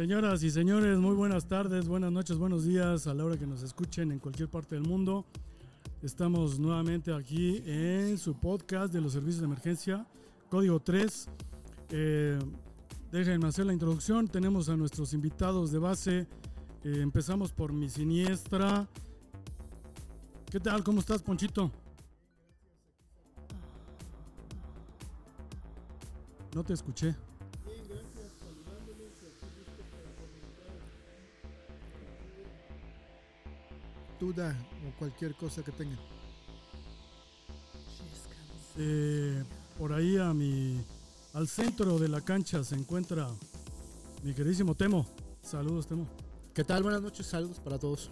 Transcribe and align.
Señoras 0.00 0.42
y 0.42 0.50
señores, 0.50 0.98
muy 0.98 1.14
buenas 1.14 1.44
tardes, 1.44 1.86
buenas 1.86 2.10
noches, 2.10 2.38
buenos 2.38 2.64
días 2.64 3.06
a 3.06 3.12
la 3.12 3.22
hora 3.22 3.36
que 3.36 3.46
nos 3.46 3.62
escuchen 3.62 4.10
en 4.10 4.18
cualquier 4.18 4.48
parte 4.48 4.74
del 4.74 4.82
mundo. 4.82 5.26
Estamos 6.02 6.58
nuevamente 6.58 7.12
aquí 7.12 7.62
en 7.66 8.16
su 8.16 8.32
podcast 8.32 8.94
de 8.94 9.02
los 9.02 9.12
servicios 9.12 9.40
de 9.40 9.44
emergencia, 9.44 10.06
código 10.48 10.80
3. 10.80 11.28
Eh, 11.90 12.38
déjenme 13.12 13.46
hacer 13.46 13.66
la 13.66 13.74
introducción. 13.74 14.26
Tenemos 14.26 14.70
a 14.70 14.76
nuestros 14.78 15.12
invitados 15.12 15.70
de 15.70 15.78
base. 15.78 16.26
Eh, 16.82 17.00
empezamos 17.02 17.52
por 17.52 17.74
mi 17.74 17.90
siniestra. 17.90 18.88
¿Qué 20.50 20.60
tal? 20.60 20.82
¿Cómo 20.82 21.00
estás, 21.00 21.22
Ponchito? 21.22 21.70
No 26.54 26.64
te 26.64 26.72
escuché. 26.72 27.14
Duda 34.20 34.54
o 34.86 34.98
cualquier 34.98 35.34
cosa 35.34 35.64
que 35.64 35.72
tengan. 35.72 35.98
Eh, 38.76 39.42
por 39.78 39.92
ahí 39.92 40.16
a 40.18 40.32
mi, 40.32 40.80
al 41.32 41.48
centro 41.48 41.98
de 41.98 42.08
la 42.08 42.20
cancha 42.20 42.62
se 42.62 42.76
encuentra 42.76 43.28
mi 44.22 44.34
queridísimo 44.34 44.74
Temo. 44.74 45.06
Saludos, 45.42 45.86
Temo. 45.86 46.06
¿Qué 46.54 46.62
tal? 46.62 46.82
Buenas 46.82 47.02
noches, 47.02 47.26
saludos 47.26 47.58
para 47.58 47.78
todos. 47.78 48.10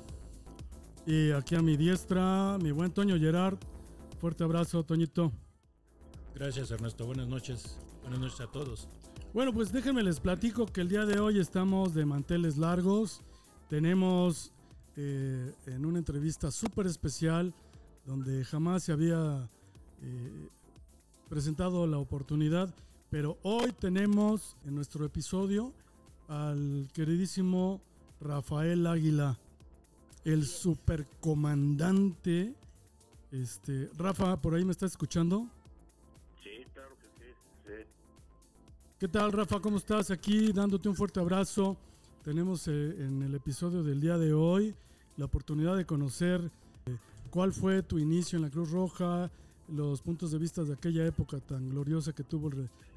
Y 1.06 1.30
aquí 1.32 1.54
a 1.54 1.62
mi 1.62 1.76
diestra, 1.76 2.58
mi 2.60 2.72
buen 2.72 2.90
Toño 2.90 3.18
Gerard. 3.18 3.58
Fuerte 4.20 4.44
abrazo, 4.44 4.82
Toñito. 4.82 5.32
Gracias, 6.34 6.70
Ernesto. 6.70 7.06
Buenas 7.06 7.28
noches. 7.28 7.78
Buenas 8.02 8.20
noches 8.20 8.40
a 8.40 8.46
todos. 8.46 8.88
Bueno, 9.34 9.52
pues 9.52 9.70
déjenme 9.72 10.02
les 10.02 10.20
platico 10.20 10.66
que 10.66 10.80
el 10.80 10.88
día 10.88 11.04
de 11.04 11.20
hoy 11.20 11.38
estamos 11.38 11.94
de 11.94 12.06
manteles 12.06 12.56
largos. 12.56 13.22
Tenemos 13.68 14.52
eh, 15.00 15.54
en 15.66 15.86
una 15.86 16.00
entrevista 16.00 16.50
súper 16.50 16.88
especial 16.88 17.54
donde 18.04 18.44
jamás 18.44 18.82
se 18.82 18.90
había 18.90 19.48
eh, 20.02 20.48
presentado 21.28 21.86
la 21.86 21.98
oportunidad, 21.98 22.74
pero 23.08 23.38
hoy 23.44 23.70
tenemos 23.70 24.56
en 24.66 24.74
nuestro 24.74 25.04
episodio 25.04 25.72
al 26.26 26.88
queridísimo 26.92 27.80
Rafael 28.20 28.88
Águila, 28.88 29.38
el 30.24 30.44
supercomandante. 30.44 32.56
Este, 33.30 33.90
Rafa, 33.96 34.42
¿por 34.42 34.56
ahí 34.56 34.64
me 34.64 34.72
estás 34.72 34.90
escuchando? 34.90 35.46
Sí, 36.42 36.66
claro 36.74 36.96
que 36.96 37.06
sí, 37.24 37.30
sí. 37.64 37.84
¿Qué 38.98 39.06
tal, 39.06 39.30
Rafa? 39.30 39.60
¿Cómo 39.60 39.76
estás? 39.76 40.10
Aquí 40.10 40.52
dándote 40.52 40.88
un 40.88 40.96
fuerte 40.96 41.20
abrazo. 41.20 41.76
Tenemos 42.24 42.66
eh, 42.66 42.96
en 42.98 43.22
el 43.22 43.36
episodio 43.36 43.84
del 43.84 44.00
día 44.00 44.18
de 44.18 44.32
hoy 44.32 44.74
la 45.18 45.26
oportunidad 45.26 45.76
de 45.76 45.84
conocer 45.84 46.50
eh, 46.86 46.96
cuál 47.30 47.52
fue 47.52 47.82
tu 47.82 47.98
inicio 47.98 48.36
en 48.36 48.44
la 48.44 48.50
Cruz 48.50 48.70
Roja, 48.70 49.30
los 49.68 50.00
puntos 50.00 50.30
de 50.30 50.38
vista 50.38 50.62
de 50.62 50.72
aquella 50.72 51.04
época 51.04 51.38
tan 51.40 51.68
gloriosa 51.68 52.14
que 52.14 52.24
tuvo 52.24 52.50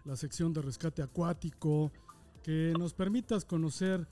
la 0.05 0.15
sección 0.15 0.53
de 0.53 0.61
rescate 0.61 1.01
acuático, 1.01 1.91
que 2.43 2.73
nos 2.77 2.93
permitas 2.93 3.43
conocer 3.43 4.07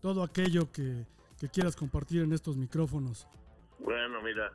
todo 0.00 0.22
aquello 0.22 0.70
que, 0.70 1.06
que 1.40 1.48
quieras 1.48 1.74
compartir 1.74 2.22
en 2.22 2.32
estos 2.32 2.56
micrófonos. 2.56 3.26
Bueno, 3.78 4.22
mira, 4.22 4.52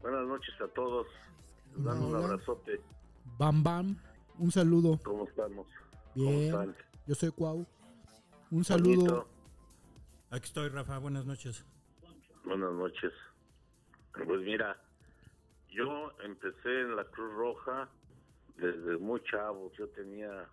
buenas 0.00 0.26
noches 0.26 0.54
a 0.60 0.68
todos. 0.68 1.06
Les 1.76 1.84
dando 1.84 2.08
un 2.08 2.16
abrazote. 2.16 2.80
Bam 3.38 3.62
Bam, 3.62 3.96
un 4.38 4.50
saludo. 4.50 4.98
¿Cómo 5.04 5.24
estamos? 5.28 5.66
Bien, 6.14 6.50
¿Cómo 6.50 6.62
están? 6.62 6.84
yo 7.06 7.14
soy 7.14 7.30
Cuau. 7.30 7.66
Un 8.50 8.64
saludo. 8.64 9.28
Aquí 10.30 10.46
estoy, 10.46 10.70
Rafa. 10.70 10.98
Buenas 10.98 11.26
noches. 11.26 11.64
Buenas 12.46 12.72
noches. 12.72 13.12
Pues 14.12 14.40
mira, 14.40 14.80
yo 15.70 16.12
empecé 16.22 16.80
en 16.82 16.96
la 16.96 17.04
Cruz 17.04 17.34
Roja 17.34 17.88
desde 18.56 18.96
muy 18.98 19.20
chavo. 19.24 19.70
Yo 19.72 19.88
tenía 19.90 20.48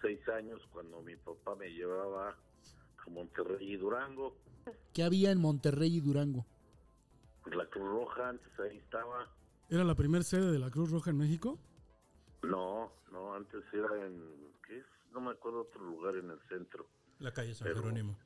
seis 0.00 0.20
años 0.28 0.60
cuando 0.72 1.02
mi 1.02 1.16
papá 1.16 1.54
me 1.56 1.68
llevaba 1.70 2.30
a 2.30 3.10
Monterrey 3.10 3.72
y 3.72 3.76
Durango. 3.76 4.36
¿Qué 4.94 5.02
había 5.02 5.30
en 5.32 5.40
Monterrey 5.40 5.96
y 5.96 6.00
Durango? 6.00 6.46
Pues 7.42 7.56
la 7.56 7.66
Cruz 7.66 7.88
Roja 7.88 8.28
antes 8.30 8.48
ahí 8.60 8.78
estaba. 8.78 9.28
¿Era 9.68 9.84
la 9.84 9.94
primera 9.94 10.22
sede 10.24 10.50
de 10.52 10.58
la 10.58 10.70
Cruz 10.70 10.90
Roja 10.90 11.10
en 11.10 11.18
México? 11.18 11.58
No, 12.42 12.92
no, 13.10 13.34
antes 13.34 13.62
era 13.72 14.06
en, 14.06 14.52
¿qué 14.66 14.78
es? 14.78 14.86
No 15.12 15.20
me 15.20 15.32
acuerdo 15.32 15.62
otro 15.62 15.82
lugar 15.84 16.14
en 16.16 16.30
el 16.30 16.38
centro. 16.48 16.86
La 17.18 17.32
calle 17.32 17.52
San 17.54 17.66
Pero- 17.66 17.80
Jerónimo. 17.80 18.16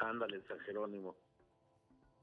Ándale, 0.00 0.36
en 0.36 0.46
San 0.46 0.58
Jerónimo. 0.60 1.16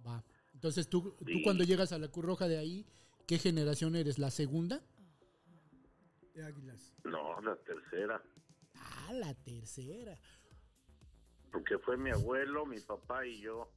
Va. 0.05 0.23
Entonces, 0.53 0.87
tú, 0.87 1.15
tú 1.19 1.25
Sí. 1.25 1.41
cuando 1.43 1.63
llegas 1.63 1.91
a 1.91 1.97
la 1.99 2.07
Cruz 2.09 2.25
Roja 2.25 2.47
de 2.47 2.57
ahí, 2.57 2.85
¿qué 3.27 3.37
generación 3.37 3.95
eres? 3.95 4.19
¿La 4.19 4.31
segunda? 4.31 4.81
de 6.33 6.43
águilas. 6.43 6.93
No, 7.05 7.39
la 7.41 7.55
tercera. 7.55 8.21
Ah, 8.75 9.13
la 9.13 9.33
tercera. 9.35 10.19
Porque 11.49 11.77
fue 11.77 11.95
mi 11.95 12.09
abuelo, 12.11 12.65
mi 12.65 12.81
papá 12.81 13.25
y 13.25 13.39
yo. 13.39 13.71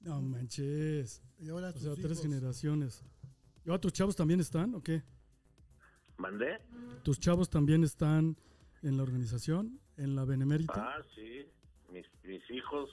No 0.00 0.22
manches. 0.22 1.22
Y 1.38 1.50
ahora 1.50 1.68
O 1.68 1.72
tus 1.74 1.82
sea, 1.82 1.94
tres 1.94 2.22
generaciones. 2.22 3.02
¿Y 3.66 3.68
ahora 3.68 3.80
tus 3.82 3.92
chavos 3.92 4.16
también 4.16 4.40
están 4.40 4.74
o 4.74 4.82
qué? 4.82 5.02
¿Mandé? 6.16 6.58
¿Tus 7.02 7.18
chavos 7.20 7.50
también 7.50 7.84
están 7.84 8.34
en 8.82 8.96
la 8.96 9.02
organización? 9.02 9.78
¿En 9.98 10.16
la 10.16 10.24
Benemérita? 10.24 10.72
Ah, 10.96 11.02
sí. 11.14 11.46
Mis, 11.90 12.06
mis 12.22 12.50
hijos 12.50 12.88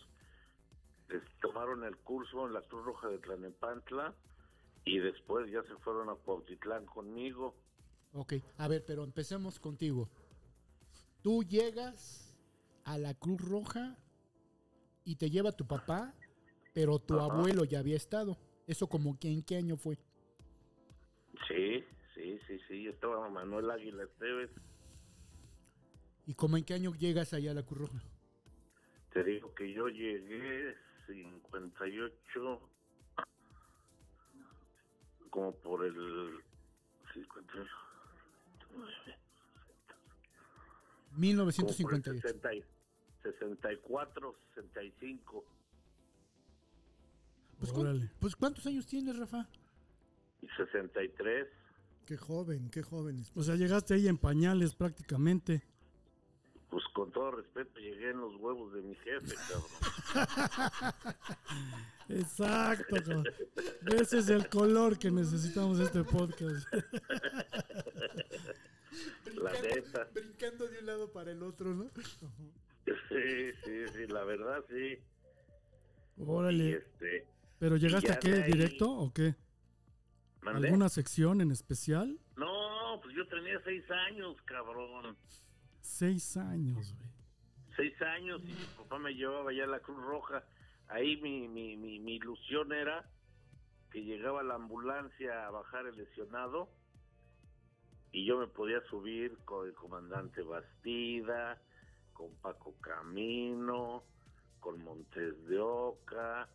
eh, 1.12 1.22
tomaron 1.42 1.84
el 1.84 1.96
curso 1.98 2.48
en 2.48 2.54
la 2.54 2.62
Cruz 2.62 2.86
Roja 2.86 3.08
de 3.10 3.20
Tlanepantla 3.20 4.14
y 4.86 5.00
después 5.00 5.50
ya 5.52 5.62
se 5.64 5.76
fueron 5.84 6.10
a 6.10 6.16
Cuautitlán 6.16 6.86
conmigo. 6.86 7.56
Ok, 8.14 8.34
a 8.58 8.68
ver, 8.68 8.84
pero 8.86 9.04
empecemos 9.04 9.60
contigo. 9.60 10.10
Tú 11.22 11.44
llegas 11.44 12.36
a 12.84 12.98
la 12.98 13.14
Cruz 13.14 13.42
Roja 13.42 13.98
y 15.04 15.16
te 15.16 15.30
lleva 15.30 15.52
tu 15.52 15.66
papá, 15.66 16.14
pero 16.74 17.00
tu 17.00 17.16
Ajá. 17.16 17.26
abuelo 17.26 17.64
ya 17.64 17.80
había 17.80 17.96
estado. 17.96 18.38
¿Eso 18.68 18.88
como 18.88 19.20
que 19.20 19.30
en 19.30 19.44
qué 19.44 19.58
año 19.58 19.78
fue? 19.78 19.98
Sí, 21.48 21.84
sí, 22.16 22.40
sí, 22.48 22.60
sí. 22.68 22.88
Estaba 22.88 23.30
Manuel 23.30 23.70
Águila 23.70 24.04
Esteves. 24.04 24.50
¿Y 26.26 26.34
como 26.36 26.58
en 26.58 26.64
qué 26.64 26.74
año 26.74 26.94
llegas 26.96 27.34
allá 27.34 27.52
a 27.52 27.56
la 27.56 27.64
Cruz 27.64 27.82
Roja? 27.82 28.04
Te 29.14 29.24
digo 29.24 29.54
que 29.56 29.74
yo 29.74 29.88
llegué 29.90 30.76
58, 31.12 32.70
como 35.30 35.54
por 35.56 35.86
el 35.86 36.40
58. 37.14 37.70
como 38.72 38.84
por 38.84 38.90
el 38.90 39.16
1958. 41.18 42.22
60 42.28 42.54
y- 42.56 42.64
64, 43.24 44.36
65 44.56 45.44
Pues, 47.60 47.72
¿cu- 47.72 47.82
Órale. 47.82 48.10
pues, 48.20 48.36
¿cuántos 48.36 48.66
años 48.66 48.88
tienes, 48.88 49.18
Rafa? 49.20 49.48
y 50.42 50.48
63. 50.58 51.48
Qué 52.08 52.18
joven, 52.18 52.72
qué 52.72 52.82
jóvenes. 52.82 53.32
O 53.36 53.44
sea, 53.44 53.56
llegaste 53.56 53.94
ahí 53.94 54.08
en 54.08 54.18
pañales 54.18 54.74
prácticamente. 54.74 55.62
Pues 56.72 56.84
con 56.94 57.12
todo 57.12 57.32
respeto 57.32 57.80
llegué 57.80 58.10
en 58.12 58.22
los 58.22 58.34
huevos 58.38 58.74
de 58.74 58.82
mi 58.82 58.96
jefe, 58.96 59.36
cabrón. 59.50 60.94
Exacto. 62.10 62.96
cabrón. 62.96 63.26
Ese 64.00 64.20
es 64.20 64.30
el 64.30 64.48
color 64.50 64.98
que 64.98 65.12
necesitamos 65.12 65.80
este 65.80 66.04
podcast. 66.06 66.66
La 69.36 69.52
neta. 69.62 70.08
Brincando 70.14 70.68
de 70.68 70.80
un 70.80 70.86
lado 70.86 71.12
para 71.12 71.32
el 71.32 71.44
otro, 71.44 71.74
¿no? 71.74 71.90
Sí, 72.86 73.52
sí, 73.64 73.88
sí, 73.94 74.08
la 74.08 74.24
verdad 74.24 74.64
sí. 74.70 74.98
Órale. 76.26 76.78
este, 76.78 77.28
¿Pero 77.60 77.76
llegaste 77.78 78.12
a 78.12 78.20
qué? 78.20 78.34
ahí- 78.44 78.52
¿Directo 78.52 78.90
o 78.90 79.12
qué? 79.14 79.36
¿Mandé? 80.42 80.68
¿Alguna 80.68 80.90
sección 80.90 81.42
en 81.42 81.52
especial? 81.52 82.18
No, 82.36 83.00
pues 83.04 83.16
yo 83.16 83.28
tenía 83.28 83.60
seis 83.64 83.84
años, 84.10 84.36
cabrón. 84.46 85.16
Seis 85.82 86.38
años, 86.38 86.94
güey. 86.96 87.10
Seis 87.76 88.02
años 88.02 88.42
y 88.44 88.48
mi 88.54 88.66
papá 88.78 89.00
me 89.00 89.14
llevaba 89.14 89.52
ya 89.54 89.64
a 89.64 89.68
la 89.68 89.80
Cruz 89.80 90.02
Roja. 90.04 90.44
Ahí 90.88 91.18
mi, 91.22 91.48
mi, 91.48 91.78
mi, 91.78 92.00
mi 92.00 92.16
ilusión 92.16 92.72
era 92.74 93.10
que 93.92 94.04
llegaba 94.04 94.44
la 94.44 94.56
ambulancia 94.56 95.48
a 95.48 95.52
bajar 95.52 95.86
el 95.88 95.96
lesionado 95.98 96.70
y 98.12 98.26
yo 98.26 98.38
me 98.40 98.48
podía 98.48 98.82
subir 98.90 99.38
con 99.46 99.68
el 99.68 99.74
comandante 99.74 100.42
Bastida, 100.42 101.62
con 102.14 102.34
Paco 102.42 102.76
Camino, 102.82 104.04
con 104.60 104.84
Montes 104.84 105.46
de 105.48 105.60
Oca, 105.60 106.48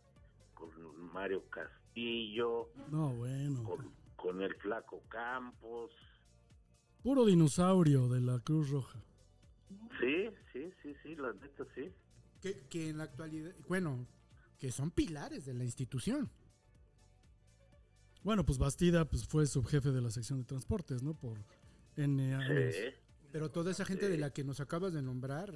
con 0.53 0.69
Mario 1.13 1.43
Castillo, 1.49 2.69
No, 2.91 3.09
bueno. 3.15 3.63
con, 3.63 3.91
con 4.15 4.41
el 4.41 4.53
Flaco 4.55 5.01
Campos. 5.09 5.91
Puro 7.01 7.25
dinosaurio 7.25 8.07
de 8.07 8.21
la 8.21 8.39
Cruz 8.39 8.69
Roja. 8.69 8.99
Sí, 9.99 10.29
sí, 10.53 10.71
sí, 10.81 10.95
sí, 11.03 11.15
la 11.15 11.33
neta 11.33 11.65
sí. 11.75 11.91
Que, 12.41 12.67
que 12.69 12.89
en 12.89 12.97
la 12.97 13.05
actualidad, 13.05 13.53
bueno, 13.67 14.07
que 14.59 14.71
son 14.71 14.91
pilares 14.91 15.45
de 15.45 15.53
la 15.53 15.63
institución. 15.63 16.29
Bueno, 18.23 18.45
pues 18.45 18.57
Bastida 18.57 19.05
pues 19.05 19.27
fue 19.27 19.45
subjefe 19.45 19.91
de 19.91 20.01
la 20.01 20.09
sección 20.11 20.39
de 20.39 20.45
transportes, 20.45 21.01
¿no? 21.03 21.13
Por 21.13 21.37
N 21.95 22.35
años. 22.35 22.75
Sí. 22.75 22.81
Pero 23.31 23.49
toda 23.51 23.71
esa 23.71 23.85
gente 23.85 24.09
de 24.09 24.17
la 24.17 24.31
que 24.31 24.43
nos 24.43 24.59
acabas 24.59 24.93
de 24.93 25.01
nombrar, 25.01 25.53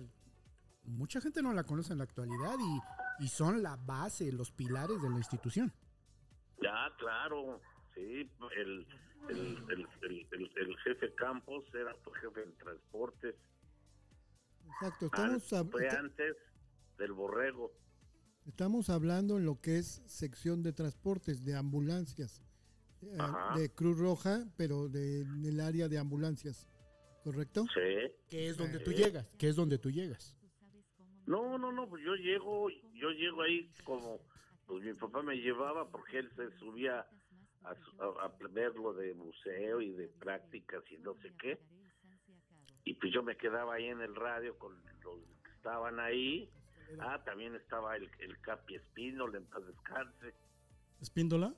mucha 0.84 1.22
gente 1.22 1.42
no 1.42 1.54
la 1.54 1.64
conoce 1.64 1.92
en 1.94 2.00
la 2.00 2.04
actualidad 2.06 2.56
y, 3.20 3.24
y 3.24 3.28
son 3.28 3.62
la 3.64 3.76
base, 3.78 4.32
los 4.32 4.52
pilares 4.52 5.02
de 5.02 5.10
la 5.10 5.18
institución. 5.18 5.72
Ya, 6.62 6.94
claro, 6.98 7.60
sí, 7.96 8.30
el, 8.58 8.86
el, 9.30 9.58
el, 9.70 9.88
el, 10.04 10.28
el- 10.32 10.52
el 10.58 10.78
jefe 10.80 11.14
Campos 11.16 11.64
era 11.74 11.94
tu 12.04 12.12
jefe 12.12 12.44
en 12.44 12.56
transportes, 12.58 13.36
Exacto, 14.68 15.10
An- 15.14 15.36
estamos, 15.36 15.54
hab- 15.54 15.72
fue 15.72 15.88
antes 15.90 16.36
del 16.98 17.14
borrego, 17.14 17.72
estamos 18.46 18.90
hablando 18.90 19.38
en 19.38 19.46
lo 19.46 19.60
que 19.62 19.78
es 19.78 20.02
sección 20.06 20.64
de 20.64 20.74
transportes, 20.74 21.44
de 21.44 21.56
ambulancias, 21.56 22.42
eh, 23.02 23.18
Ajá. 23.20 23.58
de 23.60 23.70
Cruz 23.74 23.98
Roja, 23.98 24.46
pero 24.58 24.88
de- 24.90 25.24
del 25.26 25.60
área 25.60 25.88
de 25.88 25.98
ambulancias, 25.98 26.68
¿correcto? 27.24 27.66
sí. 27.74 28.12
Que 28.30 28.50
es 28.50 28.58
donde 28.58 28.80
tú 28.80 28.92
llegas, 28.92 29.36
que 29.38 29.48
es 29.50 29.56
donde 29.56 29.78
tú 29.78 29.90
llegas. 29.92 30.36
No, 31.28 31.58
no, 31.58 31.72
no, 31.72 31.88
pues 31.88 32.04
yo 32.04 32.16
llego, 32.16 32.70
yo 32.70 33.10
llego 33.12 33.42
ahí 33.44 33.72
como, 33.84 34.20
pues 34.66 34.84
mi 34.84 34.94
papá 34.94 35.22
me 35.22 35.36
llevaba 35.36 35.90
porque 35.90 36.20
él 36.20 36.30
se 36.36 36.50
subía 36.58 37.06
a, 37.64 37.76
su- 37.76 38.02
a- 38.02 38.26
a 38.26 38.48
ver 38.50 38.74
lo 38.76 38.94
de 38.94 39.14
museo 39.14 39.82
y 39.82 39.92
de 39.92 40.08
prácticas 40.08 40.84
y 40.92 40.98
no 40.98 41.14
sé 41.22 41.32
qué, 41.40 41.60
y 42.86 42.94
pues 42.96 43.14
yo 43.14 43.24
me 43.24 43.36
quedaba 43.38 43.76
ahí 43.76 43.86
en 43.86 44.02
el 44.02 44.16
radio 44.16 44.58
con 44.58 44.74
los 45.04 45.16
que 45.44 45.52
estaban 45.52 46.00
ahí, 46.00 46.50
ah, 47.00 47.22
también 47.24 47.56
estaba 47.56 47.96
el, 47.96 48.10
el 48.20 48.40
Capi 48.42 48.76
Espínol, 48.76 49.36
en 49.36 49.46
paz 49.46 49.66
descanse, 49.68 50.34
¿Espíndola? 51.02 51.54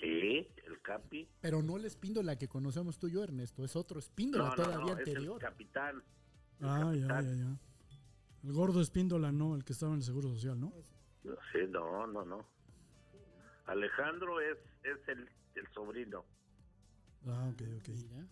sí, 0.00 0.46
el 0.66 0.80
Capi, 0.82 1.28
Pero 1.40 1.62
no 1.62 1.78
la 1.78 1.86
espíndola 1.86 2.36
que 2.36 2.48
conocemos 2.48 2.98
tú 2.98 3.08
y 3.08 3.12
yo, 3.12 3.24
Ernesto, 3.24 3.64
es 3.64 3.74
otro 3.76 3.98
espíndola 3.98 4.44
No, 4.44 4.50
no, 4.50 4.56
todavía 4.56 4.76
no, 4.78 4.86
es 4.86 4.92
el 4.92 4.98
anterior. 4.98 5.38
capitán. 5.40 6.02
el 6.60 6.66
Ah, 6.68 6.92
ya, 6.94 7.00
ya, 7.00 7.06
capitán. 7.08 7.38
ya. 7.38 8.48
El 8.48 8.52
gordo 8.52 8.80
Espíndola, 8.80 9.32
no, 9.32 9.56
el 9.56 9.64
que 9.64 9.72
estaba 9.72 9.92
en 9.92 9.98
el 9.98 10.04
Seguro 10.04 10.28
Social, 10.28 10.60
¿no? 10.60 10.72
Sí, 11.52 11.58
no, 11.68 12.06
no, 12.06 12.24
no. 12.24 12.46
Alejandro 13.66 14.40
es, 14.40 14.56
es 14.84 15.08
el, 15.08 15.28
el 15.56 15.66
sobrino. 15.72 16.24
Ah, 17.26 17.50
ok, 17.52 17.62
ok. 17.78 17.88
Mira. 17.88 18.26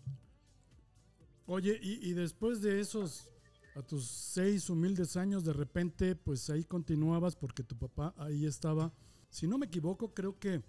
Oye, 1.47 1.79
y, 1.81 2.09
y 2.09 2.13
después 2.13 2.61
de 2.61 2.79
esos, 2.79 3.31
a 3.75 3.81
tus 3.83 4.05
seis 4.07 4.69
humildes 4.69 5.15
años, 5.17 5.43
de 5.43 5.53
repente, 5.53 6.15
pues 6.15 6.49
ahí 6.49 6.63
continuabas 6.63 7.35
porque 7.35 7.63
tu 7.63 7.77
papá 7.77 8.13
ahí 8.17 8.45
estaba. 8.45 8.91
Si 9.29 9.47
no 9.47 9.57
me 9.57 9.67
equivoco, 9.67 10.13
creo 10.13 10.39
que 10.39 10.63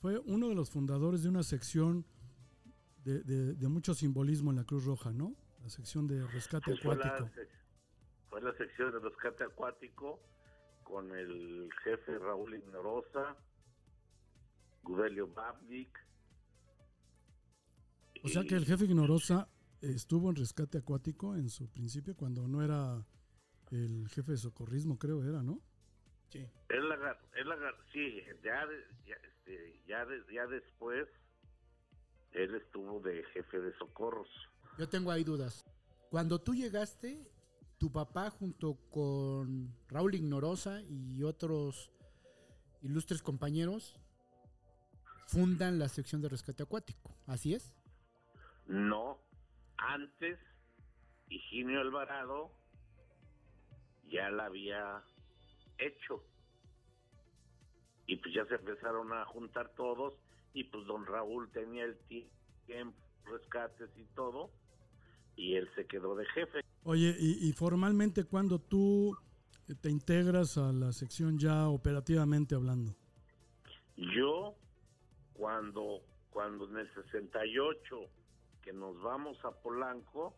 fue 0.00 0.18
uno 0.20 0.48
de 0.48 0.54
los 0.54 0.70
fundadores 0.70 1.22
de 1.22 1.28
una 1.28 1.42
sección 1.42 2.04
de, 3.04 3.22
de- 3.24 3.54
de 3.54 3.68
mucho 3.68 3.94
simbolismo 3.94 4.50
en 4.50 4.56
la 4.56 4.64
Cruz 4.64 4.84
Roja, 4.84 5.12
¿no? 5.12 5.34
La 5.62 5.68
sección 5.68 6.06
de 6.06 6.26
rescate 6.28 6.70
Pues 6.72 6.80
fue, 6.82 6.94
acuático. 6.94 7.30
fue 8.30 8.40
la 8.42 8.56
sección 8.56 8.92
de 8.92 8.98
rescate 9.00 9.44
acuático 9.44 10.20
con 10.82 11.10
el 11.16 11.68
jefe 11.84 12.18
Raúl 12.18 12.54
Ignorosa, 12.54 13.36
Gudelio 14.82 15.28
Babnik. 15.28 15.90
O 18.24 18.28
sea 18.28 18.44
que 18.44 18.54
el 18.56 18.64
jefe 18.66 18.84
Ignorosa 18.84 19.48
estuvo 19.82 20.30
en 20.30 20.36
rescate 20.36 20.78
acuático 20.78 21.34
en 21.36 21.50
su 21.50 21.68
principio, 21.68 22.16
cuando 22.16 22.46
no 22.48 22.62
era 22.62 23.04
el 23.70 24.08
jefe 24.08 24.32
de 24.32 24.38
socorrismo, 24.38 24.98
creo 24.98 25.22
era, 25.24 25.42
¿no? 25.42 25.60
Sí. 26.30 26.46
Él 26.68 26.90
agar- 26.90 27.20
él 27.34 27.50
agar- 27.52 27.76
sí, 27.92 28.20
ya, 28.42 28.64
este, 29.04 29.82
ya, 29.86 30.06
ya 30.32 30.46
después 30.46 31.06
él 32.32 32.54
estuvo 32.54 33.00
de 33.00 33.22
jefe 33.34 33.60
de 33.60 33.76
socorros. 33.76 34.28
Yo 34.78 34.88
tengo 34.88 35.10
ahí 35.10 35.24
dudas. 35.24 35.64
Cuando 36.10 36.38
tú 36.40 36.54
llegaste, 36.54 37.30
tu 37.78 37.90
papá 37.92 38.30
junto 38.30 38.76
con 38.90 39.74
Raúl 39.88 40.14
Ignorosa 40.14 40.80
y 40.82 41.22
otros 41.24 41.90
ilustres 42.82 43.22
compañeros 43.22 43.98
fundan 45.26 45.78
la 45.78 45.88
sección 45.88 46.20
de 46.22 46.28
rescate 46.28 46.62
acuático. 46.62 47.14
¿Así 47.26 47.54
es? 47.54 47.74
No, 48.66 49.18
antes 49.88 50.38
Higinio 51.28 51.80
Alvarado 51.80 52.50
ya 54.10 54.30
la 54.30 54.46
había 54.46 55.02
hecho. 55.78 56.22
Y 58.06 58.16
pues 58.16 58.34
ya 58.34 58.44
se 58.46 58.56
empezaron 58.56 59.12
a 59.12 59.24
juntar 59.26 59.70
todos 59.76 60.14
y 60.54 60.64
pues 60.64 60.84
don 60.86 61.06
Raúl 61.06 61.50
tenía 61.52 61.84
el 61.84 61.96
ti- 62.08 62.28
tiempo, 62.66 62.98
rescates 63.24 63.88
y 63.96 64.04
todo 64.14 64.50
y 65.36 65.54
él 65.54 65.68
se 65.74 65.86
quedó 65.86 66.14
de 66.16 66.26
jefe. 66.26 66.60
Oye, 66.84 67.16
y, 67.18 67.48
y 67.48 67.52
formalmente 67.52 68.24
cuando 68.24 68.58
tú 68.58 69.16
te 69.80 69.88
integras 69.88 70.58
a 70.58 70.72
la 70.72 70.92
sección 70.92 71.38
ya 71.38 71.68
operativamente 71.68 72.54
hablando. 72.54 72.94
Yo 73.96 74.54
cuando 75.32 76.00
cuando 76.30 76.68
en 76.68 76.78
el 76.78 76.94
68 76.94 78.00
que 78.62 78.72
nos 78.72 79.00
vamos 79.02 79.36
a 79.44 79.50
Polanco 79.50 80.34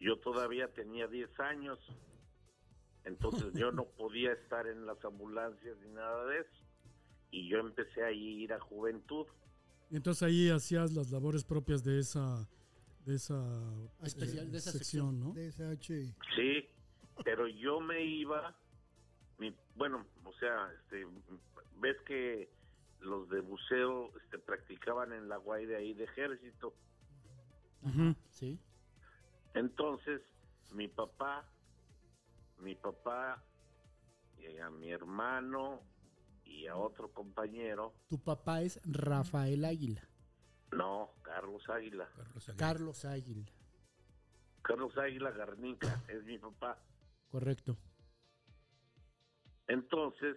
yo 0.00 0.18
todavía 0.18 0.68
tenía 0.68 1.06
10 1.06 1.40
años. 1.40 1.78
Entonces 3.04 3.52
yo 3.54 3.72
no 3.72 3.84
podía 3.96 4.32
estar 4.32 4.66
en 4.66 4.86
las 4.86 5.02
ambulancias 5.04 5.76
ni 5.78 5.90
nada 5.90 6.26
de 6.26 6.40
eso. 6.40 6.64
Y 7.30 7.48
yo 7.48 7.58
empecé 7.58 8.04
a 8.04 8.12
ir 8.12 8.52
a 8.52 8.60
juventud. 8.60 9.26
Entonces 9.90 10.22
ahí 10.22 10.50
hacías 10.50 10.92
las 10.92 11.10
labores 11.10 11.44
propias 11.44 11.84
de 11.84 11.98
esa 11.98 12.48
de 13.04 13.14
esa, 13.14 13.40
Especial, 14.02 14.50
de 14.50 14.58
esa 14.58 14.72
sección, 14.72 15.20
¿no? 15.20 15.32
Sí, 16.34 16.68
pero 17.24 17.46
yo 17.46 17.78
me 17.78 18.04
iba, 18.04 18.52
mi, 19.38 19.54
bueno, 19.76 20.04
o 20.24 20.32
sea, 20.34 20.72
este, 20.72 21.06
ves 21.78 21.96
que 22.04 22.50
los 23.00 23.28
de 23.28 23.40
buceo 23.40 24.10
este, 24.18 24.38
practicaban 24.38 25.12
en 25.12 25.28
la 25.28 25.36
guay 25.36 25.72
ahí 25.74 25.94
de 25.94 26.04
ejército. 26.04 26.74
Ujú. 27.82 28.14
Sí. 28.30 28.58
Entonces, 29.54 30.22
mi 30.72 30.88
papá, 30.88 31.48
mi 32.58 32.74
papá, 32.74 33.42
y 34.38 34.58
a 34.58 34.70
mi 34.70 34.90
hermano 34.90 35.80
y 36.44 36.66
a 36.66 36.76
otro 36.76 37.10
compañero, 37.12 37.94
Tu 38.08 38.18
papá 38.18 38.62
es 38.62 38.80
Rafael 38.84 39.64
Águila. 39.64 40.02
no, 40.72 41.10
Carlos 41.22 41.62
Águila, 41.68 42.08
Carlos 42.16 42.48
Aguilar. 42.48 42.56
Carlos 42.56 43.04
Águila. 43.04 43.52
Carlos 44.62 44.98
Águila 44.98 45.30
Garnica, 45.30 46.02
es 46.08 46.24
mi 46.24 46.38
papá. 46.38 46.78
Correcto. 47.30 47.76
Entonces, 49.68 50.36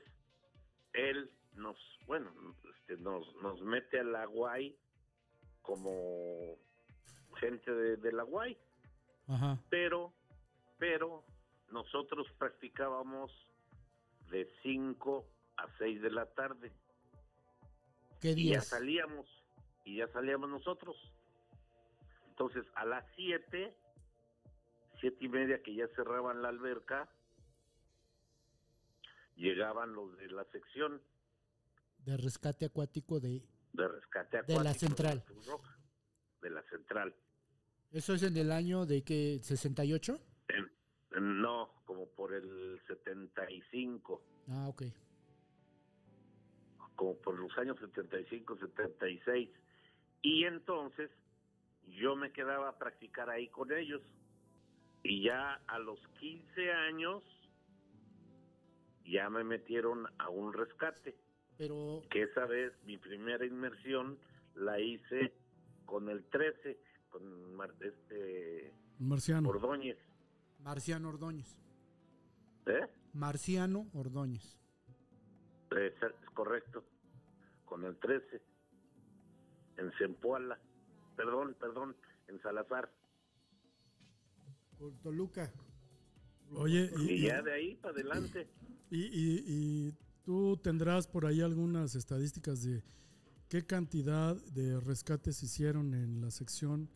él 0.93 1.31
nos, 1.53 1.77
bueno, 2.05 2.31
este, 2.73 2.97
nos, 2.97 3.33
nos 3.41 3.61
mete 3.61 3.99
a 3.99 4.03
la 4.03 4.25
guay 4.25 4.77
como 5.61 6.55
gente 7.39 7.71
de, 7.71 7.97
de 7.97 8.11
la 8.11 8.23
guay, 8.23 8.57
Ajá. 9.27 9.59
pero, 9.69 10.13
pero 10.77 11.23
nosotros 11.71 12.27
practicábamos 12.37 13.31
de 14.29 14.49
5 14.63 15.25
a 15.57 15.67
6 15.77 16.01
de 16.01 16.11
la 16.11 16.25
tarde 16.27 16.71
¿Qué 18.21 18.29
y 18.31 18.35
ya 18.49 18.51
días? 18.51 18.67
salíamos, 18.67 19.27
y 19.85 19.97
ya 19.97 20.07
salíamos 20.09 20.49
nosotros. 20.49 20.95
Entonces, 22.29 22.65
a 22.75 22.85
las 22.85 23.05
7, 23.15 23.75
siete 24.99 25.17
y 25.25 25.29
media 25.29 25.61
que 25.63 25.73
ya 25.73 25.87
cerraban 25.95 26.41
la 26.41 26.49
alberca, 26.49 27.09
llegaban 29.35 29.93
los 29.93 30.17
de 30.17 30.27
la 30.29 30.43
sección 30.45 31.01
De 32.05 32.17
rescate 32.17 32.65
acuático 32.65 33.19
de... 33.19 33.43
de 33.73 33.87
rescate 33.87 34.37
De 34.37 34.53
acuático 34.53 34.63
la 34.63 34.73
central. 34.73 35.23
Roja, 35.45 35.77
de 36.41 36.49
la 36.49 36.63
central. 36.63 37.15
¿Eso 37.91 38.13
es 38.13 38.23
en 38.23 38.37
el 38.37 38.51
año 38.51 38.85
de 38.85 39.03
que 39.03 39.39
68? 39.41 40.19
En- 40.49 40.71
en- 41.17 41.41
no, 41.41 41.71
como 41.85 42.07
por 42.09 42.33
el 42.33 42.79
75, 42.87 44.21
Ah, 44.47 44.67
ok. 44.67 44.83
como 46.95 47.15
por 47.19 47.37
los 47.39 47.55
años 47.57 47.77
75, 47.79 48.57
76. 48.57 49.49
Y 50.21 50.43
entonces 50.45 51.09
yo 51.87 52.15
me 52.15 52.31
quedaba 52.31 52.69
a 52.69 52.77
practicar 52.77 53.29
ahí 53.29 53.47
con 53.49 53.71
ellos. 53.71 54.01
Y 55.03 55.23
ya 55.23 55.53
a 55.67 55.79
los 55.79 55.99
15 56.19 56.71
años 56.71 57.23
ya 59.05 59.29
me 59.29 59.43
metieron 59.43 60.05
a 60.17 60.29
un 60.29 60.51
rescate. 60.53 61.15
Pero, 61.59 62.01
que 62.09 62.23
esa 62.23 62.45
vez 62.45 62.71
mi 62.85 62.97
primera 62.97 63.45
inmersión 63.45 64.17
la 64.55 64.79
hice 64.79 65.33
con 65.85 66.07
el 66.09 66.23
13, 66.29 66.79
con 67.09 67.53
Mar- 67.55 67.75
este 67.81 68.71
Marciano. 68.97 69.49
Ordóñez. 69.49 69.97
Marciano 70.59 71.09
Ordóñez. 71.09 71.57
¿Eh? 72.65 72.87
Marciano 73.11 73.89
Ordóñez. 73.93 74.57
Es, 75.71 75.93
es 76.01 76.29
correcto. 76.33 76.85
Con 77.65 77.83
el 77.83 77.97
13. 77.97 78.41
En 79.79 79.91
Zempoala. 79.97 80.57
Perdón, 81.17 81.57
perdón, 81.59 81.93
en 82.29 82.41
Salazar. 82.41 82.89
Por 84.77 84.93
Toluca. 85.01 85.51
Oye, 86.53 86.89
y, 86.99 87.11
Y 87.15 87.21
ya 87.27 87.41
de 87.41 87.51
ahí 87.51 87.75
para 87.75 87.93
adelante. 87.95 88.47
y- 88.89 89.03
y- 89.03 89.43
y 89.45 89.93
tú 90.23 90.57
tendrás 90.57 91.07
por 91.07 91.25
ahí 91.25 91.41
algunas 91.41 91.95
estadísticas 91.95 92.63
de 92.63 92.83
qué 93.49 93.65
cantidad 93.65 94.35
de 94.35 94.79
rescates 94.79 95.43
hicieron 95.43 95.93
en 95.93 96.21
la 96.21 96.31
sección 96.31 96.89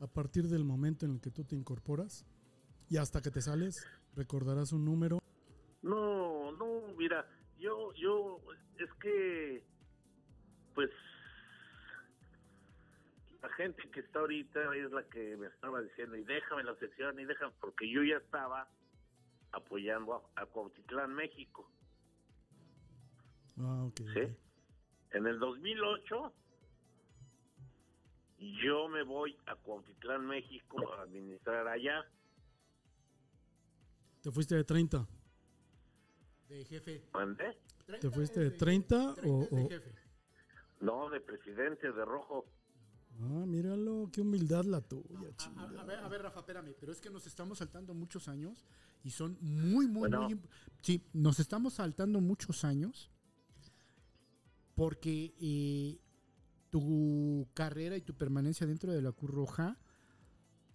a 0.00 0.06
partir 0.06 0.48
del 0.48 0.64
momento 0.64 1.06
en 1.06 1.12
el 1.12 1.20
que 1.20 1.30
tú 1.30 1.44
te 1.44 1.54
incorporas 1.54 2.26
y 2.88 2.96
hasta 2.96 3.20
que 3.20 3.30
te 3.30 3.40
sales. 3.40 3.86
¿Recordarás 4.16 4.72
un 4.72 4.84
número? 4.84 5.20
No, 5.82 6.52
no, 6.52 6.82
mira, 6.96 7.26
yo, 7.58 7.92
yo, 7.94 8.40
es 8.78 8.92
que, 9.00 9.64
pues, 10.74 10.90
la 13.42 13.48
gente 13.50 13.88
que 13.90 14.00
está 14.00 14.18
ahorita 14.18 14.74
es 14.74 14.90
la 14.90 15.04
que 15.04 15.36
me 15.36 15.46
estaba 15.46 15.80
diciendo, 15.80 16.16
y 16.16 16.24
déjame 16.24 16.64
la 16.64 16.74
sección, 16.76 17.18
y 17.20 17.24
déjame, 17.24 17.52
porque 17.60 17.90
yo 17.90 18.02
ya 18.02 18.16
estaba 18.16 18.68
apoyando 19.52 20.14
a, 20.34 20.42
a 20.42 21.06
México, 21.06 21.70
Ah. 23.62 23.88
¿sí? 23.96 24.36
En 25.12 25.26
el 25.26 25.38
2008, 25.38 26.32
yo 28.62 28.88
me 28.88 29.02
voy 29.02 29.36
a 29.46 29.54
Cuautitlán, 29.56 30.26
México, 30.26 30.92
a 30.94 31.02
administrar 31.02 31.66
allá, 31.68 32.04
¿Te 34.22 34.30
fuiste 34.30 34.54
de 34.54 34.64
30? 34.64 35.08
De 36.50 36.64
jefe. 36.66 37.02
¿mandé? 37.14 37.56
¿Te 38.00 38.10
fuiste 38.10 38.40
de 38.40 38.50
30 38.50 39.14
o...? 39.24 39.48
o- 39.50 39.68
jefe. 39.68 39.94
No, 40.80 41.08
de 41.08 41.20
presidente 41.20 41.90
de 41.90 42.04
rojo. 42.04 42.44
Ah, 43.18 43.44
míralo, 43.46 44.10
qué 44.12 44.20
humildad 44.20 44.64
la 44.64 44.80
tuya, 44.82 45.18
A, 45.30 45.36
chinga. 45.36 45.62
a- 45.62 45.80
a 45.80 45.84
ver, 45.84 45.98
a 46.00 46.08
ver, 46.08 46.22
Rafa, 46.22 46.40
espérame, 46.40 46.74
pero 46.78 46.92
es 46.92 47.00
que 47.00 47.08
nos 47.10 47.26
estamos 47.26 47.58
saltando 47.58 47.94
muchos 47.94 48.28
años 48.28 48.66
y 49.02 49.10
son 49.10 49.38
muy, 49.40 49.86
muy, 49.88 50.00
Bueno. 50.10 50.22
muy... 50.28 50.38
Sí, 50.82 51.02
nos 51.14 51.40
estamos 51.40 51.74
saltando 51.74 52.20
muchos 52.20 52.62
años 52.64 53.10
porque 54.80 55.34
eh, 55.42 56.00
tu 56.70 57.46
carrera 57.52 57.98
y 57.98 58.00
tu 58.00 58.14
permanencia 58.14 58.66
dentro 58.66 58.94
de 58.94 59.02
la 59.02 59.12
Cruz 59.12 59.30
Roja 59.30 59.76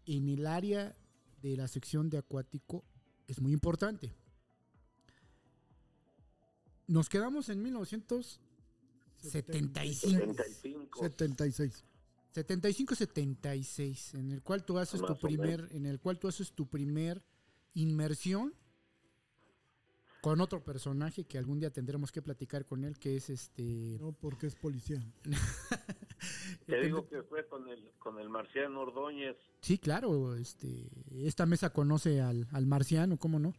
en 0.06 0.30
el 0.30 0.46
área 0.46 0.96
de 1.42 1.58
la 1.58 1.68
sección 1.68 2.12
de 2.12 2.20
acuático 2.20 2.84
es 3.28 3.42
muy 3.42 3.52
importante. 3.52 4.14
Nos 6.86 7.10
quedamos 7.10 7.50
en 7.50 7.64
1975. 7.64 10.36
75. 10.38 11.02
76. 11.02 11.84
75-76, 12.36 14.20
en 14.20 14.34
el 14.34 14.44
cual 14.44 14.64
tú 14.66 14.78
haces 14.78 15.02
tu 15.02 15.08
Más 15.08 15.18
primer, 15.18 15.68
en 15.72 15.88
el 15.88 16.00
cual 16.00 16.20
tú 16.20 16.28
haces 16.28 16.52
tu 16.52 16.68
primer 16.68 17.26
inmersión 17.74 18.54
con 20.26 20.42
otro 20.42 20.64
personaje 20.64 21.26
que 21.26 21.38
algún 21.38 21.60
día 21.60 21.70
tendremos 21.70 22.12
que 22.12 22.20
platicar 22.20 22.66
con 22.66 22.84
él, 22.84 22.98
que 22.98 23.16
es 23.16 23.30
este. 23.30 24.00
No, 24.02 24.12
porque 24.12 24.48
es 24.48 24.56
policía. 24.56 25.00
Te 26.66 26.82
digo 26.82 27.08
que 27.08 27.22
fue 27.22 27.46
con 27.46 27.70
el, 27.70 27.92
con 28.00 28.20
el 28.20 28.28
Marciano 28.28 28.82
Ordóñez. 28.82 29.38
Sí, 29.62 29.78
claro, 29.78 30.34
este, 30.34 30.90
esta 31.12 31.46
mesa 31.46 31.72
conoce 31.72 32.22
al, 32.22 32.48
al 32.54 32.66
marciano, 32.66 33.18
¿cómo 33.18 33.38
no? 33.38 33.54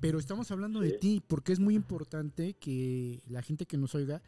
Pero 0.00 0.18
estamos 0.18 0.50
hablando 0.50 0.80
de 0.80 0.94
ti, 0.94 1.22
porque 1.24 1.52
es 1.52 1.60
muy 1.60 1.76
importante 1.76 2.54
que 2.54 3.22
la 3.28 3.40
gente 3.40 3.64
que 3.64 3.78
nos 3.78 3.94
oiga 3.94 4.20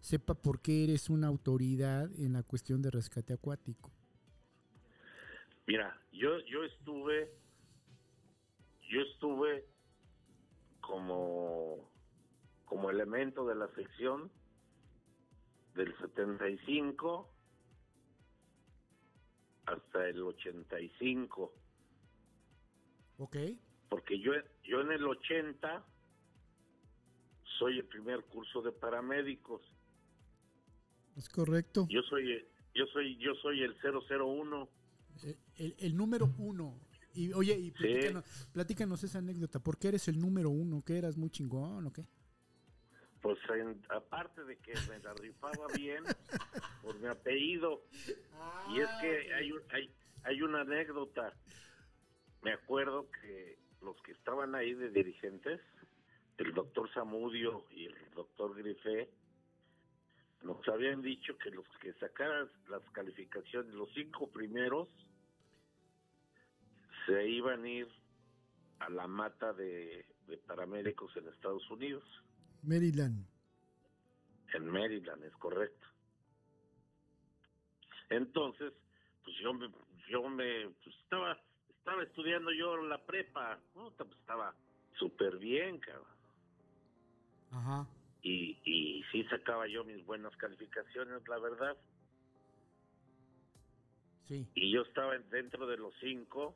sepa 0.00 0.34
por 0.34 0.60
qué 0.60 0.82
eres 0.82 1.08
una 1.08 1.28
autoridad 1.28 2.10
en 2.18 2.32
la 2.32 2.42
cuestión 2.42 2.82
de 2.82 2.90
rescate 2.90 3.32
acuático. 3.32 3.92
Mira, 5.68 5.96
yo, 6.10 6.40
yo 6.46 6.64
estuve, 6.64 7.30
yo 8.90 9.02
estuve 9.02 9.77
como, 10.88 11.86
como 12.64 12.88
elemento 12.90 13.46
de 13.46 13.54
la 13.54 13.68
sección 13.74 14.30
del 15.74 15.94
75 15.98 17.30
hasta 19.66 20.08
el 20.08 20.22
85, 20.22 21.52
¿Ok? 23.18 23.36
porque 23.90 24.18
yo, 24.18 24.32
yo 24.64 24.80
en 24.80 24.92
el 24.92 25.06
80 25.06 25.84
soy 27.58 27.78
el 27.78 27.84
primer 27.86 28.24
curso 28.24 28.62
de 28.62 28.72
paramédicos. 28.72 29.60
Es 31.16 31.28
correcto. 31.28 31.86
Yo 31.90 32.00
soy, 32.02 32.46
yo 32.74 32.86
soy, 32.86 33.18
yo 33.18 33.34
soy 33.42 33.62
el 33.62 33.76
001. 33.82 34.68
Eh, 35.24 35.36
El, 35.56 35.74
el 35.80 35.96
número 35.96 36.30
uno. 36.38 36.78
Y 37.18 37.32
oye, 37.32 37.58
y 37.58 37.72
platícanos, 37.72 38.48
platícanos 38.52 39.02
esa 39.02 39.18
anécdota. 39.18 39.58
¿Por 39.58 39.76
qué 39.76 39.88
eres 39.88 40.06
el 40.06 40.20
número 40.20 40.50
uno? 40.50 40.82
¿Que 40.84 40.96
eras 40.98 41.16
muy 41.16 41.30
chingón 41.30 41.84
o 41.86 41.92
qué? 41.92 42.04
Pues 43.20 43.36
en- 43.50 43.82
aparte 43.88 44.44
de 44.44 44.56
que 44.58 44.72
me 44.88 45.00
la 45.00 45.12
rifaba 45.14 45.66
bien 45.76 46.04
por 46.80 46.96
mi 47.00 47.08
apellido. 47.08 47.82
Y 48.72 48.80
es 48.80 48.88
que 49.00 49.34
hay, 49.34 49.50
un- 49.50 49.62
hay, 49.70 49.90
hay 50.22 50.42
una 50.42 50.60
anécdota. 50.60 51.34
Me 52.42 52.52
acuerdo 52.52 53.10
que 53.20 53.58
los 53.82 54.00
que 54.02 54.12
estaban 54.12 54.54
ahí 54.54 54.74
de 54.74 54.90
dirigentes, 54.90 55.60
el 56.36 56.54
doctor 56.54 56.88
Zamudio 56.94 57.64
y 57.72 57.86
el 57.86 57.96
doctor 58.14 58.54
Grifé, 58.56 59.10
nos 60.44 60.66
habían 60.68 61.02
dicho 61.02 61.36
que 61.38 61.50
los 61.50 61.66
que 61.82 61.92
sacaran 61.94 62.48
las 62.70 62.82
calificaciones, 62.92 63.74
los 63.74 63.88
cinco 63.92 64.30
primeros, 64.30 64.88
se 67.08 67.26
iban 67.26 67.64
a 67.64 67.68
ir 67.68 67.88
a 68.80 68.90
la 68.90 69.06
mata 69.06 69.54
de, 69.54 70.04
de 70.26 70.36
paramédicos 70.36 71.16
en 71.16 71.26
Estados 71.28 71.68
Unidos. 71.70 72.04
Maryland. 72.62 73.26
En 74.52 74.66
Maryland, 74.68 75.24
es 75.24 75.32
correcto. 75.36 75.86
Entonces, 78.10 78.74
pues 79.24 79.36
yo 79.42 79.54
me, 79.54 79.70
yo 80.10 80.28
me, 80.28 80.68
pues 80.84 80.96
estaba, 81.02 81.38
estaba 81.70 82.02
estudiando 82.02 82.50
yo 82.52 82.76
la 82.76 82.98
prepa, 82.98 83.58
pues 83.72 83.94
estaba 84.20 84.54
súper 84.98 85.38
bien, 85.38 85.78
cabrón. 85.78 86.06
Ajá. 87.50 87.86
Y, 88.22 88.58
y 88.64 89.02
sí 89.12 89.24
sacaba 89.24 89.66
yo 89.66 89.82
mis 89.84 90.04
buenas 90.04 90.36
calificaciones, 90.36 91.26
la 91.26 91.38
verdad. 91.38 91.76
Sí. 94.26 94.46
Y 94.54 94.72
yo 94.72 94.82
estaba 94.82 95.16
dentro 95.30 95.66
de 95.66 95.78
los 95.78 95.94
cinco. 96.00 96.54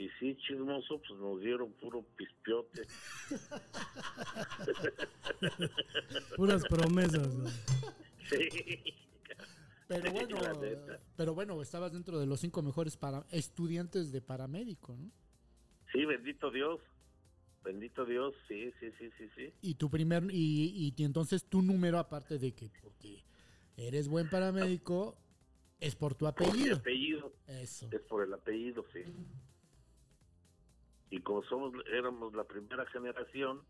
Y 0.00 0.08
sí, 0.18 0.34
chismoso, 0.46 0.98
pues 1.06 1.20
nos 1.20 1.38
dieron 1.42 1.72
puro 1.74 2.02
pispiote. 2.16 2.86
Puras 6.36 6.64
promesas. 6.64 7.36
güey. 7.36 7.52
Sí. 8.30 8.48
Pero 9.86 10.10
bueno, 10.12 10.38
pero 11.16 11.34
bueno, 11.34 11.60
estabas 11.60 11.92
dentro 11.92 12.18
de 12.18 12.24
los 12.24 12.40
cinco 12.40 12.62
mejores 12.62 12.96
para 12.96 13.26
estudiantes 13.30 14.10
de 14.10 14.22
paramédico, 14.22 14.96
¿no? 14.96 15.10
Sí, 15.92 16.06
bendito 16.06 16.50
Dios. 16.50 16.80
Bendito 17.62 18.06
Dios, 18.06 18.34
sí, 18.48 18.72
sí, 18.80 18.90
sí, 18.98 19.10
sí, 19.18 19.28
sí. 19.36 19.52
Y 19.60 19.74
tu 19.74 19.90
primer 19.90 20.24
y, 20.30 20.94
y 20.96 21.04
entonces 21.04 21.44
tu 21.44 21.60
número 21.60 21.98
aparte 21.98 22.38
de 22.38 22.52
que 22.52 22.70
porque 22.82 23.22
eres 23.76 24.08
buen 24.08 24.30
paramédico 24.30 25.18
es 25.78 25.94
por 25.94 26.14
tu 26.14 26.24
Mi 26.24 26.30
apellido. 26.30 26.76
apellido 26.76 27.34
Eso. 27.48 27.86
es 27.92 28.00
por 28.02 28.24
el 28.24 28.32
apellido, 28.32 28.82
sí. 28.94 29.00
Y 31.10 31.20
como 31.22 31.42
somos, 31.44 31.72
éramos 31.92 32.32
la 32.34 32.44
primera 32.44 32.86
generación, 32.86 33.62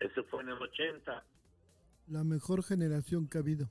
Ese 0.00 0.22
fue 0.24 0.42
en 0.42 0.50
el 0.50 0.60
80. 0.60 1.24
La 2.08 2.22
mejor 2.24 2.62
generación 2.62 3.26
que 3.28 3.38
ha 3.38 3.40
habido. 3.40 3.70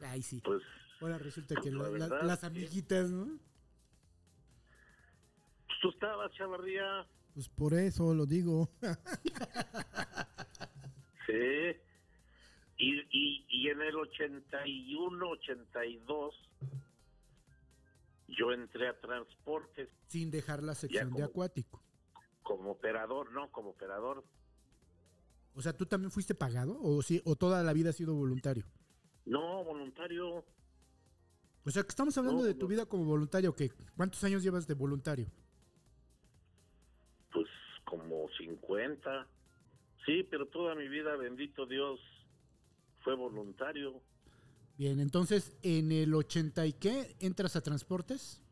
Ay, 0.00 0.22
sí. 0.22 0.40
Pues 0.44 0.62
Ahora 1.00 1.18
resulta 1.18 1.54
que 1.60 1.70
La 1.70 1.78
la- 1.78 1.84
la- 1.84 1.90
verdad, 2.08 2.22
las 2.22 2.44
amiguitas, 2.44 3.10
¿no? 3.10 3.24
pues, 5.66 5.78
tú 5.82 5.90
estabas, 5.90 6.32
Chavarría. 6.32 7.06
Pues 7.34 7.48
por 7.50 7.74
eso 7.74 8.14
lo 8.14 8.24
digo. 8.26 8.70
Sí. 11.26 11.76
Y, 12.78 13.00
y, 13.10 13.46
y 13.48 13.68
en 13.68 13.82
el 13.82 13.96
81, 13.96 15.28
82, 15.30 16.34
yo 18.28 18.52
entré 18.52 18.88
a 18.88 18.98
transportes 19.00 19.88
Sin 20.06 20.30
dejar 20.30 20.62
la 20.62 20.74
sección 20.74 21.12
de 21.14 21.22
acuático. 21.22 21.82
como 22.42 22.72
operador, 22.72 23.32
no, 23.32 23.50
como 23.50 23.70
operador. 23.70 24.24
O 25.54 25.62
sea, 25.62 25.72
¿tú 25.72 25.86
también 25.86 26.10
fuiste 26.10 26.34
pagado 26.34 26.78
o 26.80 27.00
sí 27.02 27.20
o 27.24 27.34
toda 27.36 27.62
la 27.62 27.72
vida 27.72 27.90
has 27.90 27.96
sido 27.96 28.14
voluntario? 28.14 28.66
No, 29.24 29.64
voluntario. 29.64 30.44
O 31.64 31.70
sea, 31.70 31.82
que 31.82 31.88
estamos 31.88 32.16
hablando 32.18 32.42
No, 32.42 32.46
de 32.46 32.54
tu 32.54 32.66
no. 32.66 32.68
vida 32.68 32.86
como 32.86 33.04
voluntario, 33.04 33.54
¿qué? 33.54 33.70
¿Cuántos 33.96 34.22
años 34.24 34.42
llevas 34.42 34.66
de 34.66 34.74
voluntario? 34.74 35.26
Pues 37.32 37.46
como 37.84 38.28
50. 38.38 39.26
Sí, 40.04 40.22
pero 40.30 40.46
toda 40.46 40.74
mi 40.74 40.88
vida, 40.88 41.16
bendito 41.16 41.66
Dios, 41.66 41.98
fue 43.02 43.14
voluntario. 43.16 44.00
Bien, 44.78 45.00
entonces, 45.00 45.56
¿en 45.62 45.90
el 45.90 46.14
80 46.14 46.66
y 46.66 46.72
qué 46.74 47.16
entras 47.20 47.56
a 47.56 47.62
transportes? 47.62 48.42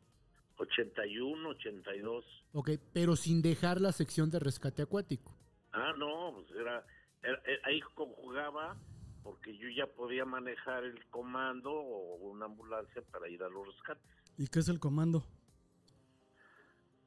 81, 0.57 1.49
82. 1.50 2.25
Ok, 2.52 2.71
pero 2.93 3.16
sin 3.16 3.43
dejar 3.43 3.81
la 3.81 3.93
sección 3.93 4.31
de 4.31 4.38
rescate 4.38 4.83
acuático. 4.83 5.37
Ah, 5.73 5.93
no, 5.99 6.33
pues 6.35 6.50
era, 6.59 6.87
era- 7.23 7.43
eh, 7.47 7.59
ahí 7.64 7.81
conjugaba 7.95 8.76
porque 9.23 9.57
yo 9.57 9.69
ya 9.71 9.87
podía 9.87 10.25
manejar 10.25 10.85
el 10.85 11.04
comando 11.07 11.71
o 11.73 12.16
una 12.31 12.45
ambulancia 12.47 13.02
para 13.11 13.28
ir 13.28 13.43
a 13.43 13.49
los 13.49 13.66
rescates. 13.66 14.04
¿Y 14.38 14.47
qué 14.49 14.61
es 14.61 14.69
el 14.69 14.78
comando? 14.78 15.26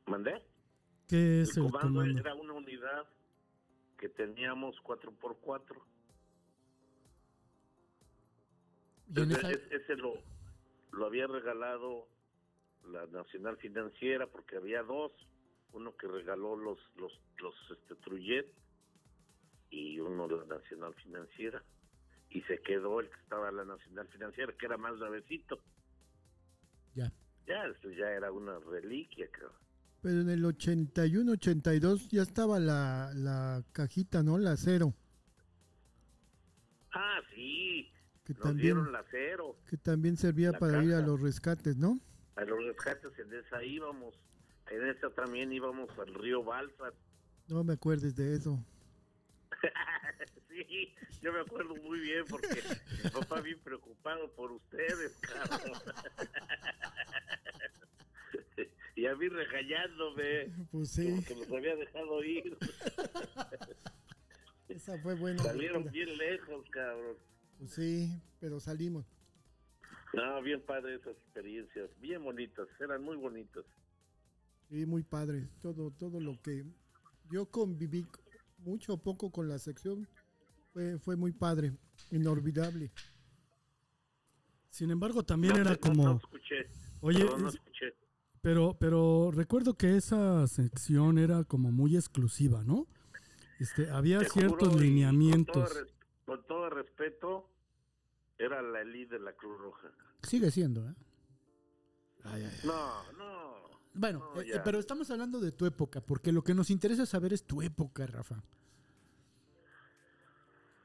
¿Mandé? 0.06 0.42
¿Qué 1.08 1.42
es 1.42 1.58
el 1.58 1.66
el 1.66 1.72
comando, 1.72 2.00
comando? 2.02 2.20
era 2.20 2.36
una 2.36 2.54
unidad 2.54 3.06
que 3.98 4.10
teníamos 4.10 4.76
4x4. 4.84 5.82
Y 9.10 9.20
en 9.22 9.32
Entonces, 9.32 9.38
esa- 9.40 9.52
es- 9.52 9.82
ese 9.84 9.96
lo, 9.96 10.14
lo 10.92 11.06
había 11.06 11.28
regalado 11.28 12.08
la 12.92 13.06
Nacional 13.08 13.58
Financiera 13.58 14.28
porque 14.28 14.58
había 14.58 14.84
dos, 14.84 15.12
uno 15.74 15.96
que 15.98 16.08
regaló 16.08 16.56
los 16.56 16.80
los 16.96 17.12
los 17.40 17.54
este 17.72 17.96
y 19.70 20.00
uno 20.00 20.28
la 20.28 20.46
Nacional 20.46 20.94
Financiera 20.96 21.62
y 22.30 22.42
se 22.44 22.60
quedó 22.62 23.00
el 23.02 23.10
que 23.10 23.20
estaba 23.20 23.52
la 23.52 23.66
Nacional 23.66 24.08
Financiera 24.08 24.54
que 24.58 24.66
era 24.66 24.78
más 24.78 24.98
nuevecito. 24.98 25.60
Ya. 26.96 27.12
Ya, 27.46 27.66
eso 27.66 27.90
ya 27.92 28.10
era 28.12 28.32
una 28.32 28.60
reliquia, 28.60 29.28
creo. 29.32 29.52
Pero 30.02 30.22
en 30.22 30.30
el 30.30 30.44
81, 30.46 31.32
82 31.34 32.10
ya 32.10 32.22
estaba 32.22 32.60
la, 32.60 33.12
la 33.14 33.64
cajita, 33.74 34.24
¿no? 34.24 34.38
La 34.38 34.56
cero. 34.58 34.94
Ah, 36.94 37.20
sí, 37.34 37.90
Que 38.28 38.34
nos 38.34 38.42
también, 38.44 38.76
dieron 38.76 38.92
la 38.92 39.06
cero. 39.10 39.56
que 39.70 39.78
también 39.78 40.18
servía 40.18 40.52
para 40.52 40.84
ir 40.84 40.94
a 40.94 41.00
los 41.00 41.22
rescates, 41.22 41.78
¿no? 41.78 41.98
A 42.36 42.44
los 42.44 42.62
rescates 42.66 43.18
en 43.20 43.34
esa 43.34 43.64
íbamos. 43.64 44.20
En 44.70 44.86
esa 44.86 45.10
también 45.12 45.54
íbamos 45.54 45.90
al 45.98 46.14
río 46.14 46.44
Balsas. 46.44 46.94
No 47.48 47.64
me 47.64 47.72
acuerdes 47.74 48.18
de 48.18 48.36
eso. 48.36 48.62
sí, 50.50 50.94
yo 51.22 51.32
me 51.32 51.40
acuerdo 51.40 51.74
muy 51.78 52.02
bien 52.02 52.26
porque 52.30 52.62
mi 53.02 53.10
papá 53.12 53.40
bien 53.40 53.60
preocupado 53.64 54.30
por 54.34 54.52
ustedes, 54.52 55.16
cabrón. 55.22 55.72
y 58.96 59.06
a 59.06 59.16
mí 59.16 59.30
regañándome 59.30 60.52
Pues 60.70 60.92
sí, 60.92 61.14
porque 61.16 61.36
los 61.40 61.50
había 61.52 61.76
dejado 61.78 62.24
ir. 62.26 62.58
esa 64.68 64.98
fue 65.00 65.16
buena. 65.16 65.42
Salieron 65.42 65.90
bien 65.92 66.18
lejos, 66.18 66.70
cabrón. 66.72 67.16
Pues 67.58 67.72
sí, 67.72 68.10
pero 68.40 68.60
salimos. 68.60 69.06
No, 70.14 70.42
bien 70.42 70.62
padre 70.62 70.96
esas 70.96 71.16
experiencias, 71.18 71.90
bien 72.00 72.24
bonitas, 72.24 72.68
eran 72.80 73.04
muy 73.04 73.18
bonitas. 73.18 73.66
Sí, 74.70 74.86
muy 74.86 75.04
padre. 75.04 75.48
Todo, 75.62 75.92
todo 75.92 76.20
lo 76.20 76.42
que 76.42 76.66
yo 77.32 77.46
conviví 77.48 78.06
mucho 78.60 78.94
o 78.94 78.98
poco 78.98 79.32
con 79.32 79.48
la 79.48 79.60
sección 79.60 80.08
fue, 80.74 80.98
fue 81.00 81.16
muy 81.16 81.32
padre, 81.32 81.74
inolvidable. 82.12 82.92
Sin 84.70 84.92
embargo, 84.92 85.24
también 85.24 85.54
No 85.56 85.62
era 85.62 85.72
no- 85.72 85.80
como... 85.80 86.04
No 86.06 86.18
escuché. 86.18 86.68
Oye, 87.02 87.26
es- 87.26 87.56
escuché. 87.56 87.94
pero, 88.42 88.76
pero 88.80 89.32
recuerdo 89.32 89.74
que 89.76 89.96
esa 89.98 90.46
sección 90.48 91.18
era 91.18 91.44
como 91.44 91.72
muy 91.72 91.96
exclusiva, 91.96 92.64
¿no? 92.64 92.88
Este, 93.60 93.90
había 93.90 94.20
Te 94.20 94.30
ciertos 94.30 94.70
juro, 94.70 94.80
lineamientos. 94.82 95.56
Con 95.56 95.66
todo, 95.74 95.84
res- 95.84 95.94
con 96.26 96.48
todo 96.48 96.57
respeto, 96.84 97.50
era 98.38 98.62
la 98.62 98.82
elite 98.82 99.16
de 99.16 99.20
la 99.20 99.34
Cruz 99.34 99.60
Roja. 99.60 99.90
Sigue 100.24 100.52
siendo, 100.52 100.88
¿eh? 100.90 100.96
No, 102.66 103.12
no. 103.14 103.58
Bueno, 103.94 104.20
No, 104.36 104.42
eh, 104.42 104.62
pero 104.64 104.80
estamos 104.80 105.10
hablando 105.10 105.40
de 105.40 105.52
tu 105.52 105.66
época, 105.66 106.02
porque 106.02 106.32
lo 106.32 106.44
que 106.44 106.54
nos 106.54 106.70
interesa 106.70 107.06
saber 107.06 107.34
es 107.34 107.44
tu 107.46 107.62
época, 107.62 108.06
Rafa. 108.06 108.44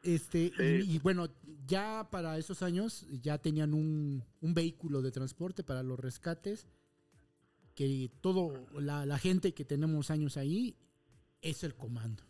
Este, 0.02 0.50
y- 0.58 0.98
bueno, 0.98 1.28
ya 1.66 2.08
para 2.10 2.36
esos 2.38 2.62
años 2.62 3.06
ya 3.22 3.38
tenían 3.38 3.72
un, 3.74 4.24
un 4.40 4.54
vehículo 4.54 5.00
de 5.00 5.12
transporte 5.12 5.62
para 5.62 5.82
los 5.82 5.98
rescates, 6.00 6.66
que 7.74 8.10
todo, 8.20 8.66
la, 8.80 9.06
la 9.06 9.18
gente 9.18 9.54
que 9.54 9.64
tenemos 9.64 10.10
años 10.10 10.36
ahí 10.36 10.76
es 11.40 11.62
el 11.64 11.74
comando. 11.76 12.24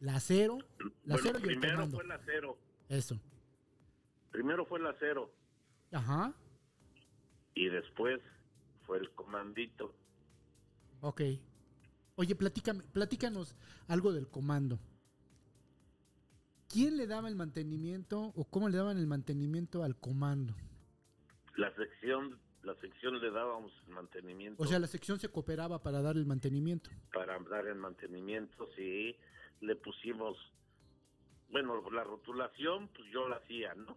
La 0.00 0.16
acero, 0.16 0.58
la 1.04 1.16
Bueno, 1.16 1.20
acero 1.20 1.38
y 1.38 1.42
el 1.42 1.46
primero 1.46 1.72
comando. 1.74 1.96
fue 1.96 2.04
el 2.04 2.12
acero. 2.12 2.58
Eso. 2.88 3.20
Primero 4.30 4.64
fue 4.66 4.78
el 4.78 4.86
acero. 4.86 5.30
Ajá. 5.92 6.32
Y 7.54 7.68
después 7.68 8.20
fue 8.86 8.98
el 8.98 9.10
comandito. 9.10 9.94
Ok. 11.00 11.20
Oye, 12.16 12.34
platícame, 12.34 12.82
platícanos 12.92 13.56
algo 13.88 14.12
del 14.12 14.28
comando. 14.28 14.78
¿Quién 16.68 16.96
le 16.96 17.06
daba 17.06 17.28
el 17.28 17.34
mantenimiento 17.34 18.32
o 18.36 18.44
cómo 18.44 18.68
le 18.68 18.76
daban 18.78 18.96
el 18.96 19.06
mantenimiento 19.06 19.82
al 19.82 19.96
comando? 19.98 20.54
La 21.56 21.74
sección, 21.74 22.38
la 22.62 22.74
sección 22.76 23.20
le 23.20 23.30
dábamos 23.30 23.72
mantenimiento 23.88 24.62
O 24.62 24.66
sea, 24.66 24.78
la 24.78 24.86
sección 24.86 25.18
se 25.18 25.28
cooperaba 25.28 25.82
para 25.82 26.00
dar 26.00 26.16
el 26.16 26.26
mantenimiento. 26.26 26.90
para 27.12 27.38
dar 27.40 27.66
el 27.66 27.74
mantenimiento, 27.74 28.68
sí. 28.76 29.16
Le 29.60 29.76
pusimos, 29.76 30.36
bueno, 31.50 31.88
la 31.90 32.04
rotulación, 32.04 32.88
pues 32.88 33.10
yo 33.12 33.28
la 33.28 33.36
hacía, 33.36 33.74
¿no? 33.74 33.96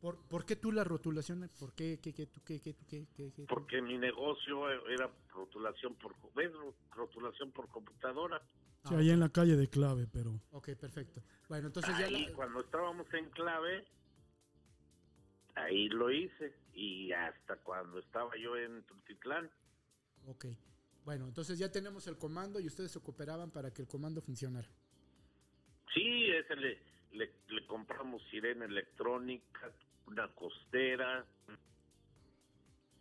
¿Por, 0.00 0.18
por 0.28 0.44
qué 0.44 0.56
tú 0.56 0.72
la 0.72 0.84
rotulación? 0.84 1.48
¿Por 1.58 1.74
qué? 1.74 1.98
¿Qué? 2.02 2.12
¿Qué? 2.12 2.26
¿Tú 2.26 2.40
qué? 2.44 2.60
¿Qué? 2.60 2.74
¿Tú 2.74 2.84
qué? 2.86 3.06
¿Qué? 3.16 3.32
qué? 3.32 3.44
Porque 3.46 3.80
mi 3.82 3.98
negocio 3.98 4.68
era 4.88 5.10
rotulación 5.30 5.94
por, 5.96 6.14
¿ves? 6.34 6.52
rotulación 6.90 7.50
por 7.52 7.68
computadora. 7.68 8.40
Sí, 8.88 8.94
ahí 8.94 9.10
en 9.10 9.20
la 9.20 9.30
calle 9.30 9.56
de 9.56 9.68
clave, 9.68 10.06
pero... 10.06 10.40
Ok, 10.52 10.70
perfecto. 10.78 11.20
Bueno, 11.48 11.66
entonces 11.68 11.98
ya 11.98 12.06
Ahí, 12.06 12.26
la- 12.26 12.32
cuando 12.34 12.60
estábamos 12.60 13.12
en 13.14 13.28
clave, 13.30 13.84
ahí 15.54 15.88
lo 15.88 16.10
hice. 16.10 16.54
Y 16.74 17.10
hasta 17.12 17.56
cuando 17.56 17.98
estaba 17.98 18.30
yo 18.40 18.56
en 18.56 18.84
Tultitlán. 18.84 19.50
Ok. 20.26 20.46
Bueno, 21.04 21.26
entonces 21.26 21.58
ya 21.58 21.70
tenemos 21.72 22.06
el 22.06 22.18
comando 22.18 22.60
y 22.60 22.66
ustedes 22.66 22.92
se 22.92 23.00
cooperaban 23.00 23.50
para 23.50 23.72
que 23.72 23.82
el 23.82 23.88
comando 23.88 24.20
funcionara. 24.20 24.68
Sí, 25.96 26.26
ese 26.30 26.54
le, 26.56 26.78
le, 27.12 27.30
le 27.48 27.66
compramos 27.66 28.22
sirena 28.30 28.66
electrónica, 28.66 29.72
una 30.06 30.28
costera. 30.34 31.24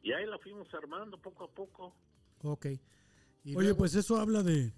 Y 0.01 0.13
ahí 0.13 0.25
la 0.25 0.39
fuimos 0.39 0.73
armando 0.73 1.21
poco 1.21 1.43
a 1.43 1.51
poco. 1.51 1.93
Ok. 2.43 2.67
Y 3.43 3.55
Oye, 3.55 3.65
luego- 3.67 3.77
pues 3.79 3.95
eso 3.95 4.17
habla 4.17 4.43
de, 4.43 4.71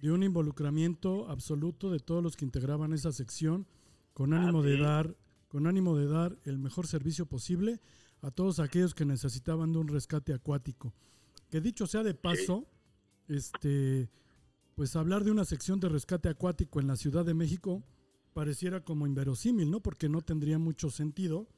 de 0.00 0.10
un 0.12 0.22
involucramiento 0.22 1.28
absoluto 1.28 1.90
de 1.90 1.98
todos 1.98 2.22
los 2.22 2.36
que 2.36 2.44
integraban 2.44 2.92
esa 2.92 3.10
sección, 3.10 3.66
con 4.12 4.32
ánimo 4.32 4.62
de 4.62 4.78
dar, 4.78 5.16
con 5.48 5.66
ánimo 5.66 5.96
de 5.96 6.06
dar 6.06 6.36
el 6.44 6.58
mejor 6.58 6.86
servicio 6.86 7.26
posible 7.26 7.80
a 8.22 8.30
todos 8.30 8.60
aquellos 8.60 8.94
que 8.94 9.04
necesitaban 9.04 9.72
de 9.72 9.78
un 9.80 9.88
rescate 9.88 10.32
acuático. 10.32 10.94
Que 11.50 11.60
dicho 11.60 11.86
sea 11.88 12.02
de 12.04 12.14
paso, 12.14 12.64
este, 13.28 14.08
pues 14.76 14.94
hablar 14.94 15.24
de 15.24 15.30
una 15.30 15.44
sección 15.46 15.80
de 15.80 15.88
rescate 15.88 16.28
acuático 16.28 16.78
en 16.80 16.86
la 16.86 16.96
Ciudad 16.96 17.24
de 17.24 17.32
México 17.34 17.82
pareciera 18.34 18.84
como 18.84 19.06
inverosímil, 19.06 19.70
¿no? 19.70 19.80
Porque 19.80 20.08
no 20.10 20.20
tendría 20.20 20.58
mucho 20.58 20.90
sentido. 20.90 21.48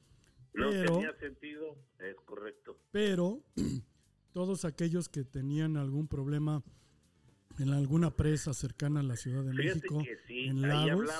No 0.54 0.70
Pero- 0.70 0.92
tenía 0.94 1.12
sentido, 1.18 1.76
es 1.98 2.14
correcto. 2.24 2.78
pero 2.92 3.42
todos 4.32 4.64
aquellos 4.64 5.08
que 5.08 5.24
tenían 5.24 5.76
algún 5.76 6.06
problema 6.06 6.62
en 7.58 7.70
alguna 7.70 8.14
presa 8.14 8.54
cercana 8.54 9.00
a 9.00 9.02
la 9.02 9.16
Ciudad 9.16 9.42
de 9.44 9.50
Fíjate 9.50 9.74
México, 9.80 9.98
que 10.04 10.16
sí, 10.28 10.44
en 10.44 10.62
lagos. 10.62 11.10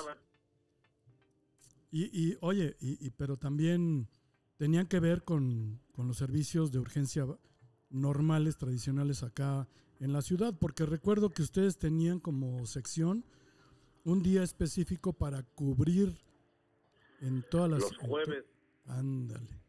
Y, 1.91 2.03
y, 2.31 2.37
oye, 2.39 2.77
y, 2.79 3.05
y- 3.05 3.09
pero 3.09 3.35
también 3.35 4.07
tenían 4.55 4.87
que 4.87 5.01
ver 5.01 5.23
con, 5.25 5.81
con 5.91 6.07
los 6.07 6.15
servicios 6.17 6.71
de 6.71 6.79
urgencia 6.79 7.25
normales, 7.89 8.55
tradicionales 8.57 9.21
acá 9.23 9.67
en 9.99 10.13
la 10.13 10.21
ciudad, 10.21 10.53
porque 10.59 10.85
recuerdo 10.85 11.29
que 11.29 11.41
ustedes 11.41 11.77
tenían 11.77 12.19
como 12.19 12.65
sección 12.65 13.23
un 14.05 14.23
día 14.23 14.43
específico 14.43 15.13
para 15.13 15.43
cubrir 15.43 16.17
en 17.21 17.43
todas 17.49 17.69
las... 17.69 17.81
Los 17.81 17.91
en 17.93 18.07
jueves, 18.09 18.45
Ándale. 18.87 19.59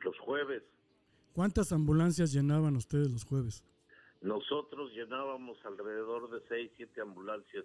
los 0.00 0.18
jueves, 0.20 0.62
¿Cuántas 1.32 1.70
ambulancias 1.72 2.32
llenaban 2.32 2.76
ustedes 2.76 3.10
los 3.10 3.24
jueves? 3.24 3.64
nosotros 4.20 4.90
llenábamos 4.92 5.56
alrededor 5.64 6.28
de 6.30 6.46
6, 6.48 6.72
7 6.76 7.00
ambulancias. 7.00 7.64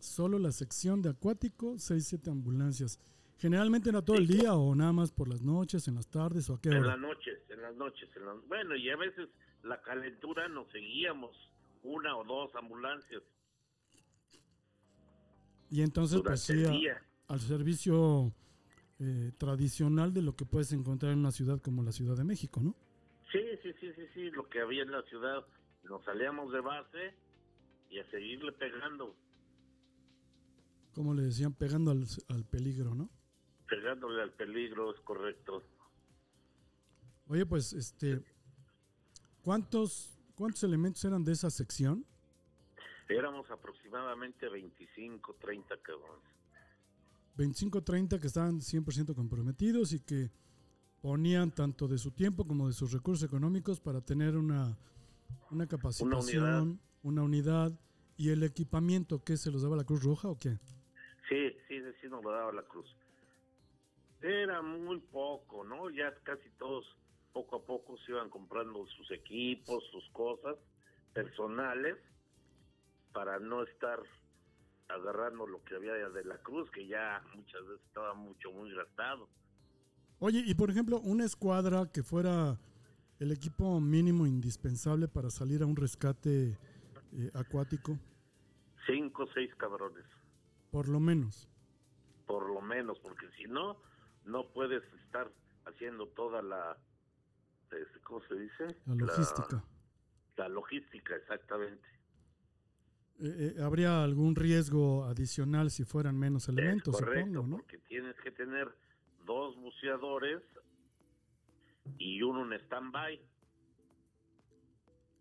Solo 0.00 0.36
la 0.40 0.50
sección 0.50 1.00
de 1.02 1.10
acuático, 1.10 1.78
6, 1.78 2.06
7 2.08 2.30
ambulancias. 2.30 2.98
Generalmente 3.36 3.90
era 3.90 4.02
todo 4.02 4.16
el 4.16 4.26
día 4.26 4.54
o 4.54 4.74
nada 4.74 4.92
más 4.92 5.12
por 5.12 5.28
las 5.28 5.40
noches, 5.42 5.86
en 5.86 5.94
las 5.94 6.08
tardes 6.08 6.50
o 6.50 6.54
a 6.54 6.60
qué 6.60 6.70
En 6.70 6.78
hora. 6.78 6.86
las 6.96 6.98
noches, 6.98 7.38
en 7.50 7.62
las 7.62 7.76
noches. 7.76 8.08
En 8.16 8.26
las- 8.26 8.48
Bueno, 8.48 8.74
y 8.74 8.90
a 8.90 8.96
veces 8.96 9.28
la 9.62 9.80
calentura 9.82 10.48
nos 10.48 10.70
seguíamos 10.70 11.36
una 11.82 12.16
o 12.16 12.24
dos 12.24 12.54
ambulancias 12.54 13.22
Y 15.70 15.82
entonces 15.82 16.20
pues 16.24 16.40
sí, 16.42 16.64
a- 16.64 17.02
al 17.28 17.40
servicio 17.40 18.32
eh, 19.00 19.32
tradicional 19.38 20.12
de 20.12 20.22
lo 20.22 20.34
que 20.34 20.44
puedes 20.46 20.72
encontrar 20.72 21.12
en 21.12 21.20
una 21.20 21.30
ciudad 21.30 21.60
como 21.60 21.82
la 21.82 21.92
Ciudad 21.92 22.16
de 22.16 22.24
México, 22.24 22.60
¿no? 22.60 22.74
Sí, 23.30 23.40
sí, 23.62 23.72
sí, 23.80 23.92
sí, 23.94 24.02
sí, 24.14 24.30
lo 24.30 24.48
que 24.48 24.60
había 24.60 24.82
en 24.82 24.90
la 24.90 25.02
ciudad. 25.02 25.46
Nos 25.84 26.02
salíamos 26.04 26.50
de 26.52 26.60
base 26.60 27.14
y 27.90 27.98
a 28.00 28.10
seguirle 28.10 28.52
pegando, 28.52 29.14
Como 30.94 31.14
le 31.14 31.22
decían, 31.22 31.52
pegando 31.54 31.90
al, 31.92 32.04
al 32.28 32.44
peligro, 32.44 32.94
¿no? 32.94 33.08
pegándole 33.68 34.22
al 34.22 34.32
peligro, 34.32 34.92
es 34.94 35.00
correcto. 35.02 35.62
Oye, 37.28 37.44
pues, 37.46 37.72
este, 37.74 38.22
¿cuántos, 39.48 40.20
cuántos 40.34 40.62
elementos 40.62 41.02
eran 41.06 41.24
de 41.24 41.32
esa 41.32 41.48
sección? 41.48 42.04
Éramos 43.08 43.50
aproximadamente 43.50 44.46
25, 44.46 45.36
30 45.40 45.74
cabrones. 45.78 46.28
25, 47.36 47.82
30 47.82 48.18
que 48.18 48.26
estaban 48.26 48.60
100% 48.60 49.14
comprometidos 49.14 49.94
y 49.94 50.00
que 50.00 50.30
ponían 51.00 51.50
tanto 51.50 51.88
de 51.88 51.96
su 51.96 52.10
tiempo 52.10 52.46
como 52.46 52.66
de 52.66 52.74
sus 52.74 52.92
recursos 52.92 53.26
económicos 53.26 53.80
para 53.80 54.02
tener 54.02 54.36
una, 54.36 54.76
una 55.50 55.66
capacitación, 55.66 56.78
una 57.02 57.22
unidad. 57.22 57.72
y 58.18 58.28
el 58.28 58.42
equipamiento 58.42 59.24
que 59.24 59.38
se 59.38 59.50
los 59.50 59.62
daba 59.62 59.76
la 59.76 59.84
Cruz 59.84 60.02
Roja 60.02 60.28
o 60.28 60.38
qué? 60.38 60.58
Sí, 61.26 61.56
sí, 61.68 61.80
sí, 61.80 61.90
sí 62.02 62.08
nos 62.10 62.22
lo 62.22 62.32
daba 62.32 62.52
la 62.52 62.64
cruz. 62.64 62.94
Era 64.20 64.60
muy 64.60 64.98
poco, 64.98 65.64
¿no? 65.64 65.88
Ya 65.88 66.12
casi 66.24 66.50
todos 66.58 66.84
poco 67.32 67.56
a 67.56 67.62
poco 67.64 67.96
se 67.98 68.12
iban 68.12 68.30
comprando 68.30 68.86
sus 68.86 69.10
equipos, 69.10 69.84
sus 69.90 70.08
cosas 70.10 70.56
personales 71.12 71.96
para 73.12 73.38
no 73.38 73.62
estar 73.64 74.00
agarrando 74.88 75.46
lo 75.46 75.62
que 75.64 75.76
había 75.76 76.08
de 76.08 76.24
la 76.24 76.38
cruz, 76.38 76.70
que 76.70 76.86
ya 76.86 77.22
muchas 77.34 77.60
veces 77.66 77.84
estaba 77.86 78.14
mucho, 78.14 78.50
muy 78.52 78.72
gastado. 78.74 79.28
Oye, 80.20 80.42
y 80.46 80.54
por 80.54 80.70
ejemplo, 80.70 80.98
una 81.00 81.24
escuadra 81.24 81.90
que 81.92 82.02
fuera 82.02 82.58
el 83.20 83.32
equipo 83.32 83.80
mínimo 83.80 84.26
indispensable 84.26 85.08
para 85.08 85.30
salir 85.30 85.62
a 85.62 85.66
un 85.66 85.76
rescate 85.76 86.56
eh, 87.12 87.30
acuático, 87.34 87.98
Cinco 88.86 89.24
o 89.24 89.26
seis 89.34 89.54
cabrones, 89.56 90.06
por 90.70 90.88
lo 90.88 90.98
menos. 90.98 91.46
por 92.26 92.48
lo 92.48 92.60
menos, 92.62 92.98
porque 93.00 93.26
si 93.36 93.44
no, 93.44 93.76
no 94.24 94.48
puedes 94.48 94.82
estar 95.04 95.30
haciendo 95.66 96.06
toda 96.08 96.40
la, 96.42 96.76
¿cómo 98.02 98.20
se 98.22 98.34
dice? 98.34 98.76
La 98.86 98.94
logística. 98.94 99.64
La, 100.36 100.48
logística, 100.48 101.16
exactamente. 101.16 101.86
Eh, 103.20 103.54
eh, 103.56 103.62
¿Habría 103.62 104.04
algún 104.04 104.36
riesgo 104.36 105.04
adicional 105.04 105.70
si 105.70 105.84
fueran 105.84 106.16
menos 106.18 106.48
elementos, 106.48 106.94
es 106.94 107.00
correcto, 107.00 107.26
supongo, 107.26 107.46
no? 107.48 107.56
porque 107.56 107.78
tienes 107.78 108.14
que 108.20 108.30
tener 108.30 108.68
dos 109.24 109.56
buceadores 109.56 110.42
y 111.98 112.22
uno 112.22 112.44
en 112.44 112.60
stand-by. 112.60 113.20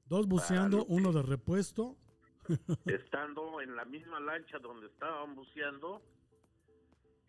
Dos 0.06 0.28
buceando, 0.28 0.86
uno 0.86 1.12
de 1.12 1.24
repuesto. 1.24 1.98
estando 2.86 3.60
en 3.62 3.76
la 3.76 3.86
misma 3.86 4.20
lancha 4.20 4.60
donde 4.60 4.88
estaban 4.88 5.36
buceando, 5.36 6.02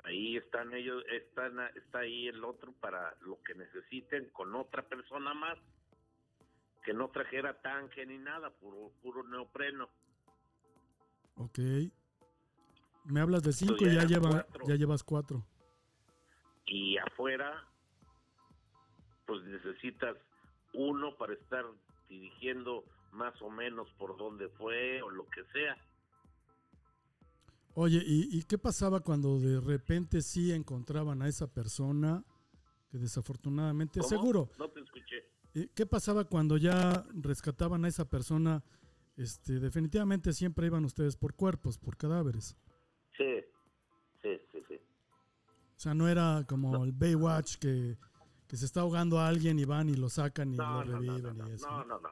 ahí 0.04 0.37
están 0.37 0.72
ellos, 0.74 1.04
están, 1.11 1.58
está 1.76 2.00
ahí 2.00 2.28
el 2.28 2.44
otro 2.44 2.72
para 2.80 3.16
lo 3.20 3.42
que 3.42 3.54
necesiten 3.54 4.28
con 4.30 4.54
otra 4.54 4.82
persona 4.88 5.34
más, 5.34 5.58
que 6.84 6.92
no 6.92 7.08
trajera 7.11 7.61
tanque 7.61 8.06
ni 8.06 8.18
nada, 8.18 8.50
puro, 8.50 8.92
puro 9.02 9.22
neopreno. 9.24 9.88
Ok. 11.37 11.58
Me 13.04 13.20
hablas 13.20 13.42
de 13.42 13.52
cinco 13.52 13.76
ya 13.80 13.87
y 13.87 13.94
ya, 13.94 14.00
eran 14.00 14.08
lleva, 14.08 14.30
cuatro. 14.30 14.66
ya 14.66 14.74
llevas 14.74 15.02
cuatro. 15.02 15.46
Y 16.66 16.98
afuera, 16.98 17.66
pues 19.26 19.42
necesitas 19.44 20.16
uno 20.74 21.16
para 21.16 21.32
estar 21.32 21.64
dirigiendo 22.08 22.84
más 23.12 23.40
o 23.42 23.50
menos 23.50 23.88
por 23.98 24.16
dónde 24.16 24.48
fue 24.50 25.02
o 25.02 25.11
lo 25.11 25.26
que 25.28 25.44
sea. 25.52 25.76
Oye, 27.74 28.02
¿y, 28.04 28.38
y 28.38 28.42
qué 28.42 28.59
pasaba 28.59 29.00
cuando 29.00 29.38
de 29.38 29.61
repente 29.61 30.20
sí 30.22 30.52
encontraban 30.52 31.22
a 31.22 31.28
esa 31.28 31.46
persona 31.46 32.24
que 32.90 32.98
desafortunadamente, 32.98 34.00
¿Cómo? 34.00 34.09
seguro, 34.09 34.50
No 34.59 34.68
te 34.70 34.81
escuché. 34.81 35.24
¿qué 35.74 35.87
pasaba 35.87 36.24
cuando 36.24 36.57
ya 36.57 37.04
rescataban 37.14 37.85
a 37.85 37.88
esa 37.88 38.04
persona? 38.09 38.62
Este, 39.16 39.54
definitivamente 39.59 40.33
siempre 40.33 40.66
iban 40.66 40.85
ustedes 40.85 41.16
por 41.16 41.35
cuerpos, 41.35 41.78
por 41.78 41.96
cadáveres. 41.96 42.57
Sí, 43.16 43.24
sí, 44.22 44.28
sí, 44.52 44.59
sí. 44.68 44.74
O 44.74 45.81
sea, 45.81 45.94
no 45.94 46.09
era 46.09 46.44
como 46.48 46.85
el 46.85 46.92
Baywatch 46.92 47.57
que, 47.57 47.96
que 48.46 48.57
se 48.57 48.64
está 48.64 48.81
ahogando 48.83 49.18
a 49.18 49.26
alguien 49.28 49.59
y 49.59 49.64
van 49.64 49.88
y 49.88 49.94
lo 49.94 50.09
sacan 50.09 50.54
y 50.54 50.57
No, 50.57 50.85
lo 50.85 50.85
no, 50.85 51.00
no, 51.00 51.00
reviven 51.00 51.38
no, 51.38 51.48
y 51.48 51.52
eso. 51.52 51.68
no, 51.68 51.85
no, 51.85 51.98
no. 52.00 52.09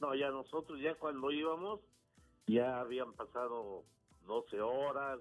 No, 0.00 0.14
ya 0.14 0.30
nosotros, 0.30 0.78
ya 0.80 0.94
cuando 0.94 1.30
íbamos, 1.30 1.80
ya 2.46 2.80
habían 2.80 3.12
pasado 3.14 3.84
12 4.26 4.60
horas, 4.60 5.18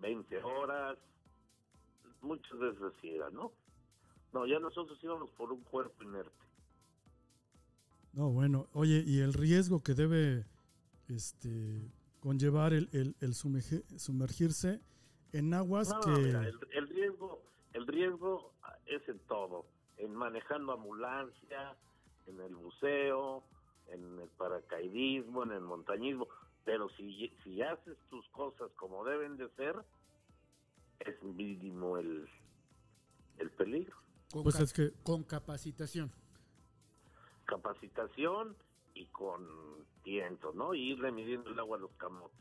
20 0.00 0.42
horas, 0.42 0.98
muchas 2.20 2.58
veces 2.58 2.82
así 2.82 3.10
era, 3.14 3.30
¿no? 3.30 3.52
No, 4.32 4.46
ya 4.46 4.58
nosotros 4.58 4.98
íbamos 5.02 5.30
por 5.30 5.52
un 5.52 5.62
cuerpo 5.62 6.02
inerte. 6.02 6.30
No, 8.12 8.30
bueno, 8.30 8.68
oye, 8.72 9.02
y 9.06 9.20
el 9.20 9.32
riesgo 9.32 9.82
que 9.82 9.94
debe 9.94 10.44
este, 11.08 11.90
conllevar 12.20 12.72
el, 12.72 12.88
el, 12.92 13.16
el 13.20 13.32
sumergi- 13.32 13.84
sumergirse 13.98 14.80
en 15.32 15.54
aguas 15.54 15.88
No, 15.90 16.00
que... 16.00 16.10
mira, 16.20 16.46
el, 16.46 16.58
el 16.72 16.88
riesgo, 16.88 17.42
el 17.72 17.86
riesgo 17.86 18.52
es 18.86 19.06
en 19.08 19.18
todo, 19.20 19.66
en 19.96 20.14
manejando 20.14 20.72
ambulancia, 20.72 21.76
en 22.26 22.40
el 22.40 22.54
buceo, 22.54 23.44
en 23.88 24.18
el 24.20 24.28
paracaidismo, 24.30 25.42
en 25.44 25.52
el 25.52 25.60
montañismo, 25.62 26.28
pero 26.64 26.88
si, 26.90 27.30
si 27.42 27.62
haces 27.62 27.96
tus 28.10 28.26
cosas 28.28 28.70
como 28.76 29.04
deben 29.04 29.36
de 29.36 29.48
ser, 29.50 29.76
es 31.00 31.22
mínimo 31.22 31.98
el, 31.98 32.28
el 33.38 33.50
peligro. 33.50 33.96
Con, 34.32 34.44
Pues 34.44 34.60
es 34.60 34.72
que, 34.72 34.92
con 35.02 35.24
capacitación. 35.24 36.12
Capacitación 37.44 38.56
y 38.94 39.06
con 39.06 39.46
tiento, 40.02 40.52
¿no? 40.52 40.74
Y 40.74 40.92
irle 40.92 41.12
midiendo 41.12 41.50
el 41.50 41.58
agua 41.58 41.76
a 41.76 41.80
los 41.80 41.92
camotes. 41.92 42.38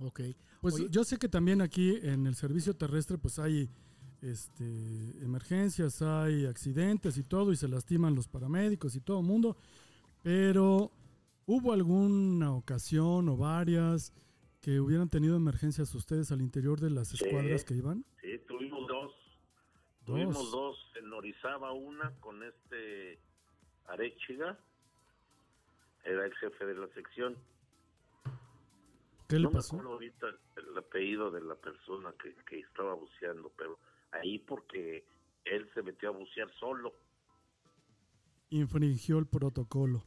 Ok. 0.00 0.20
pues 0.60 0.74
Oye, 0.74 0.88
yo 0.90 1.04
sé 1.04 1.18
que 1.18 1.28
también 1.28 1.62
aquí 1.62 1.98
en 2.02 2.26
el 2.26 2.34
servicio 2.34 2.74
terrestre 2.74 3.16
pues 3.18 3.38
hay 3.38 3.70
este, 4.20 4.64
emergencias, 5.22 6.02
hay 6.02 6.46
accidentes 6.46 7.16
y 7.18 7.22
todo, 7.22 7.52
y 7.52 7.56
se 7.56 7.68
lastiman 7.68 8.14
los 8.14 8.28
paramédicos 8.28 8.94
y 8.96 9.00
todo 9.00 9.20
el 9.20 9.26
mundo, 9.26 9.56
pero 10.22 10.90
¿hubo 11.46 11.72
alguna 11.72 12.52
ocasión 12.52 13.28
o 13.28 13.36
varias 13.36 14.12
que 14.60 14.80
hubieran 14.80 15.08
tenido 15.08 15.36
emergencias 15.36 15.94
ustedes 15.94 16.32
al 16.32 16.40
interior 16.42 16.80
de 16.80 16.90
las 16.90 17.08
Sí. 17.08 17.24
escuadras 17.24 17.64
que 17.64 17.74
iban? 17.74 18.04
Sí, 18.20 18.38
tuvimos 18.48 18.86
dos. 18.88 19.12
Dos. 19.12 20.06
Tuvimos 20.06 20.50
dos. 20.50 20.92
En 20.96 21.12
Orizaba 21.12 21.72
una 21.72 22.10
con 22.20 22.42
este 22.42 23.20
Arechiga. 23.86 24.58
Era 26.04 26.24
el 26.26 26.34
jefe 26.34 26.64
de 26.66 26.74
la 26.74 26.86
sección. 26.88 27.36
¿Qué 29.28 29.36
le 29.38 29.42
no 29.44 29.50
pasó? 29.50 29.74
me 29.74 29.80
acuerdo 29.80 29.94
ahorita 29.94 30.26
el 30.56 30.78
apellido 30.78 31.30
de 31.32 31.40
la 31.40 31.56
persona 31.56 32.14
que, 32.22 32.32
que 32.48 32.60
estaba 32.60 32.94
buceando, 32.94 33.50
pero 33.56 33.78
ahí 34.12 34.38
porque 34.38 35.04
él 35.44 35.68
se 35.74 35.82
metió 35.82 36.10
a 36.10 36.12
bucear 36.12 36.48
solo. 36.60 36.94
Infringió 38.50 39.18
el 39.18 39.26
protocolo. 39.26 40.04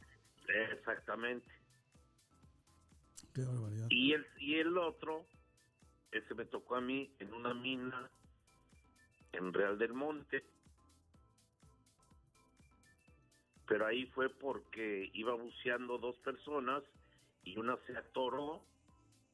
Exactamente. 0.72 1.46
qué 3.34 3.42
barbaridad. 3.44 3.86
Y 3.90 4.12
el, 4.12 4.26
y 4.38 4.56
el 4.56 4.76
otro, 4.78 5.26
ese 6.10 6.34
me 6.34 6.44
tocó 6.44 6.76
a 6.76 6.80
mí 6.80 7.14
en 7.20 7.32
una 7.32 7.54
mina 7.54 8.10
en 9.32 9.52
Real 9.52 9.78
del 9.78 9.92
Monte. 9.94 10.44
Pero 13.68 13.86
ahí 13.86 14.06
fue 14.06 14.28
porque 14.28 15.10
iba 15.14 15.34
buceando 15.34 15.98
dos 15.98 16.16
personas 16.18 16.82
y 17.44 17.56
una 17.56 17.76
se 17.86 17.96
atoró, 17.96 18.64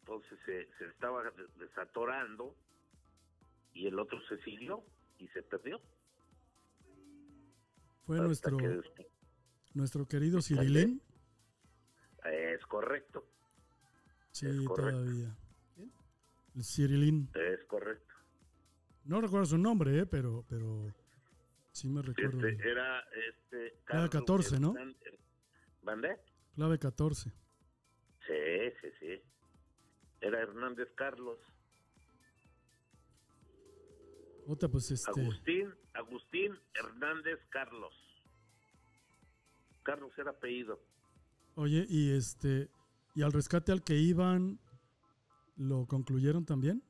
entonces 0.01 0.39
se, 0.45 0.67
se 0.77 0.85
estaba 0.87 1.23
desatorando 1.59 2.55
y 3.73 3.87
el 3.87 3.99
otro 3.99 4.21
se 4.29 4.37
siguió 4.43 4.85
y 5.19 5.29
se 5.29 5.43
perdió. 5.43 5.81
Fue 8.05 8.17
Hasta 8.19 8.27
nuestro, 8.27 8.57
que 8.59 8.69
después- 8.69 9.07
nuestro 9.77 10.07
querido 10.07 10.41
Cirilín. 10.43 11.03
Es 12.25 12.65
correcto, 12.67 13.25
Sí, 14.33 14.47
es 14.47 14.61
correcto. 14.67 15.01
todavía. 15.01 15.37
El 16.55 16.65
Cirilín. 16.65 17.31
es 17.35 17.65
correcto. 17.67 18.15
No 19.05 19.21
recuerdo 19.21 19.47
su 19.47 19.59
nombre, 19.59 19.99
¿eh? 20.01 20.07
pero, 20.07 20.45
pero 20.49 20.93
sí 21.71 21.89
me 21.89 22.03
recuerdo. 22.03 22.47
Este, 22.47 22.69
era 22.71 23.01
este 23.29 23.79
Carlos 23.85 24.11
14, 24.11 24.59
¿no? 24.59 24.75
¿Mandé? 25.83 26.19
Clave 26.55 26.79
14. 26.79 27.31
Sí, 27.31 28.35
sí, 28.81 28.89
sí. 28.99 29.23
Era 30.21 30.41
Hernández 30.41 30.89
Carlos. 30.97 31.39
Otra, 34.49 34.69
pues 34.69 34.91
este. 34.91 35.11
Agustín, 35.21 35.73
Agustín 35.95 36.59
Hernández 36.75 37.39
Carlos. 37.51 37.95
Carlos 39.87 40.11
era 40.19 40.33
apellido. 40.33 40.81
Oye, 41.55 41.87
y 41.89 42.11
este. 42.11 42.69
¿Y 43.15 43.23
al 43.23 43.33
rescate 43.33 43.71
al 43.71 43.85
que 43.85 43.95
iban, 43.95 44.59
lo 45.57 45.87
concluyeron 45.87 46.45
también? 46.45 46.83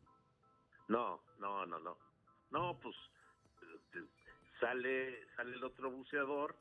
No, 0.88 1.20
no, 1.38 1.66
no, 1.66 1.78
no. 1.78 1.98
No, 2.50 2.80
pues 2.80 2.96
eh, 3.94 4.04
sale, 4.58 5.28
sale 5.36 5.56
el 5.56 5.62
otro 5.62 5.90
buceador 5.90 6.56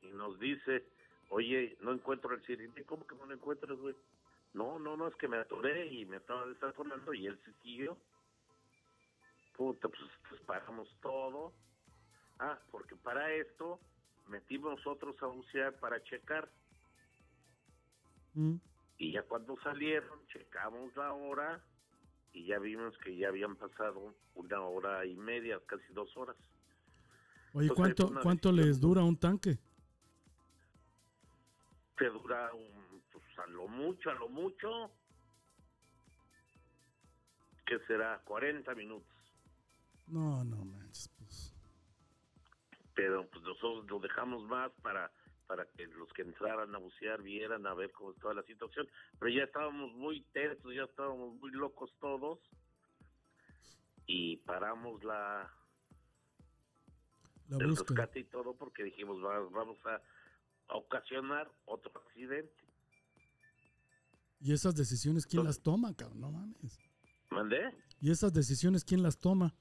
y 0.00 0.06
nos 0.12 0.38
dice, 0.38 0.86
oye, 1.28 1.76
no 1.80 1.92
encuentro 1.92 2.32
el 2.34 2.42
cirilín. 2.46 2.72
¿Cómo 2.86 3.04
que 3.04 3.16
no 3.16 3.26
lo 3.26 3.34
encuentras, 3.34 3.76
güey? 3.76 3.96
No, 4.54 4.78
no, 4.78 4.96
no, 4.96 5.08
es 5.08 5.16
que 5.16 5.28
me 5.28 5.38
atoré 5.38 5.86
y 5.88 6.06
me 6.06 6.18
estaba 6.18 6.46
desatorando 6.46 7.12
y 7.12 7.26
él 7.26 7.38
se 7.44 7.52
siguió. 7.62 7.98
Puta, 9.56 9.88
pues, 9.88 10.10
pues 10.28 10.40
paramos 10.42 10.88
todo. 11.02 11.52
Ah, 12.38 12.58
porque 12.70 12.94
para 12.96 13.34
esto 13.34 13.80
metimos 14.30 14.76
nosotros 14.76 15.16
a 15.22 15.26
bucear 15.26 15.74
para 15.78 16.02
checar. 16.04 16.48
Mm. 18.34 18.56
Y 18.98 19.12
ya 19.12 19.22
cuando 19.22 19.56
salieron, 19.62 20.26
checamos 20.28 20.94
la 20.96 21.12
hora 21.12 21.60
y 22.32 22.46
ya 22.46 22.58
vimos 22.58 22.96
que 22.98 23.16
ya 23.16 23.28
habían 23.28 23.56
pasado 23.56 24.14
una 24.34 24.60
hora 24.60 25.04
y 25.04 25.16
media, 25.16 25.58
casi 25.66 25.92
dos 25.92 26.16
horas. 26.16 26.36
Oye, 27.52 27.68
¿cuánto, 27.74 28.12
¿cuánto 28.22 28.52
les 28.52 28.80
dura 28.80 29.02
un 29.02 29.16
tanque? 29.16 29.58
Te 31.98 32.08
dura 32.08 32.52
un, 32.54 33.02
pues 33.10 33.24
a 33.38 33.46
lo 33.48 33.66
mucho, 33.66 34.10
a 34.10 34.14
lo 34.14 34.28
mucho, 34.28 34.92
que 37.66 37.78
será 37.86 38.20
40 38.24 38.74
minutos. 38.74 39.08
No, 40.06 40.44
no 40.44 40.56
pues. 40.58 40.79
Pero 43.00 43.26
pues 43.30 43.42
nosotros 43.42 43.86
lo 43.88 43.98
dejamos 43.98 44.42
más 44.44 44.70
para 44.82 45.10
para 45.46 45.64
que 45.74 45.86
los 45.86 46.12
que 46.12 46.20
entraran 46.22 46.72
a 46.74 46.78
bucear 46.78 47.22
vieran 47.22 47.66
a 47.66 47.72
ver 47.72 47.90
cómo 47.92 48.12
estaba 48.12 48.34
la 48.34 48.42
situación. 48.42 48.86
Pero 49.18 49.32
ya 49.34 49.44
estábamos 49.44 49.90
muy 49.94 50.20
tensos, 50.32 50.72
ya 50.74 50.82
estábamos 50.84 51.34
muy 51.40 51.50
locos 51.50 51.90
todos 51.98 52.38
y 54.06 54.36
paramos 54.36 55.02
la, 55.02 55.50
La 57.48 57.56
el 57.56 57.70
rescate 57.74 58.20
y 58.20 58.24
todo 58.24 58.54
porque 58.54 58.84
dijimos 58.84 59.16
"Va- 59.24 59.40
vamos 59.50 59.78
a, 59.86 59.94
a 60.68 60.76
ocasionar 60.76 61.50
otro 61.64 61.90
accidente. 62.06 62.52
¿Y 64.40 64.52
esas 64.52 64.74
decisiones 64.76 65.26
quién 65.26 65.42
las 65.44 65.62
toma, 65.62 65.96
cabrón? 65.96 66.20
No 66.20 66.30
mames. 66.32 66.78
¿Mandé? 67.30 67.74
¿Y 67.98 68.10
esas 68.10 68.32
decisiones 68.34 68.84
quién 68.84 69.02
las 69.02 69.18
toma? 69.18 69.54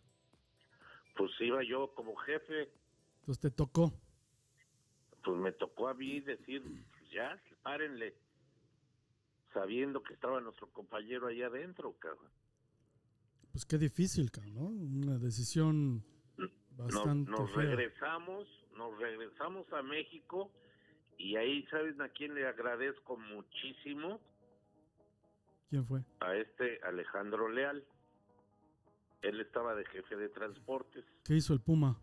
Pues 1.15 1.31
iba 1.39 1.63
yo 1.63 1.93
como 1.95 2.15
jefe, 2.17 2.69
Entonces 3.29 3.51
te 3.51 3.55
tocó. 3.55 3.93
pues 5.23 5.37
me 5.37 5.51
tocó 5.51 5.87
a 5.87 5.93
mí 5.93 6.19
decir, 6.21 6.63
pues 6.63 7.11
ya, 7.11 7.39
párenle, 7.61 8.15
sabiendo 9.53 10.01
que 10.01 10.15
estaba 10.15 10.41
nuestro 10.41 10.67
compañero 10.71 11.27
ahí 11.27 11.43
adentro, 11.43 11.93
cabrón. 11.99 12.31
Pues 13.51 13.67
qué 13.67 13.77
difícil, 13.77 14.31
cabrón, 14.31 14.55
¿no? 14.55 14.65
Una 14.65 15.19
decisión 15.19 16.03
Nos, 16.37 16.49
bastante 16.75 17.29
nos 17.29 17.51
fea. 17.51 17.65
regresamos, 17.65 18.47
nos 18.75 18.97
regresamos 18.97 19.71
a 19.73 19.83
México 19.83 20.51
y 21.19 21.35
ahí, 21.35 21.67
¿saben 21.67 22.01
a 22.01 22.09
quién 22.09 22.33
le 22.33 22.47
agradezco 22.47 23.15
muchísimo? 23.15 24.19
¿Quién 25.69 25.85
fue? 25.85 26.01
A 26.21 26.35
este 26.35 26.79
Alejandro 26.81 27.47
Leal. 27.47 27.85
Él 29.21 29.39
estaba 29.39 29.75
de 29.75 29.85
jefe 29.85 30.15
de 30.15 30.29
transportes. 30.29 31.05
¿Qué 31.23 31.35
hizo 31.35 31.53
el 31.53 31.59
Puma? 31.61 32.01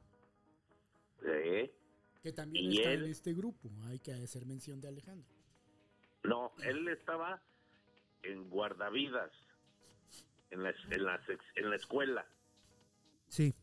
Que 2.23 2.33
también 2.33 2.73
Y 2.73 2.79
está 2.79 2.93
él- 2.93 3.05
en 3.05 3.11
este 3.11 3.33
grupo. 3.35 3.71
Hay 3.87 3.99
que 4.01 4.13
hacer 4.13 4.47
mención 4.47 4.81
de 4.81 4.89
Alejandro. 4.89 5.35
No, 6.25 6.53
él 6.65 6.89
estaba 6.89 7.41
en 8.23 8.49
guardavidas, 8.51 9.31
en 10.51 10.63
la, 10.63 10.75
en 10.91 11.05
la, 11.05 11.21
en 11.55 11.71
la 11.71 11.77
escuela. 11.77 12.27
Sí. 13.29 13.55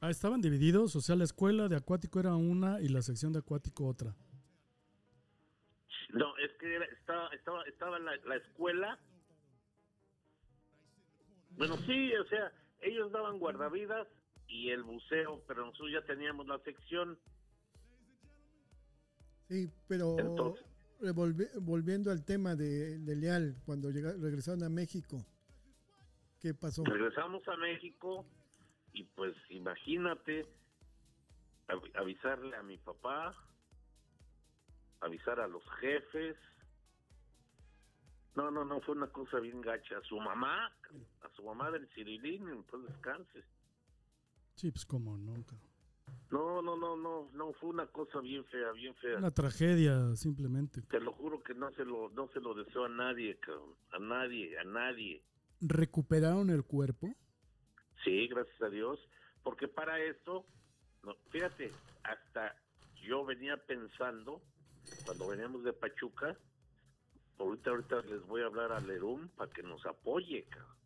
Ah, 0.00 0.10
estaban 0.10 0.40
divididos, 0.40 0.96
o 0.96 1.00
sea, 1.00 1.16
la 1.16 1.24
escuela 1.24 1.68
de 1.68 1.76
acuático 1.76 2.20
era 2.20 2.34
una 2.36 2.80
y 2.80 2.88
la 2.88 3.02
sección 3.02 3.32
de 3.32 3.38
acuático 3.40 3.86
otra. 3.86 4.14
No, 6.10 6.36
es 6.38 6.52
que 6.60 6.74
era- 6.74 6.84
estaba, 6.86 7.28
estaba, 7.28 7.62
estaba 7.64 7.98
la, 7.98 8.16
la 8.26 8.36
escuela. 8.36 8.98
Bueno, 11.50 11.76
sí, 11.86 12.12
o 12.14 12.24
sea, 12.28 12.52
ellos 12.80 13.10
daban 13.12 13.38
guardavidas 13.38 14.06
y 14.48 14.70
el 14.70 14.82
buceo, 14.82 15.42
pero 15.46 15.64
nosotros 15.66 15.90
ya 15.92 16.02
teníamos 16.02 16.46
la 16.46 16.58
sección. 16.60 17.18
Sí, 19.48 19.70
pero 19.88 20.18
Entonces- 20.18 20.64
revolvi- 21.00 21.50
volviendo 21.60 22.10
al 22.10 22.24
tema 22.24 22.54
de, 22.54 22.98
de 22.98 23.16
Leal, 23.16 23.56
cuando 23.66 23.90
llega- 23.90 24.12
regresaron 24.12 24.62
a 24.62 24.68
México, 24.68 25.24
¿qué 26.40 26.54
pasó? 26.54 26.82
Regresamos 26.84 27.46
a 27.48 27.56
México 27.56 28.24
y 28.92 29.04
pues 29.04 29.34
imagínate 29.50 30.46
av- 31.68 31.90
avisarle 31.94 32.56
a 32.56 32.62
mi 32.62 32.78
papá, 32.78 33.34
avisar 35.00 35.40
a 35.40 35.48
los 35.48 35.62
jefes. 35.80 36.36
No, 38.34 38.50
no, 38.50 38.64
no, 38.64 38.80
fue 38.80 38.96
una 38.96 39.08
cosa 39.08 39.38
bien 39.40 39.60
gacha. 39.60 39.98
A 39.98 40.02
su 40.02 40.18
mamá, 40.18 40.66
a 41.20 41.28
su 41.36 41.42
mamá 41.44 41.70
del 41.70 41.86
Cirilín, 41.94 42.64
pues 42.64 42.82
descanse. 42.84 43.44
Sí, 44.54 44.70
pues 44.70 44.86
no, 44.90 45.44
cabrón. 45.44 45.74
No, 46.30 46.62
no, 46.62 46.76
no, 46.76 46.96
no, 46.96 47.30
no, 47.32 47.52
fue 47.54 47.70
una 47.70 47.86
cosa 47.86 48.20
bien 48.20 48.44
fea, 48.46 48.72
bien 48.72 48.94
fea. 48.96 49.18
Una 49.18 49.30
tragedia, 49.30 50.16
simplemente. 50.16 50.82
Te 50.82 51.00
lo 51.00 51.12
juro 51.12 51.42
que 51.42 51.54
no 51.54 51.70
se 51.72 51.84
lo, 51.84 52.08
no 52.10 52.28
se 52.28 52.40
lo 52.40 52.54
deseo 52.54 52.86
a 52.86 52.88
nadie, 52.88 53.38
cabrón. 53.38 53.74
A 53.92 53.98
nadie, 53.98 54.58
a 54.58 54.64
nadie. 54.64 55.22
¿Recuperaron 55.60 56.50
el 56.50 56.64
cuerpo? 56.64 57.14
Sí, 58.02 58.26
gracias 58.28 58.60
a 58.62 58.68
Dios. 58.68 58.98
Porque 59.42 59.68
para 59.68 60.00
esto, 60.00 60.44
no, 61.04 61.14
fíjate, 61.30 61.70
hasta 62.02 62.56
yo 63.06 63.24
venía 63.24 63.56
pensando, 63.56 64.42
cuando 65.04 65.28
veníamos 65.28 65.62
de 65.64 65.72
Pachuca, 65.72 66.36
ahorita, 67.38 67.70
ahorita 67.70 68.02
les 68.02 68.26
voy 68.26 68.42
a 68.42 68.46
hablar 68.46 68.72
a 68.72 68.80
Lerum 68.80 69.28
para 69.28 69.50
que 69.50 69.62
nos 69.62 69.84
apoye, 69.86 70.44
cabrón. 70.44 70.83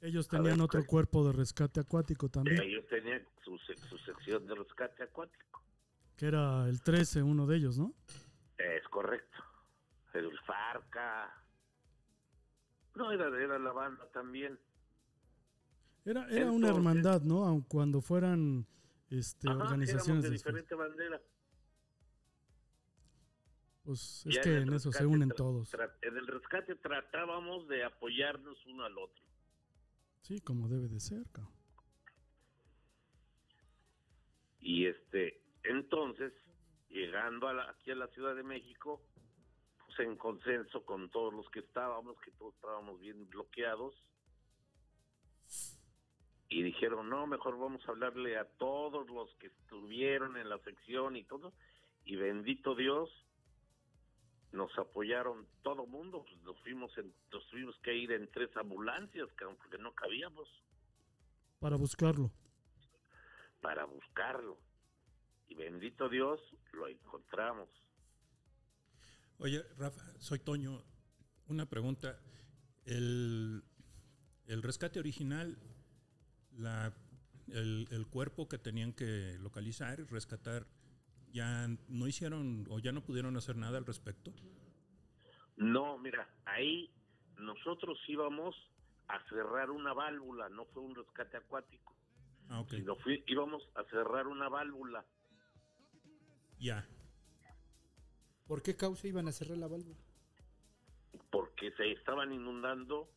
Ellos 0.00 0.28
tenían 0.28 0.56
ver, 0.56 0.62
otro 0.64 0.80
pues. 0.80 0.88
cuerpo 0.88 1.26
de 1.26 1.32
rescate 1.32 1.80
acuático 1.80 2.28
también, 2.28 2.60
Ellos 2.62 2.86
tenían 2.88 3.26
su, 3.44 3.56
su 3.58 3.98
sección 3.98 4.46
de 4.46 4.54
rescate 4.54 5.02
acuático. 5.02 5.62
que 6.16 6.26
era 6.26 6.68
el 6.68 6.82
13, 6.82 7.22
uno 7.22 7.46
de 7.46 7.56
ellos, 7.56 7.78
¿no? 7.78 7.92
Es 8.58 8.86
correcto. 8.88 9.38
El 10.14 10.30
Farca. 10.46 11.30
No, 12.94 13.10
era, 13.12 13.26
era 13.42 13.58
la 13.58 13.72
banda 13.72 14.06
también. 14.12 14.58
Era, 16.04 16.26
era 16.28 16.46
una 16.50 16.68
Entonces- 16.68 16.76
hermandad, 16.76 17.22
¿no? 17.22 17.44
Aun 17.44 17.62
cuando 17.62 18.00
fueran 18.00 18.66
este, 19.10 19.48
Ajá, 19.48 19.58
organizaciones 19.64 20.22
de 20.24 20.30
diferente 20.30 20.74
bandera. 20.74 21.20
Pues 23.82 24.24
es 24.26 24.34
Ya 24.36 24.40
que 24.42 24.56
en 24.56 24.72
eso 24.72 24.90
se 24.90 25.06
unen 25.06 25.28
todos. 25.30 25.72
en 26.02 26.16
el 26.16 26.26
rescate 26.26 26.74
tratábamos 26.76 27.68
de 27.68 27.84
apoyarnos 27.84 28.56
uno 28.66 28.84
al 28.84 28.96
otro. 28.98 29.24
Sí, 30.26 30.40
como 30.40 30.66
debe 30.66 30.88
de 30.88 30.98
ser. 30.98 31.22
Y 34.58 34.86
este, 34.86 35.40
entonces, 35.62 36.32
llegando 36.88 37.46
a 37.46 37.54
la- 37.54 37.70
aquí 37.70 37.92
a 37.92 37.94
la 37.94 38.08
Ciudad 38.08 38.34
de 38.34 38.42
México, 38.42 39.00
pues 39.84 40.00
en 40.00 40.16
consenso 40.16 40.84
con 40.84 41.10
todos 41.10 41.32
los 41.32 41.48
que 41.50 41.60
estábamos, 41.60 42.20
que 42.22 42.32
todos 42.32 42.56
estábamos 42.56 42.98
bien 42.98 43.28
bloqueados. 43.28 43.94
Y 46.48 46.64
dijeron, 46.64 47.08
no, 47.08 47.28
mejor 47.28 47.56
vamos 47.56 47.86
a 47.86 47.92
hablarle 47.92 48.36
a 48.36 48.46
todos 48.58 49.08
los 49.08 49.32
que 49.36 49.46
estuvieron 49.46 50.36
en 50.36 50.48
la 50.48 50.58
sección 50.58 51.14
y 51.14 51.22
todo. 51.22 51.52
Y 52.04 52.16
bendito 52.16 52.74
Dios, 52.74 53.08
nos 54.52 54.76
apoyaron 54.78 55.46
todo 55.62 55.86
mundo. 55.86 56.24
Pues 56.24 56.42
nos, 56.42 56.58
fuimos 56.62 56.96
en, 56.98 57.12
nos 57.32 57.46
tuvimos 57.48 57.76
que 57.82 57.94
ir 57.94 58.12
en 58.12 58.30
tres 58.30 58.50
ambulancias, 58.56 59.28
porque 59.38 59.78
no 59.78 59.92
cabíamos 59.94 60.48
Para 61.58 61.76
buscarlo. 61.76 62.30
para 63.60 63.84
buscarlo. 63.84 64.58
Y 65.48 65.54
bendito 65.54 66.08
Dios, 66.08 66.40
lo 66.72 66.88
encontramos. 66.88 67.68
Oye, 69.38 69.62
Rafa, 69.78 70.02
soy 70.18 70.38
Toño. 70.38 70.82
Una 71.48 71.66
pregunta. 71.66 72.18
El, 72.84 73.62
el 74.46 74.62
rescate 74.62 74.98
original, 75.00 75.58
la, 76.52 76.92
el, 77.48 77.88
el 77.90 78.06
cuerpo 78.06 78.48
que 78.48 78.58
tenían 78.58 78.92
que 78.92 79.36
localizar 79.40 80.00
y 80.00 80.04
rescatar, 80.04 80.66
¿ya 81.36 81.68
no 81.88 82.06
hicieron 82.06 82.66
o 82.70 82.78
ya 82.78 82.92
no 82.92 83.02
pudieron 83.02 83.36
hacer 83.36 83.56
nada 83.56 83.76
al 83.76 83.84
respecto? 83.84 84.32
No, 85.56 85.98
mira, 85.98 86.26
ahí 86.46 86.90
nosotros 87.36 87.98
íbamos 88.08 88.54
a 89.08 89.22
cerrar 89.28 89.70
una 89.70 89.92
válvula, 89.92 90.48
no 90.48 90.64
fue 90.72 90.82
un 90.82 90.94
rescate 90.94 91.36
acuático, 91.36 91.94
Ah, 92.48 92.60
ok. 92.60 92.70
sino 92.70 92.96
fui- 92.96 93.22
íbamos 93.26 93.62
a 93.74 93.84
cerrar 93.84 94.26
una 94.28 94.48
válvula. 94.48 95.04
Ya. 96.58 96.88
¿Por 98.46 98.62
qué 98.62 98.74
causa 98.76 99.06
iban 99.06 99.28
a 99.28 99.32
cerrar 99.32 99.58
la 99.58 99.68
válvula? 99.68 100.00
porque 101.30 101.70
se 101.72 101.92
estaban 101.92 102.32
inundando 102.32 103.10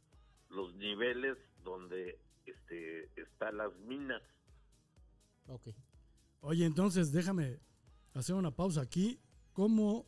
los 0.49 0.73
niveles 0.75 1.37
donde 1.63 2.19
este 2.45 3.05
están 3.21 3.57
las 3.57 3.73
minas. 3.77 4.21
Ok. 5.47 5.69
Oye, 6.41 6.65
entonces 6.65 7.11
déjame 7.13 7.59
hacer 8.13 8.35
una 8.35 8.51
pausa 8.51 8.81
aquí. 8.81 9.19
¿Cómo 9.53 10.07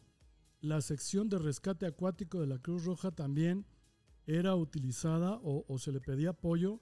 la 0.62 0.82
sección 0.82 1.30
de 1.30 1.40
rescate 1.40 1.86
acuático 1.86 2.40
de 2.40 2.48
la 2.48 2.60
Cruz 2.60 2.86
Roja 2.86 3.12
también 3.12 3.66
era 4.28 4.56
utilizada 4.56 5.40
o, 5.44 5.66
o 5.68 5.78
se 5.80 5.92
le 5.92 6.00
pedía 6.00 6.30
apoyo 6.32 6.80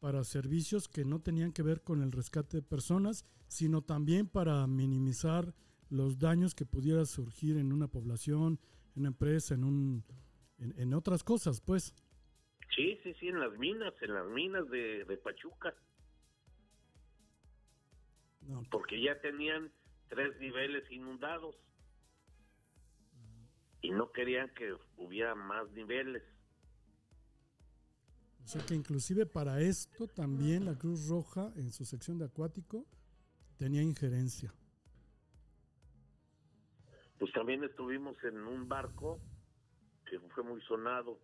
para 0.00 0.22
servicios 0.24 0.88
que 0.88 1.04
no 1.04 1.20
tenían 1.20 1.52
que 1.52 1.62
ver 1.62 1.82
con 1.82 2.02
el 2.02 2.12
rescate 2.12 2.58
de 2.58 2.62
personas, 2.62 3.24
sino 3.48 3.82
también 3.82 4.28
para 4.28 4.66
minimizar 4.66 5.54
los 5.88 6.18
daños 6.18 6.54
que 6.54 6.66
pudiera 6.66 7.04
surgir 7.06 7.56
en 7.56 7.72
una 7.72 7.88
población, 7.88 8.60
en 8.94 9.00
una 9.00 9.08
empresa, 9.08 9.54
en, 9.54 9.64
un, 9.64 10.04
en, 10.58 10.74
en 10.78 10.94
otras 10.94 11.24
cosas, 11.24 11.60
pues? 11.60 11.94
Sí, 12.74 12.98
sí, 13.02 13.14
sí, 13.18 13.28
en 13.28 13.40
las 13.40 13.56
minas, 13.58 13.94
en 14.02 14.14
las 14.14 14.26
minas 14.28 14.68
de, 14.68 15.04
de 15.04 15.16
Pachuca, 15.16 15.74
No, 18.42 18.62
porque 18.70 19.00
ya 19.00 19.18
tenían 19.20 19.72
tres 20.08 20.38
niveles 20.40 20.90
inundados 20.90 21.56
y 23.82 23.90
no 23.90 24.10
querían 24.12 24.48
que 24.54 24.74
hubiera 24.96 25.34
más 25.34 25.70
niveles. 25.72 26.22
O 28.44 28.48
sea 28.48 28.64
que 28.64 28.74
inclusive 28.74 29.26
para 29.26 29.60
esto 29.60 30.06
también 30.06 30.64
la 30.66 30.78
Cruz 30.78 31.08
Roja 31.08 31.52
en 31.56 31.72
su 31.72 31.84
sección 31.84 32.18
de 32.18 32.26
acuático 32.26 32.86
tenía 33.58 33.82
injerencia. 33.82 34.52
Pues 37.18 37.32
también 37.32 37.64
estuvimos 37.64 38.16
en 38.24 38.36
un 38.38 38.68
barco 38.68 39.20
que 40.08 40.20
fue 40.20 40.44
muy 40.44 40.60
sonado, 40.62 41.18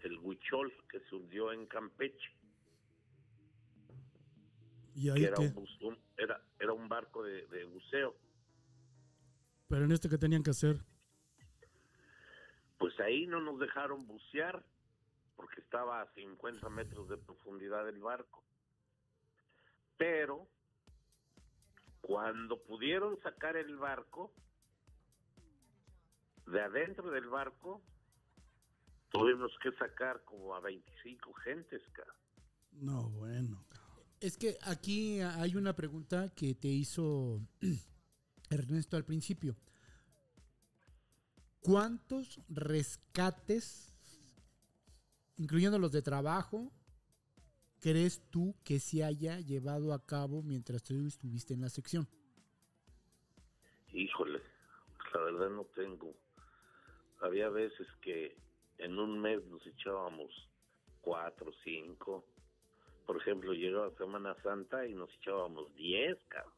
el 0.00 0.18
Huichol, 0.18 0.72
que 0.90 1.00
se 1.08 1.14
hundió 1.14 1.52
en 1.52 1.66
Campeche. 1.66 2.30
Y 4.94 5.08
ahí 5.08 5.22
que, 5.22 5.52
un- 5.80 5.98
era, 6.70 6.82
un 6.82 6.88
barco 6.88 7.22
de, 7.22 7.46
de 7.48 7.64
buceo. 7.64 8.14
pero 9.68 9.84
en 9.84 9.92
este 9.92 10.08
que 10.08 10.18
tenían 10.18 10.42
que 10.42 10.50
hacer, 10.50 10.80
Pues 12.78 12.98
ahí 13.00 13.26
no 13.26 13.40
nos 13.40 13.58
dejaron 13.58 14.06
bucear 14.06 14.64
porque 15.36 15.60
estaba 15.60 16.02
a 16.02 16.12
50 16.14 16.68
metros 16.70 17.08
de 17.08 17.16
profundidad 17.16 17.88
el 17.88 18.00
barco. 18.00 18.42
Pero 19.96 20.48
cuando 22.00 22.62
pudieron 22.62 23.20
sacar 23.22 23.56
el 23.56 23.76
barco, 23.76 24.32
de 26.46 26.60
adentro 26.60 27.10
del 27.10 27.28
barco, 27.28 27.82
tuvimos 29.10 29.52
que 29.62 29.72
sacar 29.72 30.22
como 30.24 30.54
a 30.54 30.60
25 30.60 31.32
gentes, 31.34 31.82
cara. 31.92 32.14
no, 32.72 33.08
bueno. 33.10 33.64
Es 34.20 34.36
que 34.36 34.58
aquí 34.62 35.20
hay 35.20 35.56
una 35.56 35.74
pregunta 35.74 36.30
que 36.34 36.54
te 36.54 36.68
hizo 36.68 37.40
Ernesto 38.50 38.98
al 38.98 39.04
principio. 39.06 39.56
¿Cuántos 41.60 42.38
rescates, 42.48 43.94
incluyendo 45.38 45.78
los 45.78 45.90
de 45.92 46.02
trabajo, 46.02 46.70
crees 47.80 48.22
tú 48.30 48.54
que 48.62 48.78
se 48.78 49.04
haya 49.04 49.40
llevado 49.40 49.94
a 49.94 50.04
cabo 50.04 50.42
mientras 50.42 50.82
tú 50.82 51.06
estuviste 51.06 51.54
en 51.54 51.62
la 51.62 51.70
sección? 51.70 52.06
Híjole, 53.92 54.42
la 55.14 55.20
verdad 55.20 55.50
no 55.50 55.64
tengo. 55.74 56.14
Había 57.20 57.48
veces 57.48 57.86
que 58.02 58.36
en 58.76 58.98
un 58.98 59.18
mes 59.18 59.42
nos 59.46 59.66
echábamos 59.66 60.30
cuatro, 61.00 61.50
cinco. 61.64 62.26
Por 63.10 63.20
ejemplo, 63.20 63.52
llegaba 63.52 63.90
Semana 63.98 64.36
Santa 64.40 64.86
y 64.86 64.94
nos 64.94 65.10
echábamos 65.16 65.74
diez, 65.74 66.16
cabrón. 66.28 66.54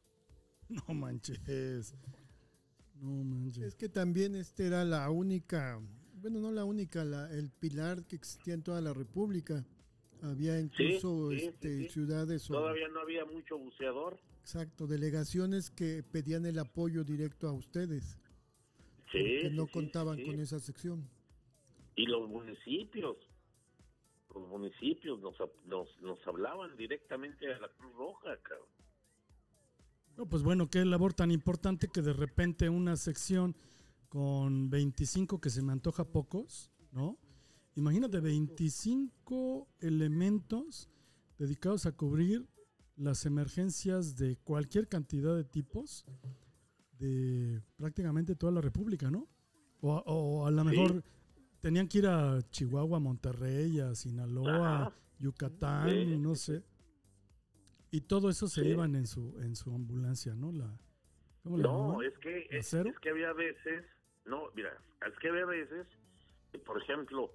No 0.69 0.93
manches. 0.93 1.95
No 3.01 3.21
Es 3.21 3.25
manches. 3.27 3.75
que 3.75 3.89
también 3.89 4.35
este 4.37 4.67
era 4.67 4.85
la 4.85 5.09
única, 5.09 5.81
bueno, 6.21 6.41
no 6.41 6.53
la 6.53 6.67
única, 6.67 7.07
la, 7.07 7.31
el 7.33 7.49
pilar 7.49 8.05
que 8.05 8.17
existía 8.17 8.53
en 8.53 8.63
toda 8.63 8.83
la 8.83 8.93
República. 8.93 9.65
Había 10.21 10.61
incluso 10.61 11.31
sí, 11.31 11.39
sí, 11.41 11.47
este, 11.47 11.79
sí. 11.85 11.89
ciudades 11.89 12.51
o 12.51 12.53
Todavía 12.53 12.89
no 12.89 13.01
había 13.01 13.25
mucho 13.25 13.57
buceador. 13.57 14.21
exacto, 14.43 14.87
delegaciones 14.87 15.71
que 15.71 16.03
pedían 16.03 16.45
el 16.45 16.59
apoyo 16.59 17.03
directo 17.03 17.49
a 17.49 17.53
ustedes, 17.53 18.19
Sí, 19.11 19.19
que 19.41 19.51
no 19.55 19.65
sí, 19.65 19.73
contaban 19.73 20.19
sí. 20.19 20.27
con 20.27 20.39
esa 20.39 20.61
sección. 20.61 21.09
Y 21.97 22.05
los 22.05 22.29
municipios, 22.29 23.17
los 24.35 24.49
municipios 24.49 25.21
nos, 25.21 25.37
nos, 25.67 25.89
nos 26.03 26.27
hablaban 26.27 26.77
directamente 26.77 27.53
a 27.53 27.59
la 27.59 27.69
Cruz 27.69 27.93
Roja, 27.95 28.37
cabrón. 28.43 28.69
No, 30.17 30.27
pues 30.29 30.43
bueno, 30.43 30.69
qué 30.69 30.85
labor 30.85 31.15
tan 31.15 31.31
importante 31.31 31.89
que 31.89 32.03
de 32.03 32.13
repente 32.13 32.69
una 32.69 32.97
sección 32.97 33.57
con 34.09 34.69
25 34.69 35.41
que 35.41 35.49
se 35.51 35.63
me 35.63 35.73
antoja 35.73 36.05
pocos, 36.05 36.71
¿no? 36.93 37.19
Imagínate 37.77 38.21
25 38.21 39.67
elementos 39.81 40.91
dedicados 41.39 41.87
a 41.87 41.93
cubrir 41.93 42.47
las 42.97 43.25
emergencias 43.25 44.17
de 44.17 44.37
cualquier 44.37 44.87
cantidad 44.89 45.35
de 45.35 45.45
tipos 45.45 46.05
de 46.99 47.63
prácticamente 47.77 48.35
toda 48.37 48.53
la 48.53 48.61
República, 48.61 49.11
¿no? 49.11 49.27
O, 49.81 49.95
a- 49.97 50.03
o 50.07 50.47
a 50.47 50.51
lo 50.51 50.69
Sí. 50.69 50.77
Tenían 51.63 51.89
que 51.89 51.99
ir 51.99 52.07
a 52.07 52.43
Chihuahua, 52.51 52.99
Monterrey, 53.01 53.81
a 53.81 53.95
Sinaloa, 53.95 54.83
Ajá. 54.83 54.93
Yucatán, 55.19 55.89
Sí, 55.91 56.19
no 56.19 56.35
sé. 56.35 56.63
Y 57.91 58.01
todo 58.03 58.29
eso 58.29 58.49
se 58.49 58.63
Sí. 58.63 58.69
iban 58.69 58.95
en 58.97 59.07
su 59.07 59.39
en 59.41 59.55
su 59.57 59.73
ambulancia, 59.75 60.35
¿no? 60.35 60.53
La 60.53 60.79
¿Cómo 61.43 61.57
No, 61.59 62.03
es 62.03 62.17
que 62.19 62.47
¿La 62.51 62.59
es, 62.59 62.99
que 63.01 63.11
había 63.11 63.33
veces, 63.33 63.85
no, 64.27 64.51
mira, 64.55 64.77
es 65.07 65.19
que 65.19 65.29
había 65.29 65.45
veces, 65.47 65.87
por 66.65 66.81
ejemplo, 66.83 67.33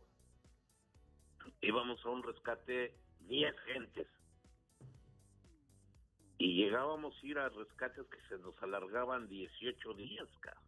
íbamos 1.62 2.04
a 2.06 2.10
un 2.10 2.24
rescate 2.24 2.96
10 3.28 3.56
gentes 3.74 4.08
y 6.38 6.56
llegábamos 6.56 7.16
a 7.22 7.26
ir 7.26 7.38
a 7.38 7.50
rescates 7.50 8.06
que 8.08 8.20
se 8.30 8.38
nos 8.42 8.56
alargaban 8.64 9.28
18 9.28 9.94
días, 9.96 10.28
cara. 10.40 10.62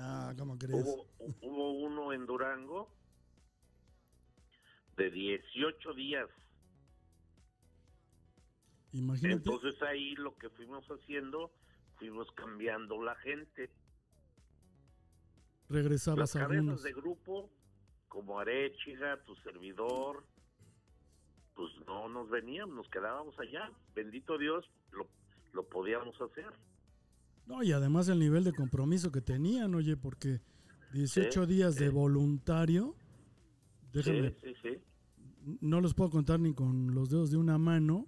No, 0.00 0.34
¿cómo 0.36 0.58
crees? 0.58 0.82
Hubo, 0.84 1.06
hu- 1.18 1.36
hubo 1.42 1.70
uno 1.80 2.12
en 2.12 2.26
Durango 2.26 2.88
de 4.96 5.10
18 5.10 5.94
días. 5.94 6.28
Imagínate. 8.92 9.34
Entonces 9.36 9.80
ahí 9.82 10.14
lo 10.16 10.36
que 10.36 10.48
fuimos 10.50 10.84
haciendo, 10.88 11.52
fuimos 11.96 12.30
cambiando 12.32 13.02
la 13.02 13.14
gente. 13.16 13.70
Las 15.68 15.82
regresabas 15.82 16.34
a 16.36 16.40
cabezas 16.40 16.58
algunos. 16.60 16.82
de 16.82 16.92
grupo, 16.92 17.50
como 18.08 18.40
Arechiga, 18.40 19.22
tu 19.24 19.36
servidor, 19.36 20.24
pues 21.54 21.70
no 21.86 22.08
nos 22.08 22.28
veníamos, 22.30 22.74
nos 22.74 22.88
quedábamos 22.88 23.38
allá. 23.38 23.70
Bendito 23.94 24.36
Dios, 24.38 24.68
lo, 24.90 25.06
lo 25.52 25.68
podíamos 25.68 26.20
hacer. 26.20 26.50
No, 27.46 27.62
y 27.62 27.72
además 27.72 28.08
el 28.08 28.18
nivel 28.20 28.44
de 28.44 28.52
compromiso 28.52 29.10
que 29.10 29.20
tenían, 29.20 29.74
oye, 29.74 29.96
porque 29.96 30.40
18 30.92 31.46
días 31.46 31.74
de 31.76 31.88
voluntario. 31.88 32.94
Déjame, 33.92 34.34
sí. 34.62 34.78
no 35.60 35.80
los 35.80 35.94
puedo 35.94 36.10
contar 36.10 36.38
ni 36.38 36.54
con 36.54 36.94
los 36.94 37.10
dedos 37.10 37.30
de 37.32 37.36
una 37.38 37.58
mano 37.58 38.06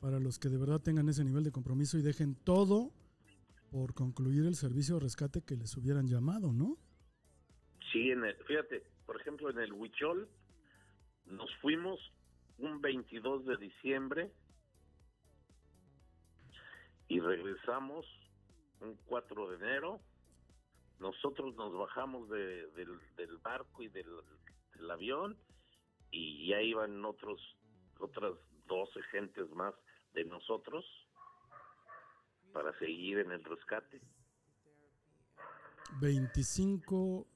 para 0.00 0.20
los 0.20 0.38
que 0.38 0.48
de 0.48 0.58
verdad 0.58 0.80
tengan 0.80 1.08
ese 1.08 1.24
nivel 1.24 1.42
de 1.42 1.50
compromiso 1.50 1.98
y 1.98 2.02
dejen 2.02 2.34
todo 2.36 2.92
por 3.70 3.94
concluir 3.94 4.46
el 4.46 4.54
servicio 4.54 4.94
de 4.96 5.00
rescate 5.00 5.42
que 5.42 5.56
les 5.56 5.76
hubieran 5.76 6.06
llamado, 6.06 6.52
¿no? 6.52 6.76
Sí, 7.90 8.10
en 8.10 8.24
el- 8.24 8.36
fíjate, 8.46 8.84
por 9.06 9.20
ejemplo, 9.20 9.50
en 9.50 9.58
el 9.58 9.72
Huichol 9.72 10.28
nos 11.26 11.50
fuimos 11.60 11.98
un 12.58 12.80
22 12.80 13.44
de 13.46 13.56
diciembre 13.56 14.32
y 17.08 17.20
regresamos 17.20 18.06
un 18.82 18.96
4 19.06 19.48
de 19.50 19.56
enero. 19.56 20.00
Nosotros 20.98 21.54
nos 21.56 21.72
bajamos 21.72 22.28
de- 22.28 22.66
del, 22.72 22.98
del 23.16 23.36
barco 23.38 23.82
y 23.82 23.88
del, 23.88 24.06
del 24.74 24.90
avión 24.90 25.36
y 26.10 26.48
ya 26.48 26.60
iban 26.60 27.04
otros 27.04 27.40
otras 27.98 28.32
12 28.66 29.02
gentes 29.10 29.48
más 29.50 29.74
de 30.12 30.24
nosotros 30.24 30.84
para 32.52 32.76
seguir 32.78 33.18
en 33.18 33.30
el 33.32 33.42
rescate. 33.44 34.00
25 36.00 37.26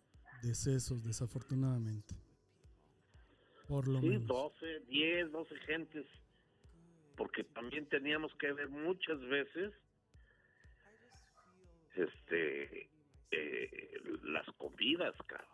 decesos, 0.43 1.05
desafortunadamente. 1.05 2.15
Por 3.69 3.89
lo 3.89 4.01
Sí, 4.01 4.09
menos. 4.09 4.27
12, 4.27 4.81
10, 4.89 5.33
12 5.33 5.57
gentes. 5.61 6.07
Porque 7.17 7.45
también 7.45 7.89
teníamos 7.89 8.35
que 8.37 8.53
ver 8.53 8.69
muchas 8.69 9.19
veces 9.21 9.73
este 11.97 12.91
eh, 13.31 14.01
las 14.25 14.47
comidas, 14.57 15.15
cabrón. 15.27 15.49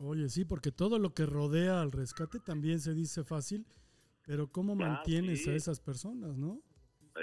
Oye, 0.00 0.28
sí, 0.28 0.44
porque 0.44 0.70
todo 0.70 0.98
lo 0.98 1.12
que 1.12 1.26
rodea 1.26 1.80
al 1.82 1.90
rescate 1.90 2.38
también 2.38 2.78
se 2.80 2.94
dice 2.94 3.24
fácil, 3.24 3.66
pero 4.24 4.46
¿cómo 4.50 4.74
Ah, 4.74 4.76
mantienes 4.76 5.42
sí. 5.42 5.50
a 5.50 5.54
esas 5.54 5.80
personas, 5.80 6.36
no? 6.36 6.62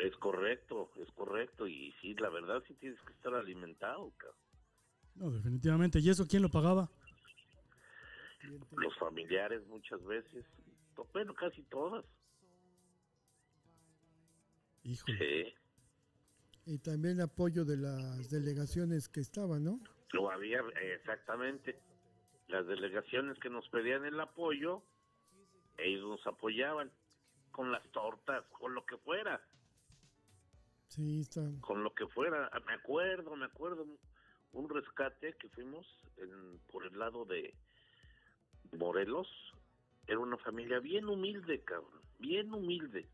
Es 0.02 0.16
correcto, 0.18 0.92
es 0.98 1.10
correcto. 1.14 1.68
Y 1.68 1.94
sí, 2.02 2.14
la 2.16 2.30
verdad 2.30 2.62
sí 2.68 2.74
tienes 2.76 3.00
que 3.02 3.14
estar 3.14 3.34
alimentado, 3.34 4.12
cabrón. 4.18 4.40
No, 5.16 5.32
definitivamente. 5.32 6.00
¿Y 6.00 6.10
eso 6.10 6.28
quién 6.28 6.42
lo 6.42 6.50
pagaba? 6.50 6.90
Los 8.72 8.96
familiares 8.98 9.66
muchas 9.68 10.04
veces, 10.04 10.46
bueno, 11.14 11.34
casi 11.34 11.64
todas. 11.64 12.06
Híjole. 14.84 15.18
Sí. 15.18 15.54
Y 16.66 16.80
también 16.80 17.22
apoyo 17.22 17.64
de 17.64 17.78
las 17.78 18.30
delegaciones 18.32 19.08
que 19.08 19.20
estaban, 19.20 19.64
¿no? 19.64 19.80
Lo 20.14 20.32
había, 20.32 20.62
exactamente. 20.96 21.80
Las 22.48 22.66
delegaciones 22.68 23.38
que 23.40 23.50
nos 23.50 23.68
pedían 23.70 24.06
el 24.06 24.20
apoyo, 24.20 24.82
ellos 25.78 26.04
nos 26.10 26.26
apoyaban 26.28 26.92
con 27.52 27.72
las 27.72 27.84
tortas, 27.92 28.44
con 28.60 28.74
lo 28.74 28.86
que 28.86 28.98
fuera, 28.98 29.42
Sí, 30.88 31.22
está. 31.22 31.42
con 31.62 31.84
lo 31.84 31.94
que 31.94 32.08
fuera. 32.08 32.50
Me 32.66 32.74
acuerdo, 32.74 33.36
me 33.36 33.46
acuerdo 33.46 33.86
un 34.54 34.70
rescate 34.70 35.34
que 35.34 35.50
fuimos 35.50 35.86
en- 36.18 36.60
por 36.72 36.86
el 36.86 36.98
lado 36.98 37.26
de 37.26 37.54
Morelos. 38.78 39.28
Era 40.08 40.20
una 40.20 40.38
familia 40.38 40.80
bien 40.80 41.06
humilde, 41.08 41.64
cabrón, 41.64 42.02
bien 42.20 42.54
humilde. 42.54 43.08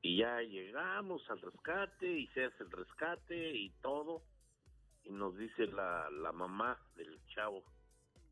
Y 0.00 0.18
ya 0.18 0.40
llegamos 0.42 1.28
al 1.30 1.40
rescate 1.40 2.10
y 2.10 2.26
se 2.28 2.44
hace 2.44 2.62
el 2.62 2.70
rescate 2.70 3.56
y 3.56 3.70
todo. 3.80 4.22
Y 5.04 5.10
nos 5.10 5.36
dice 5.36 5.66
la, 5.66 6.08
la 6.10 6.32
mamá 6.32 6.78
del 6.96 7.18
chavo, 7.34 7.64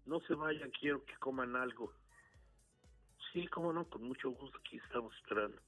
no 0.06 0.20
se 0.20 0.34
vayan, 0.34 0.70
quiero 0.70 1.04
que 1.04 1.16
coman 1.16 1.56
algo. 1.56 1.92
Sí, 3.32 3.46
cómo 3.48 3.72
no, 3.72 3.88
con 3.88 4.04
mucho 4.04 4.30
gusto, 4.30 4.58
aquí 4.58 4.76
estamos 4.76 5.14
esperando. 5.16 5.60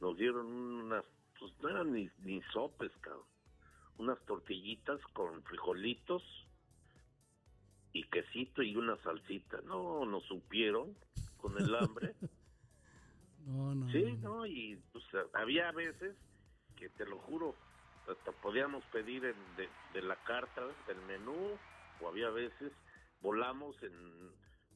Nos 0.00 0.16
dieron 0.16 0.46
unas, 0.46 1.04
pues 1.38 1.52
no 1.60 1.68
eran 1.68 1.92
ni, 1.92 2.10
ni 2.18 2.42
sopes, 2.52 2.92
cabrón. 3.00 3.26
Unas 3.98 4.18
tortillitas 4.26 5.00
con 5.12 5.42
frijolitos 5.44 6.22
y 7.92 8.04
quesito 8.04 8.62
y 8.62 8.76
una 8.76 8.96
salsita. 8.98 9.60
No, 9.62 10.04
nos 10.04 10.24
supieron 10.24 10.96
con 11.36 11.56
el 11.60 11.74
hambre. 11.74 12.14
No, 13.48 13.74
no. 13.74 13.90
Sí, 13.90 14.04
no. 14.22 14.44
y 14.46 14.76
pues, 14.92 15.04
había 15.32 15.72
veces 15.72 16.16
que 16.76 16.90
te 16.90 17.06
lo 17.06 17.18
juro, 17.18 17.56
hasta 18.06 18.30
podíamos 18.32 18.84
pedir 18.86 19.24
en- 19.24 19.54
de, 19.56 19.72
de 19.90 20.02
la 20.02 20.16
carta 20.16 20.66
del 20.86 21.00
menú, 21.02 21.58
o 21.98 22.08
había 22.08 22.30
veces 22.30 22.72
volamos 23.20 23.74
en, 23.82 24.30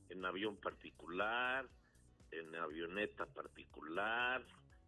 en 0.08 0.24
avión 0.24 0.56
particular, 0.56 1.68
en 2.30 2.54
avioneta 2.56 3.26
particular, 3.26 4.44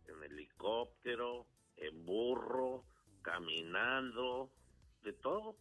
en 0.06 0.22
helicóptero, 0.24 1.46
en 1.76 2.04
burro, 2.06 2.84
caminando, 3.22 4.50
de 5.02 5.12
todo. 5.12 5.56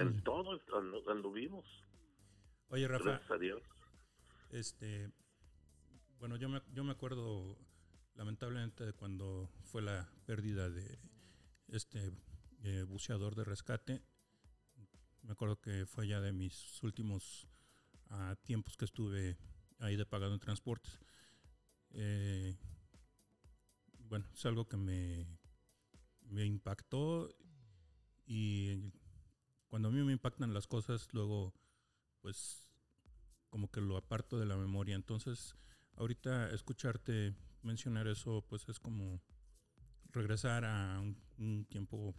En 0.00 0.22
todo 0.24 0.60
andu- 0.72 1.08
anduvimos, 1.10 1.64
Oye, 2.68 2.86
Rafa, 2.88 3.04
gracias 3.04 3.30
a 3.30 3.38
Dios. 3.38 3.62
este, 4.50 5.10
bueno, 6.18 6.36
yo 6.36 6.48
me, 6.48 6.62
yo 6.72 6.84
me 6.84 6.92
acuerdo 6.92 7.58
lamentablemente 8.14 8.84
de 8.84 8.92
cuando 8.92 9.50
fue 9.64 9.82
la 9.82 10.08
pérdida 10.24 10.70
de 10.70 10.98
este 11.68 12.12
eh, 12.62 12.82
buceador 12.82 13.34
de 13.34 13.44
rescate. 13.44 14.02
Me 15.22 15.32
acuerdo 15.32 15.60
que 15.60 15.86
fue 15.86 16.08
ya 16.08 16.20
de 16.20 16.32
mis 16.32 16.82
últimos 16.82 17.48
ah, 18.10 18.36
tiempos 18.44 18.76
que 18.76 18.84
estuve 18.84 19.36
ahí 19.78 19.96
de 19.96 20.06
pagado 20.06 20.34
en 20.34 20.40
transportes. 20.40 20.98
Eh, 21.90 22.56
bueno, 23.98 24.26
es 24.32 24.46
algo 24.46 24.66
que 24.66 24.76
me, 24.76 25.26
me 26.22 26.44
impactó 26.44 27.28
y 28.24 28.92
cuando 29.68 29.88
a 29.88 29.92
mí 29.92 30.02
me 30.02 30.12
impactan 30.12 30.54
las 30.54 30.66
cosas, 30.66 31.08
luego 31.12 31.54
pues 32.20 32.68
como 33.50 33.70
que 33.70 33.80
lo 33.80 33.96
aparto 33.96 34.38
de 34.38 34.46
la 34.46 34.56
memoria. 34.56 34.94
Entonces, 34.96 35.56
ahorita 35.96 36.50
escucharte 36.50 37.34
mencionar 37.62 38.06
eso, 38.06 38.44
pues 38.48 38.68
es 38.68 38.78
como 38.78 39.20
regresar 40.10 40.64
a 40.64 41.00
un, 41.38 41.66
tiempo 41.68 42.14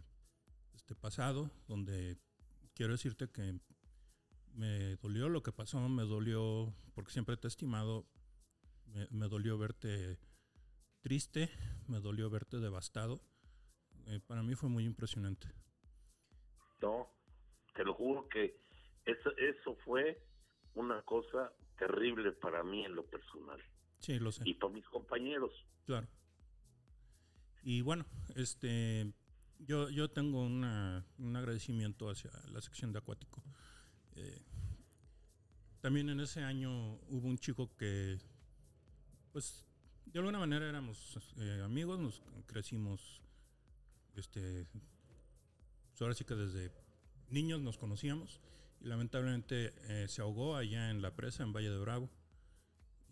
este 0.74 0.94
pasado, 0.94 1.50
donde 1.66 2.18
quiero 2.74 2.92
decirte 2.92 3.28
que 3.30 3.58
me 4.52 4.96
dolió 4.96 5.28
lo 5.28 5.42
que 5.42 5.52
pasó, 5.52 5.88
me 5.88 6.04
dolió, 6.04 6.72
porque 6.94 7.12
siempre 7.12 7.36
te 7.36 7.46
he 7.46 7.48
estimado, 7.48 8.06
me, 8.86 9.08
me 9.10 9.28
dolió 9.28 9.58
verte 9.58 10.18
triste, 11.00 11.50
me 11.86 12.00
dolió 12.00 12.30
verte 12.30 12.58
devastado. 12.58 13.20
Eh, 14.06 14.20
para 14.26 14.42
mí 14.42 14.54
fue 14.54 14.68
muy 14.68 14.84
impresionante. 14.84 15.48
No, 16.80 17.10
te 17.74 17.84
lo 17.84 17.94
juro 17.94 18.28
que 18.28 18.60
eso, 19.04 19.30
eso 19.36 19.76
fue 19.84 20.22
una 20.74 21.02
cosa 21.02 21.52
terrible 21.78 22.32
para 22.32 22.62
mí 22.62 22.84
en 22.84 22.94
lo 22.94 23.04
personal 23.06 23.60
Sí, 24.00 24.18
lo 24.18 24.30
sé. 24.32 24.42
y 24.46 24.54
para 24.54 24.72
mis 24.72 24.86
compañeros. 24.88 25.52
Claro. 25.86 26.06
Y 27.62 27.80
bueno, 27.82 28.06
este, 28.36 29.12
yo, 29.58 29.88
yo 29.90 30.10
tengo 30.10 30.42
una, 30.42 31.04
un 31.18 31.34
agradecimiento 31.36 32.08
hacia 32.10 32.30
la 32.52 32.60
sección 32.60 32.92
de 32.92 32.98
acuático. 32.98 33.42
Eh, 34.14 34.42
también 35.80 36.08
en 36.10 36.20
ese 36.20 36.42
año 36.44 36.94
hubo 37.08 37.26
un 37.28 37.38
chico 37.38 37.74
que, 37.76 38.18
pues, 39.32 39.66
de 40.06 40.18
alguna 40.18 40.38
manera 40.38 40.68
éramos 40.68 41.18
eh, 41.38 41.62
amigos, 41.64 41.98
nos 41.98 42.22
crecimos, 42.46 43.20
este, 44.14 44.66
pues 45.90 46.02
ahora 46.02 46.14
sí 46.14 46.24
que 46.24 46.34
desde 46.34 46.72
niños 47.30 47.60
nos 47.60 47.76
conocíamos 47.78 48.40
y 48.80 48.86
lamentablemente 48.86 49.74
eh, 49.88 50.08
se 50.08 50.22
ahogó 50.22 50.56
allá 50.56 50.90
en 50.90 51.02
la 51.02 51.14
presa 51.14 51.42
en 51.42 51.52
Valle 51.52 51.70
de 51.70 51.78
Bravo 51.78 52.10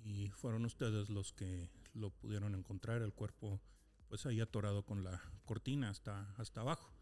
y 0.04 0.30
fueron 0.30 0.64
ustedes 0.64 1.08
los 1.08 1.32
que 1.32 1.68
lo 1.94 2.10
pudieron 2.10 2.54
encontrar, 2.54 3.02
el 3.02 3.12
cuerpo 3.12 3.60
pues 4.08 4.24
ahí 4.26 4.40
atorado 4.40 4.84
con 4.84 5.02
la 5.02 5.20
cortina 5.44 5.90
hasta, 5.90 6.32
hasta 6.36 6.60
abajo. 6.60 6.92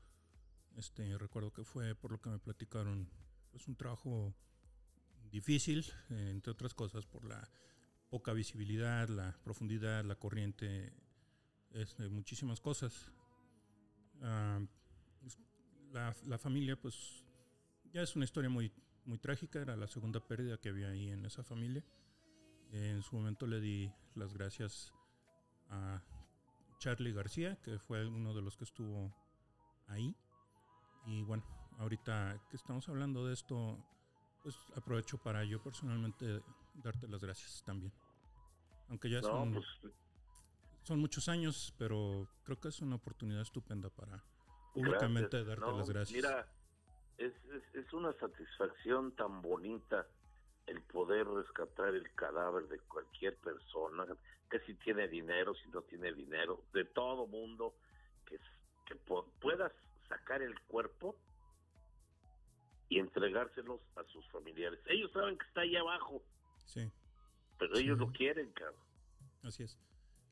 Este, 0.77 1.17
recuerdo 1.19 1.53
que 1.53 1.65
fue, 1.65 1.95
por 1.95 2.13
lo 2.13 2.21
que 2.21 2.31
me 2.31 2.39
platicaron, 2.39 3.09
pues 3.51 3.69
un 3.69 3.77
trabajo 3.77 4.35
difícil, 5.31 5.85
eh, 6.11 6.31
entre 6.31 6.53
otras 6.53 6.75
cosas, 6.75 7.07
por 7.07 7.25
la 7.25 7.49
poca 8.09 8.33
visibilidad, 8.33 9.09
la 9.09 9.37
profundidad, 9.45 10.05
la 10.05 10.15
corriente, 10.17 10.93
este, 11.73 12.09
muchísimas 12.09 12.61
cosas. 12.61 13.13
Ah, 14.23 14.61
la, 15.93 16.17
la 16.27 16.39
familia, 16.39 16.81
pues, 16.81 17.25
ya 17.95 18.03
es 18.03 18.17
una 18.17 18.25
historia 18.25 18.51
muy, 18.51 18.73
muy 19.05 19.19
trágica, 19.19 19.61
era 19.61 19.77
la 19.77 19.87
segunda 19.87 20.19
pérdida 20.19 20.59
que 20.59 20.69
había 20.69 20.89
ahí 20.89 21.11
en 21.11 21.25
esa 21.25 21.45
familia. 21.45 21.85
En 22.73 23.03
su 23.03 23.15
momento 23.15 23.47
le 23.47 23.61
di 23.61 23.91
las 24.17 24.35
gracias 24.35 24.93
a 25.71 26.03
Charlie 26.79 27.13
García, 27.13 27.57
que 27.63 27.79
fue 27.79 28.05
uno 28.05 28.35
de 28.35 28.43
los 28.43 28.57
que 28.57 28.65
estuvo 28.65 29.15
ahí. 29.87 30.15
Y 31.07 31.23
bueno, 31.23 31.45
ahorita 31.79 32.45
que 32.51 32.57
estamos 32.57 32.89
hablando 32.89 33.25
de 33.27 33.33
esto, 33.33 33.79
pues 34.43 34.57
aprovecho 34.77 35.17
para 35.19 35.45
yo 35.45 35.63
personalmente 35.63 36.43
darte 36.75 37.07
las 37.07 37.23
gracias 37.23 37.63
también. 37.65 37.93
Aunque 38.89 39.09
ya 39.09 39.21
No, 39.21 39.29
son, 39.29 39.53
pues 39.53 39.67
son 40.83 40.99
muchos 40.99 41.29
años, 41.29 41.73
pero 41.79 42.29
creo 42.43 42.59
que 42.59 42.69
es 42.69 42.81
una 42.81 42.97
oportunidad 42.97 43.43
estupenda 43.43 43.89
para 43.89 44.25
públicamente 44.75 45.45
darte 45.45 45.65
No, 45.65 45.79
las 45.79 45.89
gracias. 45.89 46.17
Mira, 46.17 46.49
es, 47.19 47.33
es, 47.53 47.75
es 47.75 47.93
una 47.93 48.13
satisfacción 48.15 49.15
tan 49.17 49.41
bonita 49.43 50.07
el 50.67 50.81
poder 50.83 51.27
rescatar 51.27 51.95
el 51.95 52.11
cadáver 52.15 52.67
de 52.69 52.79
cualquier 52.81 53.37
persona, 53.39 54.07
que 54.51 54.61
si 54.61 54.75
tiene 54.75 55.09
dinero, 55.09 55.55
si 55.55 55.69
no 55.71 55.83
tiene 55.83 56.13
dinero, 56.13 56.65
de 56.73 56.85
todo 56.87 57.27
mundo, 57.27 57.75
que, 58.27 58.39
que 58.87 58.95
puedas 59.41 59.73
sacar 60.09 60.41
el 60.43 60.59
cuerpo 60.63 61.17
y 62.89 62.99
entregárselos 62.99 63.81
a 63.97 64.05
sus 64.05 64.27
familiares. 64.31 64.79
Ellos 64.87 65.11
saben 65.13 65.37
que 65.39 65.47
está 65.47 65.63
ahí 65.63 65.77
abajo, 65.77 66.23
Sí, 66.67 66.91
pero 67.59 67.77
ellos 67.77 67.99
lo 67.99 68.11
quieren, 68.13 68.51
cabrón. 68.53 68.81
así 69.43 69.63
es. 69.65 69.79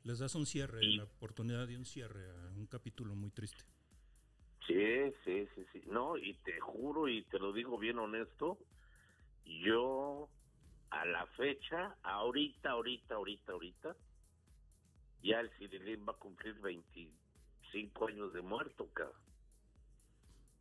Les 0.05 0.19
das 0.19 0.35
un 0.35 0.47
cierre, 0.47 0.85
Y- 0.85 0.97
la 0.97 1.05
oportunidad 1.05 1.67
de 1.69 1.77
un 1.77 1.85
cierre 1.85 2.31
a 2.31 2.51
un 2.55 2.67
capítulo 2.67 3.15
muy 3.15 3.31
triste. 3.31 3.65
Sí, 4.67 5.13
sí, 5.25 5.49
sí, 5.55 5.67
sí. 5.73 5.83
No, 5.87 6.17
y 6.19 6.35
te 6.45 6.61
juro 6.61 7.09
y 7.09 7.25
te 7.27 7.39
lo 7.39 7.53
digo 7.53 7.79
bien 7.79 7.99
honesto, 7.99 8.59
yo 9.45 10.31
a 10.91 11.05
la 11.07 11.27
fecha, 11.29 11.97
ahorita, 12.03 12.71
ahorita, 12.73 13.15
ahorita, 13.17 13.53
ahorita, 13.53 13.97
ya 15.23 15.41
el 15.41 15.51
Cirilín 15.59 16.07
va 16.09 16.13
a 16.13 16.19
cumplir 16.19 16.55
25 16.61 18.09
años 18.09 18.33
de 18.33 18.43
muerto, 18.43 18.91
cabrón. 18.93 19.17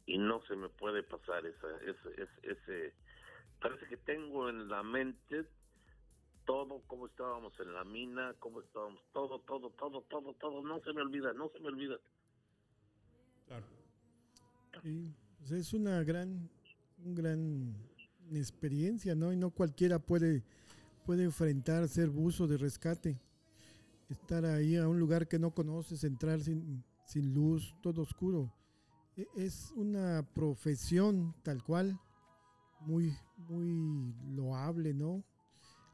Y 0.08 0.18
no 0.18 0.42
se 0.48 0.56
me 0.56 0.70
puede 0.70 1.04
pasar 1.04 1.46
esa, 1.46 1.78
ese, 1.80 2.10
ese, 2.24 2.52
ese- 2.52 2.96
Parece 3.62 3.88
que 3.88 3.98
tengo 3.98 4.50
en 4.50 4.70
la 4.70 4.84
mente 4.84 5.48
todo, 6.46 6.84
cómo 6.88 7.08
estábamos 7.08 7.54
en 7.60 7.74
la 7.74 7.84
mina, 7.86 8.36
cómo 8.40 8.62
estábamos, 8.62 9.02
todo, 9.14 9.42
todo, 9.42 9.72
todo, 9.72 10.02
todo, 10.04 10.34
todo, 10.36 10.64
no 10.64 10.80
se 10.82 10.94
me 10.94 11.02
olvida, 11.02 11.34
no 11.34 11.50
se 11.50 11.60
me 11.60 11.70
olvida. 11.70 11.98
Sí, 14.82 15.14
pues 15.38 15.52
es 15.52 15.74
una 15.74 16.04
gran, 16.04 16.50
un 17.04 17.16
gran 17.16 17.76
experiencia, 18.32 19.16
¿no? 19.16 19.32
Y 19.32 19.38
no 19.38 19.52
cualquiera 19.52 20.00
puede, 20.00 20.44
puede 21.06 21.24
enfrentar 21.24 21.88
ser 21.88 22.10
buzo 22.10 22.48
de 22.48 22.58
rescate. 22.58 23.20
Estar 24.10 24.46
ahí 24.46 24.76
a 24.76 24.88
un 24.88 25.00
lugar 25.00 25.28
que 25.28 25.40
no 25.40 25.52
conoces, 25.52 26.04
entrar 26.04 26.42
sin, 26.42 26.84
sin 27.06 27.34
luz, 27.34 27.76
todo 27.82 28.02
oscuro. 28.02 28.52
E- 29.16 29.28
Es 29.36 29.72
una 29.76 30.26
profesión 30.34 31.34
tal 31.44 31.64
cual, 31.64 32.00
muy, 32.82 33.14
muy 33.38 34.14
loable, 34.36 34.94
¿no? 34.94 35.24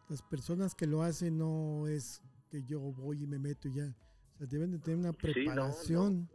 Las 0.10 0.22
personas 0.22 0.74
que 0.74 0.88
lo 0.88 1.04
hacen 1.04 1.38
no 1.38 1.88
es 1.88 2.22
que 2.50 2.64
yo 2.64 2.80
voy 2.80 3.24
y 3.24 3.28
me 3.28 3.40
meto 3.40 3.68
y 3.68 3.74
ya. 3.74 3.96
O 4.34 4.38
sea, 4.38 4.48
deben 4.48 4.72
de 4.72 4.80
tener 4.80 4.98
una 5.00 5.12
Sí, 5.12 5.28
no, 5.28 5.30
no, 5.30 5.34
preparación 5.34 6.30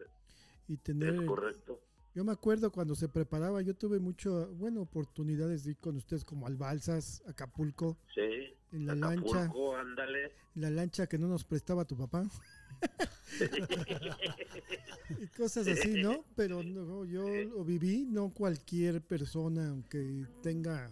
y 0.69 0.77
tener 0.77 1.15
es 1.15 1.23
correcto. 1.23 1.81
Yo 2.15 2.25
me 2.25 2.33
acuerdo 2.33 2.71
cuando 2.71 2.95
se 2.95 3.09
preparaba, 3.09 3.63
yo 3.63 3.75
tuve 3.75 3.99
mucho, 3.99 4.53
bueno, 4.55 4.83
oportunidades 4.83 5.65
de 5.65 5.71
ir 5.73 5.77
con 5.79 5.97
ustedes 5.97 6.25
como 6.25 6.47
al 6.47 6.57
Balsas, 6.57 7.23
Acapulco, 7.27 7.99
Sí. 8.15 8.55
en 8.73 8.87
la 8.87 8.95
lancha, 8.95 9.45
Acapulco, 9.45 9.77
ándale. 9.77 10.33
la 10.55 10.71
lancha 10.71 11.07
que 11.07 11.19
no 11.19 11.29
nos 11.29 11.45
prestaba 11.45 11.85
tu 11.85 11.97
papá. 11.97 12.29
y 15.21 15.27
cosas 15.29 15.67
así, 15.69 16.03
¿no? 16.03 16.25
Pero 16.37 16.63
no, 16.63 17.05
yo 17.05 17.27
lo 17.45 17.65
viví, 17.65 18.05
no 18.07 18.31
cualquier 18.31 19.01
persona, 19.03 19.69
aunque 19.71 20.27
tenga 20.43 20.91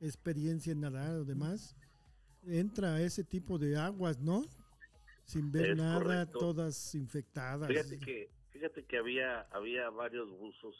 experiencia 0.00 0.72
en 0.72 0.80
nadar 0.80 1.14
o 1.16 1.24
demás, 1.24 1.76
entra 2.46 2.94
a 2.94 3.02
ese 3.02 3.24
tipo 3.24 3.58
de 3.58 3.76
aguas, 3.76 4.18
¿no? 4.18 4.44
Sin 5.24 5.52
ver 5.52 5.70
Es 5.70 5.76
nada, 5.76 6.02
correcto. 6.02 6.38
todas 6.38 6.94
infectadas. 6.94 7.68
Fíjate 7.68 7.98
que, 8.00 8.30
fíjate 8.60 8.84
que 8.84 8.98
había, 8.98 9.40
había 9.52 9.88
varios 9.88 10.28
buzos 10.28 10.76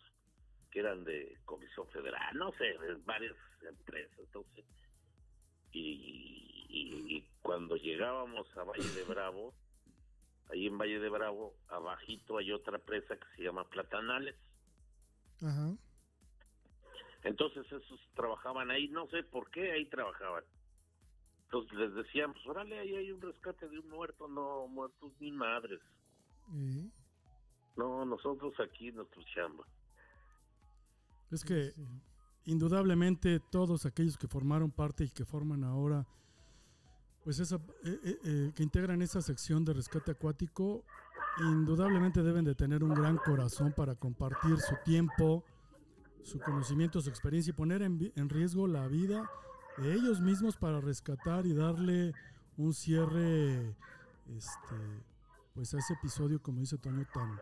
que 0.70 0.81
eran 0.81 1.03
de 1.03 1.39
Comisión 1.47 1.89
Federal, 1.89 2.37
no 2.37 2.53
sé, 2.53 2.64
de 2.78 2.95
varias 3.07 3.35
empresas, 3.66 4.18
entonces. 4.18 4.66
Y, 5.72 6.66
y- 6.68 7.16
y 7.16 7.26
cuando 7.41 7.76
llegábamos 7.76 8.55
a 8.59 8.64
Valle 8.64 8.93
de 8.93 9.03
Bravo, 9.05 9.55
ahí 10.51 10.66
en 10.66 10.76
Valle 10.76 10.99
de 11.01 11.09
Bravo, 11.09 11.57
abajito 11.68 12.37
hay 12.37 12.53
otra 12.53 12.78
presa 12.78 13.16
que 13.16 13.26
se 13.37 13.45
llama 13.45 13.64
Platanales. 13.70 14.37
Ajá. 15.43 15.74
Entonces 17.24 17.64
esos 17.72 18.01
trabajaban 18.14 18.70
ahí, 18.70 18.89
no 18.89 19.09
sé 19.09 19.22
por 19.22 19.51
qué 19.51 19.72
ahí 19.72 19.87
trabajaban. 19.87 20.45
Entonces 21.45 21.78
les 21.78 21.95
decíamos, 21.95 22.47
órale, 22.47 22.78
ahí 22.78 22.95
hay 22.95 23.11
un 23.11 23.22
rescate 23.22 23.68
de 23.68 23.78
un 23.78 23.89
muerto, 23.89 24.28
no, 24.28 24.66
muertos 24.68 25.12
ni 25.18 25.33
madres. 25.33 25.81
eh, 26.53 26.91
No, 27.81 28.05
nosotros 28.05 28.53
aquí 28.61 28.93
nuestro 28.93 29.22
chamba. 29.35 29.64
Es 31.31 31.43
que 31.43 31.72
indudablemente 32.45 33.41
todos 33.41 33.87
aquellos 33.87 34.18
que 34.18 34.28
formaron 34.28 34.70
parte 34.70 35.05
y 35.05 35.09
que 35.09 35.24
forman 35.24 35.64
ahora, 35.64 36.07
pues 37.24 37.39
esa, 37.39 37.57
eh, 37.57 38.01
eh, 38.05 38.18
eh, 38.24 38.53
que 38.55 38.62
integran 38.62 39.01
esa 39.01 39.22
sección 39.22 39.64
de 39.64 39.72
rescate 39.72 40.11
acuático, 40.11 40.85
indudablemente 41.39 42.22
deben 42.22 42.45
de 42.45 42.55
tener 42.55 42.85
un 42.85 42.93
gran 42.93 43.16
corazón 43.16 43.72
para 43.74 43.95
compartir 43.95 44.59
su 44.59 44.74
tiempo, 44.85 45.43
su 46.22 46.39
conocimiento, 46.39 47.01
su 47.01 47.09
experiencia 47.09 47.53
y 47.53 47.55
poner 47.55 47.81
en, 47.81 48.12
en 48.14 48.28
riesgo 48.28 48.66
la 48.66 48.87
vida 48.89 49.31
de 49.78 49.95
ellos 49.95 50.20
mismos 50.20 50.59
para 50.59 50.83
rescatar 50.83 51.47
y 51.47 51.55
darle 51.55 52.12
un 52.59 52.74
cierre, 52.74 53.74
este, 54.26 54.76
pues 55.55 55.72
a 55.72 55.78
ese 55.78 55.95
episodio, 55.95 56.43
como 56.43 56.61
dice 56.61 56.76
Toño, 56.76 57.07
tan, 57.14 57.41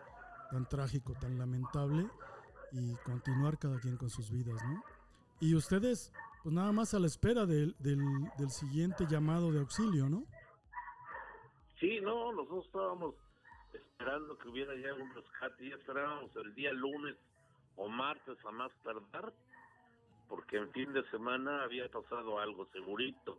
tan 0.50 0.68
trágico, 0.68 1.14
tan 1.20 1.38
lamentable 1.38 2.08
y 2.72 2.94
continuar 3.04 3.58
cada 3.58 3.78
quien 3.80 3.96
con 3.96 4.10
sus 4.10 4.30
vidas, 4.30 4.62
¿no? 4.64 4.82
Y 5.40 5.54
ustedes, 5.54 6.12
pues 6.42 6.54
nada 6.54 6.72
más 6.72 6.94
a 6.94 6.98
la 6.98 7.06
espera 7.06 7.46
del, 7.46 7.76
del, 7.78 8.00
del 8.36 8.50
siguiente 8.50 9.06
llamado 9.08 9.52
de 9.52 9.60
auxilio, 9.60 10.08
¿no? 10.08 10.24
Sí, 11.78 12.00
no, 12.00 12.32
nosotros 12.32 12.66
estábamos 12.66 13.14
esperando 13.72 14.36
que 14.38 14.48
hubiera 14.48 14.74
ya 14.76 14.94
un 14.94 15.14
rescate, 15.14 15.68
ya 15.68 15.76
esperábamos 15.76 16.34
el 16.36 16.54
día 16.54 16.72
lunes 16.72 17.16
o 17.76 17.88
martes 17.88 18.36
a 18.44 18.50
más 18.50 18.72
tardar, 18.82 19.32
porque 20.28 20.56
en 20.56 20.70
fin 20.72 20.92
de 20.92 21.08
semana 21.10 21.62
había 21.62 21.88
pasado 21.88 22.38
algo, 22.40 22.66
segurito, 22.72 23.38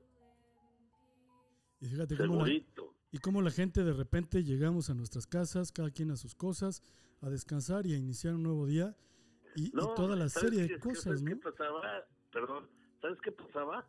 Y 1.81 1.87
fíjate 1.87 2.17
cómo 2.17 2.45
la. 2.45 2.93
Y 3.11 3.19
cómo 3.19 3.41
la 3.41 3.51
gente 3.51 3.83
de 3.83 3.93
repente 3.93 4.43
llegamos 4.43 4.89
a 4.89 4.93
nuestras 4.93 5.25
casas, 5.25 5.71
cada 5.71 5.89
quien 5.91 6.11
a 6.11 6.15
sus 6.15 6.35
cosas, 6.35 6.83
a 7.21 7.29
descansar 7.29 7.85
y 7.85 7.93
a 7.93 7.97
iniciar 7.97 8.35
un 8.35 8.43
nuevo 8.43 8.65
día 8.65 8.95
y, 9.55 9.71
toda 9.71 10.15
la 10.15 10.29
¿sabes 10.29 10.51
serie 10.51 10.67
de 10.67 10.79
cosas, 10.79 11.03
¿sabes 11.03 11.21
¿no? 11.23 11.29
qué 11.29 11.35
pasaba? 11.37 12.05
Perdón, 12.31 12.69
¿sabes 13.01 13.19
qué 13.21 13.31
pasaba? 13.31 13.87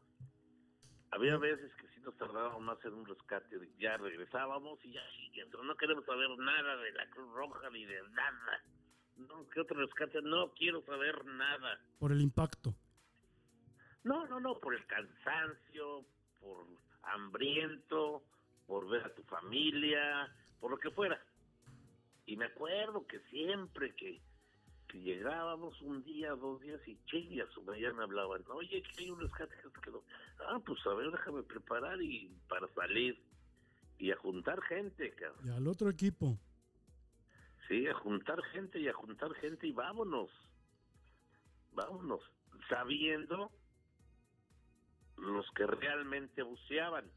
Había 1.13 1.37
veces 1.37 1.71
que 1.75 1.89
sí 1.89 2.01
nos 2.05 2.17
tardábamos 2.17 2.63
más 2.63 2.79
en 2.85 2.95
un 2.95 3.05
rescate, 3.05 3.57
ya 3.79 3.97
regresábamos 3.97 4.79
y 4.85 4.93
ya 4.93 5.03
siguiendo, 5.17 5.63
no 5.63 5.77
queremos 5.77 6.05
saber 6.07 6.29
nada 6.39 6.77
de 6.77 6.93
la 6.93 7.11
Cruz 7.11 7.33
Roja 7.35 7.69
ni 7.71 7.85
de 7.85 8.01
nada. 8.11 8.65
No, 9.17 9.47
¿qué 9.51 9.61
otro 9.61 9.79
rescate? 9.79 10.23
No 10.23 10.53
quiero 10.55 10.83
saber 10.87 11.25
nada. 11.27 11.79
Por 11.99 12.13
el 12.13 12.23
impacto. 12.23 12.75
No, 14.03 14.27
no, 14.29 14.41
no, 14.41 14.59
por 14.61 14.75
el 14.75 14.87
cansancio, 14.87 16.07
por 16.41 16.67
hambriento, 17.03 18.25
por 18.71 18.89
ver 18.89 19.05
a 19.05 19.13
tu 19.13 19.25
familia, 19.25 20.33
por 20.61 20.71
lo 20.71 20.79
que 20.79 20.93
fuera. 20.93 21.21
Y 22.25 22.37
me 22.37 22.45
acuerdo 22.45 23.05
que 23.05 23.19
siempre 23.29 23.93
que, 23.97 24.21
que 24.87 25.01
llegábamos 25.01 25.83
un 25.83 26.05
día, 26.05 26.31
dos 26.37 26.61
días 26.61 26.81
y 26.87 26.97
chingas, 27.07 27.49
ya 27.81 27.93
me 27.93 28.05
hablaban, 28.05 28.45
oye, 28.47 28.81
que 28.81 29.03
hay 29.03 29.11
un 29.11 29.19
rescate 29.19 29.57
que 29.57 29.81
quedó. 29.81 30.05
Ah, 30.47 30.61
pues 30.65 30.79
a 30.87 30.95
ver, 30.95 31.11
déjame 31.11 31.43
preparar 31.43 32.01
y 32.01 32.33
para 32.49 32.69
salir 32.69 33.21
y 33.99 34.13
a 34.13 34.17
juntar 34.19 34.63
gente, 34.63 35.11
cabrón. 35.17 35.49
Y 35.49 35.51
al 35.51 35.67
otro 35.67 35.91
equipo. 35.91 36.39
Sí, 37.67 37.89
a 37.89 37.95
juntar 37.95 38.41
gente 38.53 38.79
y 38.79 38.87
a 38.87 38.93
juntar 38.93 39.35
gente 39.35 39.67
y 39.67 39.73
vámonos. 39.73 40.31
Vámonos. 41.73 42.21
Sabiendo 42.69 43.51
los 45.17 45.45
que 45.57 45.67
realmente 45.67 46.45
buceaban. 46.45 47.11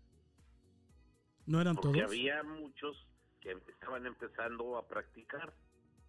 ¿No 1.46 1.60
eran 1.62 1.76
Porque 1.76 2.00
todos? 2.00 2.12
había 2.12 2.41
muchos 2.44 3.08
que 3.41 3.52
estaban 3.68 4.06
empezando 4.06 4.78
a 4.78 4.88
practicar. 4.88 5.54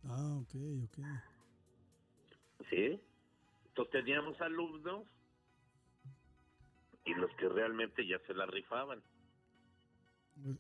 Ah, 0.04 0.38
ok, 0.42 0.54
ok. 0.84 0.98
¿Sí? 2.70 3.00
Entonces 3.68 3.92
teníamos 3.92 4.40
alumnos 4.40 5.04
y 7.04 7.14
los 7.14 7.30
que 7.36 7.48
realmente 7.48 8.06
ya 8.06 8.18
se 8.26 8.34
la 8.34 8.46
rifaban. 8.46 9.02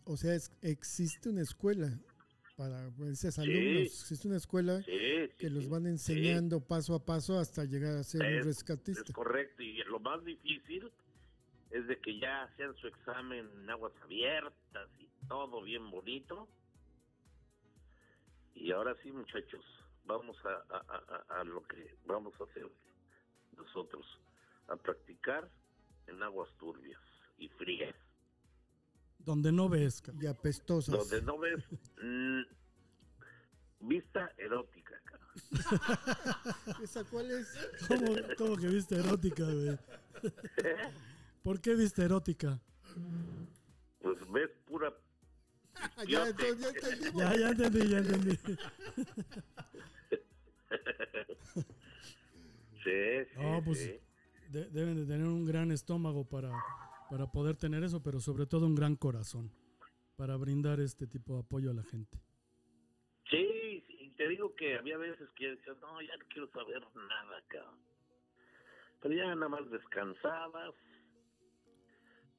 O 0.04 0.16
sea, 0.16 0.34
es- 0.34 0.52
existe 0.62 1.28
una 1.28 1.42
escuela 1.42 1.88
para 2.56 2.88
esos 3.10 3.38
alumnos. 3.38 4.10
Es 4.10 4.24
una 4.24 4.36
escuela 4.36 4.82
Sí, 4.82 4.92
sí, 4.92 5.32
que 5.38 5.50
los 5.50 5.64
sí, 5.64 5.70
van 5.70 5.82
sí. 5.84 5.88
enseñando 5.88 6.60
paso 6.60 6.94
a 6.94 7.04
paso 7.04 7.38
hasta 7.38 7.64
llegar 7.64 7.96
a 7.96 8.02
ser 8.04 8.20
un 8.22 8.26
Es- 8.38 8.44
rescatista. 8.46 9.02
Es 9.02 9.12
correcto, 9.12 9.62
y 9.62 9.76
lo 9.84 10.00
más 10.00 10.24
difícil 10.24 10.90
es 11.74 11.86
de 11.88 11.98
que 12.00 12.18
ya 12.18 12.44
hacían 12.44 12.74
su 12.76 12.86
examen 12.86 13.50
en 13.62 13.70
aguas 13.70 13.92
abiertas 14.02 14.88
y 14.98 15.08
todo 15.28 15.60
bien 15.62 15.90
bonito. 15.90 16.48
Y 18.54 18.70
ahora 18.72 18.94
sí, 19.02 19.10
muchachos, 19.10 19.64
vamos 20.04 20.36
a, 20.44 20.76
a- 20.76 21.40
a- 21.40 21.44
lo 21.44 21.62
que 21.66 21.96
vamos 22.06 22.32
a 22.40 22.44
hacer 22.44 22.70
nosotros, 23.56 24.06
a 24.68 24.76
practicar 24.76 25.50
en 26.06 26.22
aguas 26.22 26.48
turbias 26.58 27.00
y 27.38 27.48
frías, 27.48 27.94
Donde 29.18 29.50
no 29.50 29.68
ves. 29.68 30.02
Y 30.20 30.26
apestosas. 30.26 30.94
donde 31.10 31.22
no 31.22 31.38
ves 31.38 31.64
vista 33.80 34.30
erótica. 34.38 34.94
cara. 35.04 35.26
¿Esa 36.82 37.04
cuál 37.04 37.30
es? 37.32 37.48
¿Cómo, 37.88 38.14
cómo 38.38 38.56
que 38.56 38.68
viste 38.68 38.94
erótica, 38.96 39.44
güey? 39.44 39.78
¿Por 41.44 41.60
qué 41.60 41.74
viste 41.74 42.02
erótica? 42.02 42.58
Pues 44.00 44.16
ves 44.32 44.50
pura 44.66 44.92
ya, 46.08 46.26
entonces, 46.26 46.58
ya 46.58 46.68
entendimos. 46.70 47.14
Ya, 47.22 47.36
ya 47.36 47.48
entendí, 47.50 47.88
ya 47.88 47.98
entendí. 47.98 48.38
Sí, 52.82 53.24
sí, 53.32 53.36
No, 53.36 53.62
pues 53.64 53.78
sí. 53.78 53.98
de- 54.50 54.68
deben 54.70 54.96
de 54.96 55.06
tener 55.06 55.26
un 55.26 55.46
gran 55.46 55.70
estómago 55.70 56.28
para, 56.28 56.50
para 57.08 57.26
poder 57.32 57.56
tener 57.56 57.82
eso, 57.82 58.02
pero 58.02 58.20
sobre 58.20 58.44
todo 58.46 58.66
un 58.66 58.74
gran 58.74 58.94
corazón 58.96 59.50
para 60.16 60.36
brindar 60.36 60.80
este 60.80 61.06
tipo 61.06 61.34
de 61.34 61.40
apoyo 61.40 61.70
a 61.70 61.74
la 61.74 61.82
gente. 61.84 62.18
Sí, 63.30 63.82
sí, 63.86 63.96
y 64.00 64.10
te 64.10 64.28
digo 64.28 64.54
que 64.54 64.76
había 64.76 64.98
veces 64.98 65.28
que 65.36 65.48
decía, 65.50 65.72
no, 65.80 66.00
ya 66.02 66.14
no 66.16 66.24
quiero 66.28 66.46
saber 66.50 66.82
nada, 66.94 67.42
cabrón. 67.48 67.78
Pero 69.00 69.14
ya 69.14 69.34
nada 69.34 69.48
más 69.48 69.70
descansabas, 69.70 70.74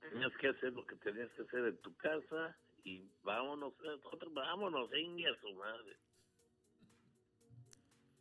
tenías 0.10 0.32
que 0.39 0.47
hacer 0.49 0.74
lo 0.74 0.86
que 0.86 0.95
tenías 0.97 1.30
que 1.32 1.43
hacer 1.43 1.66
en 1.66 1.78
tu 1.78 1.95
casa 1.97 2.58
y 2.84 3.10
vámonos, 3.24 3.74
eh, 3.84 3.97
nosotros 4.03 4.34
vámonos, 4.34 4.89
ingue 4.95 5.28
a 5.28 5.39
su 5.41 5.53
madre. 5.53 5.97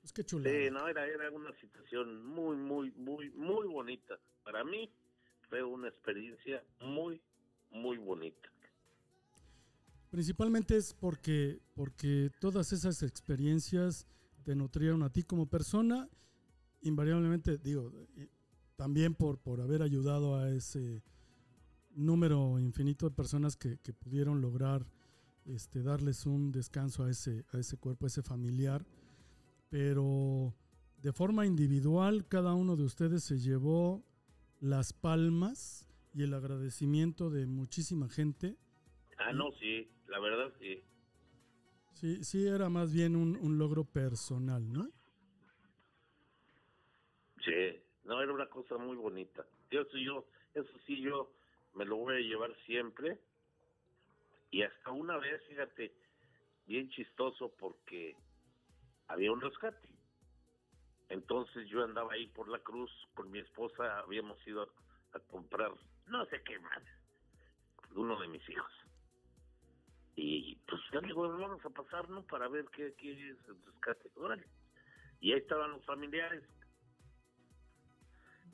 Es 0.02 0.12
que 0.12 0.24
chulada. 0.24 0.54
Sí, 0.54 0.70
no, 0.70 0.86
era, 0.88 1.06
era 1.06 1.30
una 1.30 1.52
situación 1.60 2.24
muy, 2.26 2.56
muy, 2.56 2.90
muy, 2.92 3.30
muy 3.30 3.66
bonita. 3.66 4.18
Para 4.42 4.64
mí 4.64 4.90
fue 5.48 5.62
una 5.62 5.88
experiencia 5.88 6.62
muy, 6.80 7.20
muy 7.70 7.96
bonita. 7.98 8.48
Principalmente 10.10 10.76
es 10.76 10.94
porque, 10.94 11.60
porque 11.74 12.30
todas 12.38 12.72
esas 12.72 13.02
experiencias 13.02 14.06
te 14.44 14.54
nutrieron 14.54 15.02
a 15.02 15.10
ti 15.10 15.24
como 15.24 15.48
persona, 15.48 16.08
invariablemente, 16.82 17.58
digo, 17.58 17.90
también 18.76 19.14
por, 19.14 19.38
por 19.38 19.60
haber 19.60 19.82
ayudado 19.82 20.36
a 20.36 20.50
ese 20.50 21.02
número 21.94 22.58
infinito 22.58 23.08
de 23.08 23.14
personas 23.14 23.56
que, 23.56 23.78
que 23.78 23.92
pudieron 23.92 24.40
lograr 24.40 24.86
este, 25.46 25.82
darles 25.82 26.26
un 26.26 26.52
descanso 26.52 27.04
a 27.04 27.10
ese, 27.10 27.44
a 27.52 27.58
ese 27.58 27.76
cuerpo, 27.76 28.06
a 28.06 28.08
ese 28.08 28.22
familiar. 28.22 28.84
Pero 29.70 30.54
de 30.98 31.12
forma 31.12 31.46
individual, 31.46 32.26
cada 32.28 32.54
uno 32.54 32.76
de 32.76 32.84
ustedes 32.84 33.24
se 33.24 33.38
llevó 33.38 34.04
las 34.60 34.92
palmas 34.92 35.88
y 36.14 36.22
el 36.22 36.34
agradecimiento 36.34 37.30
de 37.30 37.46
muchísima 37.46 38.08
gente. 38.08 38.56
Ah, 39.18 39.32
no, 39.32 39.52
sí, 39.52 39.90
la 40.08 40.18
verdad 40.20 40.52
sí. 40.58 40.82
Sí, 41.92 42.24
sí 42.24 42.46
era 42.46 42.68
más 42.68 42.92
bien 42.92 43.16
un, 43.16 43.36
un 43.36 43.58
logro 43.58 43.84
personal, 43.84 44.72
¿no? 44.72 44.90
Sí, 47.44 47.52
no, 48.04 48.20
era 48.22 48.32
una 48.32 48.48
cosa 48.48 48.78
muy 48.78 48.96
bonita. 48.96 49.46
Eso, 49.70 49.98
yo, 49.98 50.26
eso 50.54 50.70
sí, 50.86 51.00
yo 51.00 51.30
me 51.74 51.84
lo 51.84 51.96
voy 51.96 52.16
a 52.16 52.20
llevar 52.20 52.54
siempre. 52.66 53.18
Y 54.50 54.62
hasta 54.62 54.90
una 54.90 55.16
vez, 55.18 55.42
fíjate, 55.48 55.92
bien 56.66 56.88
chistoso 56.90 57.52
porque 57.58 58.16
había 59.08 59.32
un 59.32 59.40
rescate. 59.40 59.88
Entonces 61.08 61.68
yo 61.68 61.84
andaba 61.84 62.12
ahí 62.12 62.26
por 62.28 62.48
la 62.48 62.58
cruz 62.60 62.90
con 63.14 63.30
mi 63.30 63.38
esposa, 63.38 63.98
habíamos 63.98 64.44
ido 64.46 64.62
a, 64.62 65.20
comprar 65.30 65.72
no 66.06 66.26
sé 66.26 66.42
qué 66.42 66.58
más, 66.58 66.82
uno 67.94 68.18
de 68.20 68.28
mis 68.28 68.48
hijos. 68.48 68.72
Y 70.16 70.56
pues 70.66 70.80
ya 70.92 71.00
le 71.00 71.08
digo, 71.08 71.28
vamos 71.28 71.64
a 71.64 71.70
pasar, 71.70 72.08
¿no? 72.08 72.22
Para 72.24 72.48
ver 72.48 72.64
qué, 72.72 72.94
qué 72.94 73.12
es 73.12 73.38
el 73.48 73.64
rescate. 73.64 74.10
Órale. 74.16 74.46
Y 75.20 75.32
ahí 75.32 75.38
estaban 75.38 75.72
los 75.72 75.84
familiares. 75.84 76.42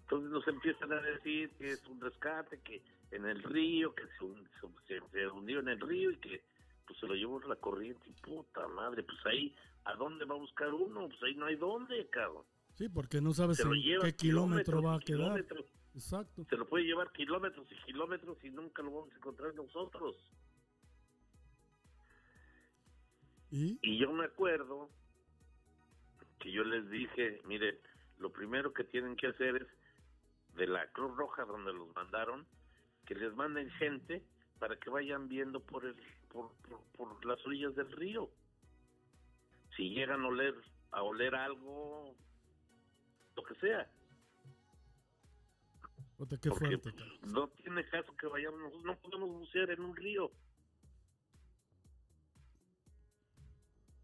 Entonces 0.02 0.30
nos 0.30 0.46
empiezan 0.48 0.92
a 0.92 1.00
decir 1.00 1.50
que 1.56 1.68
es 1.68 1.86
un 1.86 2.00
rescate, 2.00 2.60
que 2.62 2.82
en 3.10 3.26
el 3.26 3.42
río, 3.42 3.94
que 3.94 4.04
se, 4.04 4.68
se, 4.86 5.00
se 5.10 5.28
hundió 5.28 5.60
en 5.60 5.68
el 5.68 5.80
río 5.80 6.10
y 6.10 6.16
que 6.18 6.42
pues 6.86 6.98
se 6.98 7.06
lo 7.06 7.14
llevó 7.14 7.40
la 7.40 7.56
corriente. 7.56 8.08
Y 8.08 8.12
puta 8.20 8.66
madre, 8.68 9.02
pues 9.02 9.18
ahí, 9.26 9.54
¿a 9.84 9.94
dónde 9.94 10.24
va 10.24 10.34
a 10.34 10.38
buscar 10.38 10.72
uno? 10.72 11.08
Pues 11.08 11.22
ahí 11.22 11.34
no 11.34 11.46
hay 11.46 11.56
dónde, 11.56 12.08
cabrón. 12.10 12.44
Sí, 12.74 12.88
porque 12.88 13.20
no 13.20 13.32
sabes 13.32 13.58
Se 13.58 13.64
lo 13.64 13.74
en 13.74 13.82
lleva 13.82 14.04
qué 14.04 14.16
kilómetro 14.16 14.82
va 14.82 14.96
a 14.96 15.00
quedar. 15.00 15.44
Exacto. 15.94 16.46
Se 16.48 16.56
lo 16.56 16.68
puede 16.68 16.84
llevar 16.84 17.12
kilómetros 17.12 17.66
y 17.70 17.74
kilómetros 17.84 18.42
y 18.44 18.50
nunca 18.50 18.82
lo 18.82 18.92
vamos 18.92 19.12
a 19.12 19.16
encontrar 19.16 19.54
nosotros. 19.54 20.16
Y 23.50 23.78
Y 23.82 23.98
yo 23.98 24.12
me 24.12 24.24
acuerdo 24.24 24.88
que 26.38 26.50
yo 26.50 26.64
les 26.64 26.88
dije, 26.88 27.42
miren, 27.44 27.76
lo 28.18 28.32
primero 28.32 28.72
que 28.72 28.84
tienen 28.84 29.16
que 29.16 29.26
hacer 29.28 29.56
es 29.56 30.56
de 30.56 30.66
la 30.66 30.86
Cruz 30.92 31.16
Roja 31.16 31.44
donde 31.44 31.72
los 31.72 31.94
mandaron, 31.94 32.46
que 33.10 33.16
les 33.16 33.34
manden 33.34 33.68
gente 33.72 34.22
para 34.60 34.76
que 34.76 34.88
vayan 34.88 35.28
viendo 35.28 35.58
por 35.58 35.84
el 35.84 35.96
por, 36.28 36.52
por, 36.68 36.80
por 36.96 37.24
las 37.24 37.44
orillas 37.44 37.74
del 37.74 37.90
río. 37.90 38.30
Si 39.76 39.90
llegan 39.90 40.22
a 40.22 40.28
oler 40.28 40.54
a 40.92 41.02
oler 41.02 41.34
algo, 41.34 42.14
lo 43.34 43.42
que 43.42 43.54
sea, 43.56 43.90
qué 46.40 46.50
fuerte. 46.50 46.92
no 47.26 47.48
tiene 47.48 47.84
caso 47.88 48.16
que 48.16 48.28
vayamos, 48.28 48.72
no 48.84 48.96
podemos 49.00 49.28
bucear 49.28 49.70
en 49.70 49.80
un 49.80 49.96
río. 49.96 50.30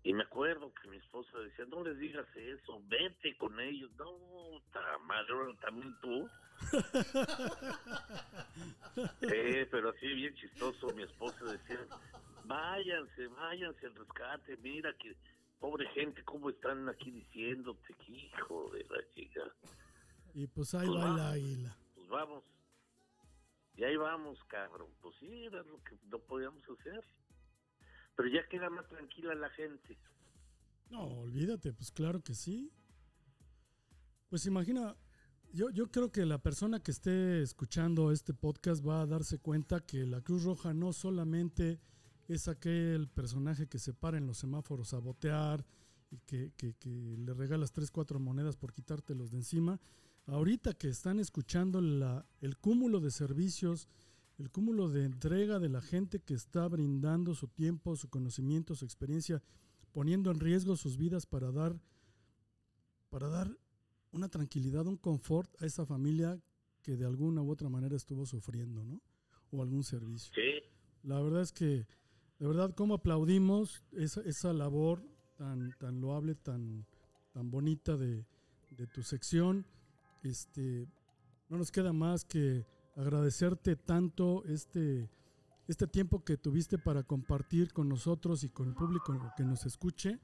Y 0.07 0.15
me 0.15 0.23
acuerdo 0.23 0.73
que 0.73 0.89
mi 0.89 0.99
esposa 0.99 1.37
decía, 1.41 1.65
no 1.65 1.83
les 1.83 1.99
digas 1.99 2.29
eso, 2.37 2.81
vete 2.87 3.37
con 3.39 3.59
ellos. 3.59 3.91
No, 3.99 4.63
ta 4.73 4.99
madre, 4.99 5.35
también 5.61 5.97
tú. 6.01 6.31
Eh, 9.21 9.69
pero 9.71 9.91
así 9.91 10.07
bien 10.07 10.35
chistoso, 10.37 10.89
mi 10.95 11.03
esposa 11.03 11.45
decía, 11.45 11.87
váyanse, 12.45 13.27
váyanse 13.27 13.87
al 13.87 13.95
rescate, 13.95 14.57
mira 14.63 14.91
que 14.95 15.15
pobre 15.61 15.87
gente, 15.91 16.25
cómo 16.25 16.49
están 16.49 16.89
aquí 16.89 17.11
diciéndote, 17.11 17.95
que 17.95 18.13
hijo 18.13 18.71
de 18.71 18.85
la 18.85 19.15
chica. 19.15 19.43
Y 20.33 20.47
pues 20.47 20.75
ahí 20.75 20.87
Pues 20.87 20.99
va 20.99 21.15
el 21.15 21.21
águila. 21.21 21.77
Pues 21.95 22.09
vamos. 22.09 22.45
Y 23.77 23.85
ahí 23.85 23.97
vamos, 23.97 24.43
cabrón. 24.45 24.89
Pues 25.03 25.15
sí, 25.21 25.45
era 25.45 25.63
lo 25.65 25.83
que 25.83 25.99
no 26.09 26.19
podíamos 26.21 26.63
hacer. 26.71 27.05
Pero 28.17 28.29
ya 28.29 28.49
queda 28.49 28.71
más 28.71 28.87
tranquila 28.89 29.35
la 29.35 29.51
gente. 29.51 29.97
No, 30.91 31.03
olvídate, 31.03 31.73
pues 31.73 31.91
claro 31.91 32.23
que 32.23 32.35
sí. 32.35 32.71
Pues 34.29 34.47
imagina, 34.47 34.97
yo, 35.53 35.71
yo 35.71 35.91
creo 35.91 36.11
que 36.11 36.25
la 36.27 36.39
persona 36.39 36.81
que 36.83 36.91
esté 36.91 37.43
escuchando 37.43 38.11
este 38.11 38.35
podcast 38.35 38.87
va 38.87 39.03
a 39.03 39.07
darse 39.07 39.39
cuenta 39.39 39.81
que 39.81 40.07
la 40.07 40.21
Cruz 40.21 40.45
Roja 40.45 40.75
no 40.75 40.93
solamente 40.93 41.81
es 42.29 42.49
aquel 42.49 43.09
personaje 43.09 43.69
que 43.69 43.79
se 43.79 43.95
para 43.95 44.19
en 44.19 44.27
los 44.27 44.39
semáforos 44.39 44.95
a 44.95 44.99
botear 44.99 45.65
y 46.11 46.19
que, 46.21 46.53
que- 46.57 46.75
le 47.19 47.35
regalas 47.35 47.73
tres, 47.73 47.91
cuatro 47.91 48.19
monedas 48.19 48.57
por 48.57 48.73
quitártelos 48.73 49.31
de 49.31 49.39
encima. 49.39 49.81
Ahorita 50.27 50.75
que 50.75 50.89
están 50.89 51.21
escuchando 51.21 51.81
la- 51.81 52.27
el 52.41 52.57
cúmulo 52.57 53.01
de 53.01 53.11
servicios, 53.13 53.89
el 54.39 54.51
cúmulo 54.51 54.89
de 54.89 55.05
entrega 55.05 55.59
de 55.59 55.69
la 55.69 55.81
gente 55.81 56.21
que 56.21 56.35
está 56.35 56.69
brindando 56.69 57.35
su 57.35 57.49
tiempo, 57.49 57.97
su 57.97 58.09
conocimiento, 58.09 58.75
su 58.75 58.85
experiencia, 58.85 59.43
poniendo 59.93 60.31
en 60.31 60.41
riesgo 60.41 60.77
sus 60.77 60.99
vidas 60.99 61.25
para 61.27 61.51
dar, 61.53 61.81
para 63.09 63.29
dar 63.29 63.57
una 64.13 64.29
tranquilidad, 64.29 64.87
un 64.87 64.97
confort 64.97 65.51
a 65.63 65.67
esa 65.67 65.87
familia 65.87 66.39
que 66.83 66.97
de 66.97 67.07
alguna 67.07 67.43
u 67.43 67.51
otra 67.51 67.69
manera 67.69 67.97
estuvo 67.97 68.27
sufriendo, 68.27 68.85
¿no? 68.85 69.01
O 69.51 69.63
algún 69.63 69.85
servicio. 69.85 70.33
Sí, 70.35 70.63
La 71.03 71.21
verdad 71.21 71.43
es 71.43 71.53
que, 71.53 71.87
de 72.39 72.47
verdad, 72.47 72.75
cómo 72.75 72.95
aplaudimos 72.95 73.85
esa, 73.93 74.21
esa 74.23 74.53
labor 74.53 75.03
tan, 75.37 75.73
tan 75.79 76.01
loable, 76.01 76.35
tan, 76.35 76.87
tan 77.33 77.51
bonita 77.51 77.97
de, 77.97 78.27
de 78.71 78.87
tu 78.87 79.03
sección. 79.03 79.67
Este, 80.23 80.87
no 81.49 81.57
nos 81.57 81.71
queda 81.71 81.93
más 81.93 82.25
que 82.25 82.67
agradecerte 82.97 83.77
tanto 83.77 84.43
este, 84.47 85.09
este 85.69 85.87
tiempo 85.87 86.25
que 86.25 86.37
tuviste 86.37 86.79
para 86.79 87.03
compartir 87.03 87.73
con 87.73 87.89
nosotros 87.89 88.43
y 88.43 88.49
con 88.49 88.69
el 88.69 88.75
público 88.75 89.15
que 89.37 89.45
nos 89.45 89.67
escuche. 89.67 90.19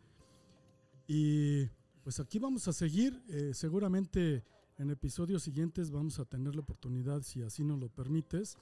Y 1.07 1.67
pues 2.03 2.19
aquí 2.19 2.39
vamos 2.39 2.67
a 2.69 2.73
seguir. 2.73 3.23
eh, 3.29 3.53
seguramente 3.55 4.45
en 4.79 4.91
episodios 4.91 5.43
siguientes 5.43 5.91
vamos 5.91 6.19
a 6.19 6.25
tener 6.25 6.55
la 6.55 6.63
oportunidad, 6.63 7.23
si 7.23 7.43
así 7.43 7.63
nos 7.63 7.79
lo 7.79 7.89
permites, 7.89 8.57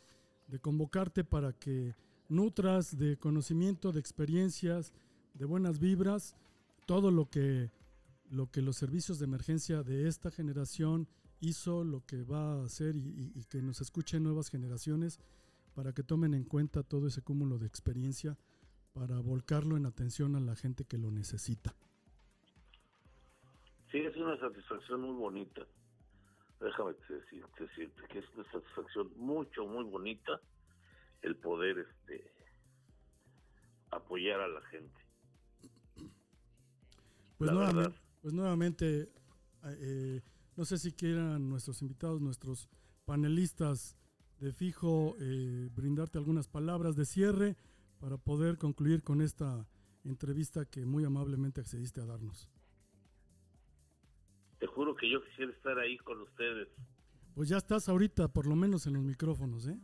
de 0.49 0.59
convocarte 0.59 1.25
para 1.25 1.53
que 1.53 1.95
nutras 2.29 2.99
de 2.99 3.17
conocimiento, 3.17 3.93
de 3.93 4.01
experiencias, 4.01 4.93
de 5.35 5.45
buenas 5.45 5.79
vibras, 5.79 6.35
todo 6.87 7.11
lo 7.11 7.31
que, 7.31 7.71
lo 8.31 8.51
que 8.51 8.63
los 8.63 8.77
servicios 8.77 9.19
de 9.19 9.27
emergencia 9.27 9.83
de 9.83 10.09
esta 10.09 10.31
generación 10.31 11.09
hizo, 11.41 11.85
lo 11.85 12.05
que 12.07 12.23
va 12.23 12.55
a 12.61 12.65
hacer 12.65 12.97
y, 12.97 13.01
y- 13.01 13.33
y 13.35 13.45
que 13.45 13.63
nos 13.63 13.81
escuchen 13.81 14.23
nuevas 14.23 14.49
generaciones 14.51 15.19
para 15.75 15.93
que 15.93 16.03
tomen 16.03 16.35
en 16.35 16.45
cuenta 16.45 16.83
todo 16.83 17.07
ese 17.07 17.23
cúmulo 17.23 17.59
de 17.59 17.67
experiencia 17.67 18.37
para 18.93 19.19
volcarlo 19.21 19.77
en 19.77 19.87
atención 19.87 20.35
a 20.37 20.41
la 20.41 20.57
gente 20.57 20.85
que 20.85 20.99
lo 20.99 21.11
necesita. 21.11 21.75
Sí, 23.91 23.99
es 23.99 24.17
una 24.17 24.39
satisfacción 24.39 25.01
muy 25.01 25.15
bonita. 25.17 25.63
Déjame 26.61 26.93
decir- 27.09 27.45
decirte 27.59 28.03
que 28.09 28.19
es 28.19 28.25
una 28.35 28.45
satisfacción 28.53 29.11
mucho, 29.17 29.67
muy 29.67 29.85
bonita 29.85 30.41
el 31.23 31.37
poder 31.37 31.79
este 31.79 32.31
apoyar 33.91 34.41
a 34.41 34.49
la 34.49 34.61
gente. 34.67 35.01
Pues, 37.39 37.51
La 37.51 37.55
nuevamente, 38.33 39.09
pues 39.63 39.77
eh, 39.81 40.21
no 40.57 40.65
sé 40.65 40.79
si 40.79 40.93
quieran 40.93 41.49
nuestros 41.49 41.83
invitados, 41.83 42.21
nuestros 42.21 42.69
panelistas 43.05 43.97
de 44.39 44.53
fijo, 44.53 45.17
eh, 45.21 45.69
brindarte 45.73 46.19
algunas 46.19 46.49
palabras 46.49 46.97
de 46.97 47.05
cierre 47.05 47.57
para 47.99 48.17
poder 48.17 48.57
concluir 48.59 49.03
con 49.03 49.21
esta 49.21 49.67
entrevista 50.05 50.65
que 50.65 50.87
muy 50.87 51.05
amablemente 51.05 51.61
accediste 51.61 52.01
a 52.01 52.07
darnos. 52.07 52.49
Te 54.59 54.67
juro 54.67 54.95
que 54.95 55.11
yo 55.11 55.23
quisiera 55.25 55.53
estar 55.53 55.79
ahí 55.79 55.97
con 55.99 56.21
ustedes. 56.21 56.69
Pues 57.35 57.49
ya 57.49 57.57
estás 57.57 57.89
ahorita, 57.89 58.29
por 58.29 58.47
lo 58.47 58.57
menos 58.57 58.87
en 58.87 58.95
los 58.95 59.03
micrófonos, 59.03 59.67
¿eh? 59.67 59.79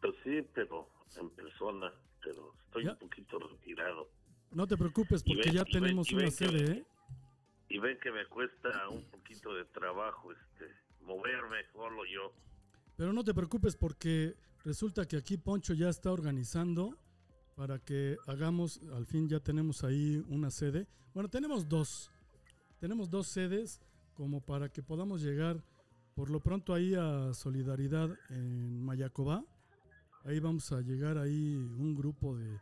Pues 0.00 0.14
sí, 0.24 0.42
pero 0.54 0.88
en 1.20 1.30
persona, 1.30 1.92
pero 2.22 2.54
estoy 2.66 2.84
Ya. 2.84 2.92
un 2.92 2.98
poquito 2.98 3.38
retirado. 3.38 4.10
No 4.52 4.66
te 4.66 4.76
preocupes 4.76 5.22
porque 5.22 5.42
ven- 5.46 5.54
ya 5.54 5.64
ven- 5.64 5.72
tenemos 5.72 6.10
una 6.12 6.22
ven 6.22 6.30
sede, 6.32 6.72
¿eh? 6.72 6.86
Y 7.68 7.78
ven 7.78 7.98
que 8.00 8.12
me 8.12 8.26
cuesta 8.26 8.88
un 8.88 9.04
poquito 9.10 9.54
de 9.54 9.64
trabajo 9.66 10.32
este 10.32 10.72
moverme 11.02 11.58
solo 11.72 12.04
yo. 12.04 12.32
Pero 12.96 13.12
no 13.12 13.24
te 13.24 13.34
preocupes 13.34 13.76
porque 13.76 14.34
resulta 14.64 15.06
que 15.06 15.16
aquí 15.16 15.36
Poncho 15.36 15.74
ya 15.74 15.88
está 15.88 16.12
organizando 16.12 16.96
para 17.56 17.78
que 17.78 18.16
hagamos, 18.26 18.80
al 18.94 19.06
fin 19.06 19.28
ya 19.28 19.40
tenemos 19.40 19.82
ahí 19.82 20.22
una 20.28 20.50
sede. 20.50 20.86
Bueno, 21.14 21.28
tenemos 21.28 21.68
dos. 21.68 22.10
Tenemos 22.78 23.10
dos 23.10 23.26
sedes 23.26 23.80
como 24.14 24.40
para 24.40 24.68
que 24.68 24.82
podamos 24.82 25.22
llegar 25.22 25.62
por 26.14 26.30
lo 26.30 26.40
pronto 26.40 26.72
ahí 26.72 26.94
a 26.94 27.34
Solidaridad 27.34 28.10
en 28.30 28.84
Mayacobá. 28.84 29.44
Ahí 30.24 30.40
vamos 30.40 30.72
a 30.72 30.80
llegar 30.80 31.18
ahí 31.18 31.56
un 31.56 31.94
grupo 31.94 32.36
de, 32.36 32.58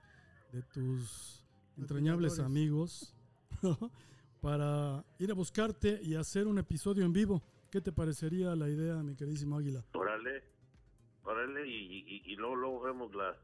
de 0.52 0.62
tus 0.62 1.44
entrañables 1.76 2.38
amigos 2.38 3.14
para 4.44 5.02
ir 5.18 5.30
a 5.30 5.34
buscarte 5.34 5.98
y 6.02 6.16
hacer 6.16 6.46
un 6.46 6.58
episodio 6.58 7.06
en 7.06 7.14
vivo. 7.14 7.42
¿Qué 7.70 7.80
te 7.80 7.92
parecería 7.92 8.54
la 8.54 8.68
idea, 8.68 9.02
mi 9.02 9.16
queridísimo 9.16 9.56
Águila? 9.56 9.82
Órale, 9.94 10.44
órale, 11.22 11.66
y, 11.66 12.04
y, 12.06 12.22
y 12.26 12.36
luego, 12.36 12.54
luego 12.54 12.80
vemos 12.82 13.14
la, 13.14 13.34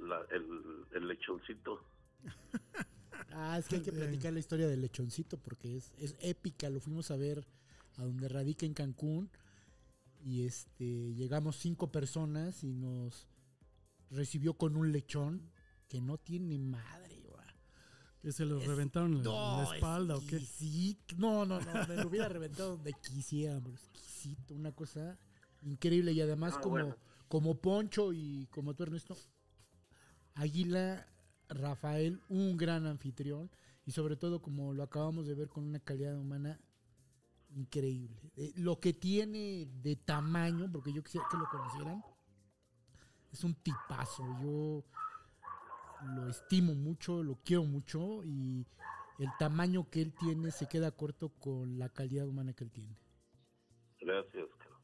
la 0.00 0.20
el, 0.32 0.44
el 0.92 1.08
lechoncito. 1.08 1.84
Ah, 3.32 3.56
es 3.58 3.68
que 3.68 3.76
hay 3.76 3.82
que 3.82 3.92
platicar 3.92 4.32
la 4.32 4.40
historia 4.40 4.66
del 4.66 4.80
lechoncito 4.80 5.36
porque 5.38 5.76
es, 5.76 5.92
es 5.98 6.16
épica. 6.18 6.68
Lo 6.68 6.80
fuimos 6.80 7.12
a 7.12 7.16
ver 7.16 7.46
a 7.96 8.02
donde 8.02 8.28
radica 8.28 8.66
en 8.66 8.74
Cancún. 8.74 9.30
Y 10.24 10.46
este 10.46 11.14
llegamos 11.14 11.54
cinco 11.56 11.92
personas 11.92 12.64
y 12.64 12.72
nos 12.72 13.28
recibió 14.10 14.54
con 14.54 14.74
un 14.74 14.90
lechón 14.90 15.52
que 15.86 16.00
no 16.00 16.18
tiene 16.18 16.58
madre, 16.58 17.19
¿Que 18.22 18.32
se 18.32 18.44
los 18.44 18.62
Es- 18.62 18.68
reventaron 18.68 19.12
en 19.12 19.18
la- 19.18 19.24
No, 19.24 19.62
la 19.62 19.74
espalda 19.74 20.16
o 20.16 20.20
qué? 20.20 20.36
exquisito. 20.36 21.14
No, 21.16 21.46
no, 21.46 21.58
no, 21.60 21.86
me 21.88 21.96
lo 21.96 22.08
hubiera 22.08 22.28
reventado 22.28 22.76
donde 22.76 22.92
quisiéramos. 22.92 23.72
Exquisito, 23.94 24.54
una 24.54 24.72
cosa 24.72 25.18
increíble. 25.62 26.12
Y 26.12 26.20
además, 26.20 26.54
Ah, 26.56 26.60
como, 26.60 26.70
bueno. 26.74 26.96
como 27.28 27.54
Poncho 27.60 28.12
y 28.12 28.46
como 28.50 28.74
tú, 28.74 28.82
Ernesto, 28.82 29.16
Águila, 30.34 31.06
Rafael, 31.48 32.20
un 32.28 32.56
gran 32.56 32.86
anfitrión. 32.86 33.50
Y 33.86 33.92
sobre 33.92 34.16
todo, 34.16 34.40
como 34.42 34.72
lo 34.74 34.82
acabamos 34.82 35.26
de 35.26 35.34
ver, 35.34 35.48
con 35.48 35.64
una 35.64 35.80
calidad 35.80 36.16
humana 36.18 36.60
increíble. 37.48 38.30
Eh, 38.36 38.52
lo 38.56 38.78
que 38.78 38.92
tiene 38.92 39.66
de 39.82 39.96
tamaño, 39.96 40.70
porque 40.70 40.92
yo 40.92 41.02
quisiera 41.02 41.26
que 41.30 41.36
lo 41.38 41.48
conocieran, 41.50 42.02
es 43.32 43.42
un 43.44 43.54
tipazo. 43.54 44.22
Yo 44.42 44.84
lo 46.02 46.28
estimo 46.28 46.74
mucho, 46.74 47.22
lo 47.22 47.36
quiero 47.44 47.64
mucho 47.64 48.24
y 48.24 48.66
el 49.18 49.28
tamaño 49.38 49.88
que 49.90 50.02
él 50.02 50.14
tiene 50.14 50.50
se 50.50 50.66
queda 50.66 50.90
corto 50.90 51.28
con 51.28 51.78
la 51.78 51.88
calidad 51.88 52.26
humana 52.26 52.52
que 52.54 52.64
él 52.64 52.70
tiene. 52.70 52.96
Gracias, 54.00 54.48
Carlos. 54.58 54.80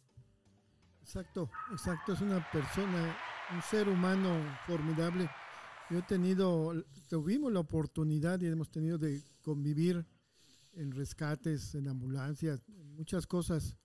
Exacto, 1.00 1.50
exacto. 1.72 2.12
Es 2.12 2.20
una 2.20 2.50
persona, 2.50 3.16
un 3.54 3.62
ser 3.62 3.88
humano 3.88 4.28
formidable. 4.66 5.30
Yo 5.88 5.98
he 5.98 6.02
tenido, 6.02 6.74
tuvimos 7.08 7.52
la 7.52 7.60
oportunidad 7.60 8.40
y 8.40 8.46
hemos 8.46 8.70
tenido 8.70 8.98
de 8.98 9.22
convivir 9.40 10.04
en 10.72 10.92
rescates, 10.92 11.74
en 11.74 11.88
ambulancias, 11.88 12.60
en 12.68 12.94
muchas 12.94 13.26
cosas. 13.26 13.76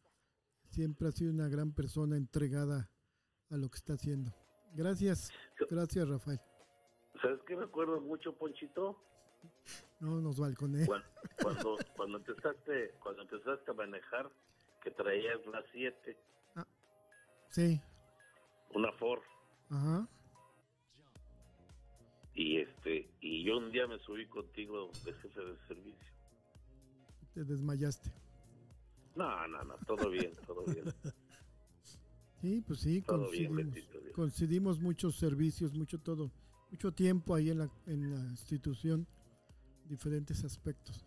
Siempre 0.66 1.08
ha 1.08 1.12
sido 1.12 1.32
una 1.32 1.48
gran 1.48 1.72
persona 1.72 2.18
entregada 2.18 2.92
a 3.50 3.58
lo 3.58 3.70
que 3.70 3.78
está 3.78 3.94
haciendo. 3.94 4.34
Gracias, 4.74 5.32
gracias 5.70 6.08
Rafael. 6.10 6.40
¿Sabes 7.22 7.40
qué 7.48 7.56
me 7.56 7.66
acuerdo 7.66 8.00
mucho, 8.02 8.34
Ponchito? 8.34 8.98
No 10.00 10.20
nos 10.22 10.40
balconé. 10.40 10.86
Cuando, 10.86 11.08
cuando, 11.42 11.78
cuando 11.96 12.18
empezaste 12.18 12.96
cuando 13.02 13.22
empezaste 13.24 13.72
a 13.72 13.74
manejar, 13.74 14.30
que 14.84 14.92
traías 14.92 15.46
la 15.48 15.64
7, 15.72 16.18
Sí, 17.50 17.82
una 18.74 18.92
Ford, 18.94 19.22
ajá. 19.70 20.08
y 22.34 22.60
este 22.62 23.10
y 23.20 23.44
yo 23.44 23.58
un 23.58 23.72
día 23.74 23.86
me 23.88 24.00
subí 24.00 24.26
contigo 24.28 24.90
de 25.04 25.14
jefe 25.14 25.42
de 25.46 25.58
servicio. 25.68 26.14
Te 27.34 27.44
desmayaste. 27.44 28.10
No, 29.16 29.48
no, 29.50 29.64
no, 29.66 29.76
todo 29.86 30.10
bien, 30.10 30.34
todo 30.48 30.64
bien. 30.66 30.86
Sí, 32.42 32.64
pues 32.66 32.80
sí, 32.80 33.04
Todo 33.04 33.30
bien, 33.30 33.72
coincidimos 34.16 34.80
muchos 34.80 35.16
servicios, 35.20 35.76
mucho 35.76 36.00
todo, 36.00 36.32
mucho 36.72 36.92
tiempo 36.94 37.36
ahí 37.36 37.50
en 37.50 37.60
la, 37.60 37.70
en 37.86 38.10
la 38.12 38.20
institución, 38.32 39.06
diferentes 39.88 40.44
aspectos. 40.44 41.06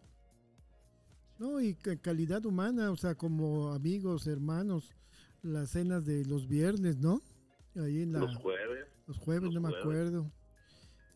No, 1.39 1.61
y 1.61 1.75
ca- 1.75 1.97
calidad 1.97 2.45
humana, 2.47 2.91
o 2.91 2.97
sea, 2.97 3.15
como 3.15 3.73
amigos, 3.73 4.27
hermanos, 4.27 4.93
las 5.43 5.71
cenas 5.71 6.05
de 6.05 6.25
los 6.27 6.47
viernes, 6.47 6.99
¿no? 6.99 7.21
Ahí 7.77 8.03
en 8.03 8.13
la, 8.13 8.21
Los 8.21 8.37
jueves, 8.37 8.87
los 9.07 9.19
jueves, 9.19 9.45
los 9.53 9.55
no 9.55 9.61
me 9.69 9.77
acuerdo. 9.77 10.31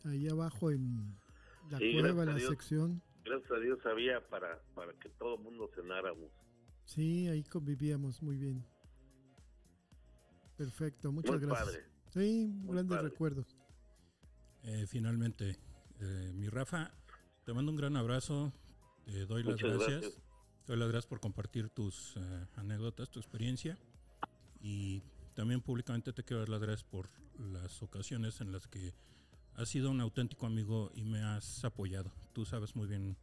Ahí 0.05 0.27
abajo 0.29 0.71
en 0.71 1.15
la 1.71 1.79
Sí, 1.79 1.93
cueva, 1.93 2.23
en 2.23 2.29
la 2.31 2.35
Dios. 2.37 2.51
sección. 2.51 3.03
gracias 3.25 3.51
a 3.53 3.61
Dios 3.61 3.79
había 3.87 4.27
para, 4.29 4.61
para 4.75 4.93
que 4.95 5.09
todo 5.11 5.37
el 5.37 5.43
mundo 5.43 5.71
cenáramos. 5.75 6.31
Sí, 6.87 7.29
ahí 7.29 7.45
convivíamos 7.45 8.23
muy 8.23 8.37
bien. 8.39 8.65
Perfecto, 10.57 11.13
muchas 11.13 11.37
Muy 11.37 11.47
gracias. 11.47 11.67
padre. 11.69 11.85
Sí, 12.13 12.51
grandes 12.65 12.97
padre. 12.97 13.09
recuerdos. 13.11 13.47
Eh, 14.65 14.87
finalmente, 14.87 15.57
eh, 16.01 16.33
mi 16.35 16.49
Rafa, 16.49 16.93
te 17.45 17.53
mando 17.53 17.71
un 17.71 17.77
gran 17.77 17.97
abrazo, 17.97 18.53
te 19.05 19.27
doy 19.27 19.43
las 19.43 19.57
gracias. 19.57 19.89
gracias. 19.89 20.23
Te 20.65 20.73
doy 20.73 20.81
las 20.81 20.89
gracias 20.89 21.07
por 21.07 21.21
compartir 21.21 21.71
tus 21.71 22.17
eh, 22.17 22.47
anécdotas, 22.57 23.11
tu 23.11 23.19
experiencia. 23.19 23.79
Y 24.61 25.03
también 25.35 25.61
públicamente 25.61 26.13
te 26.13 26.25
quiero 26.25 26.41
dar 26.41 26.49
las 26.49 26.61
gracias 26.61 26.85
por 26.85 27.09
las 27.39 27.83
ocasiones 27.83 28.41
en 28.41 28.53
las 28.53 28.67
que 28.67 28.93
has 29.55 29.69
sido 29.69 29.91
un 29.91 30.01
auténtico 30.01 30.47
amigo 30.47 30.91
y 30.95 31.05
me 31.05 31.23
has 31.23 31.65
apoyado. 31.65 32.13
Tú 32.33 32.45
sabes 32.45 32.77
muy 32.77 32.87
bien 32.87 33.17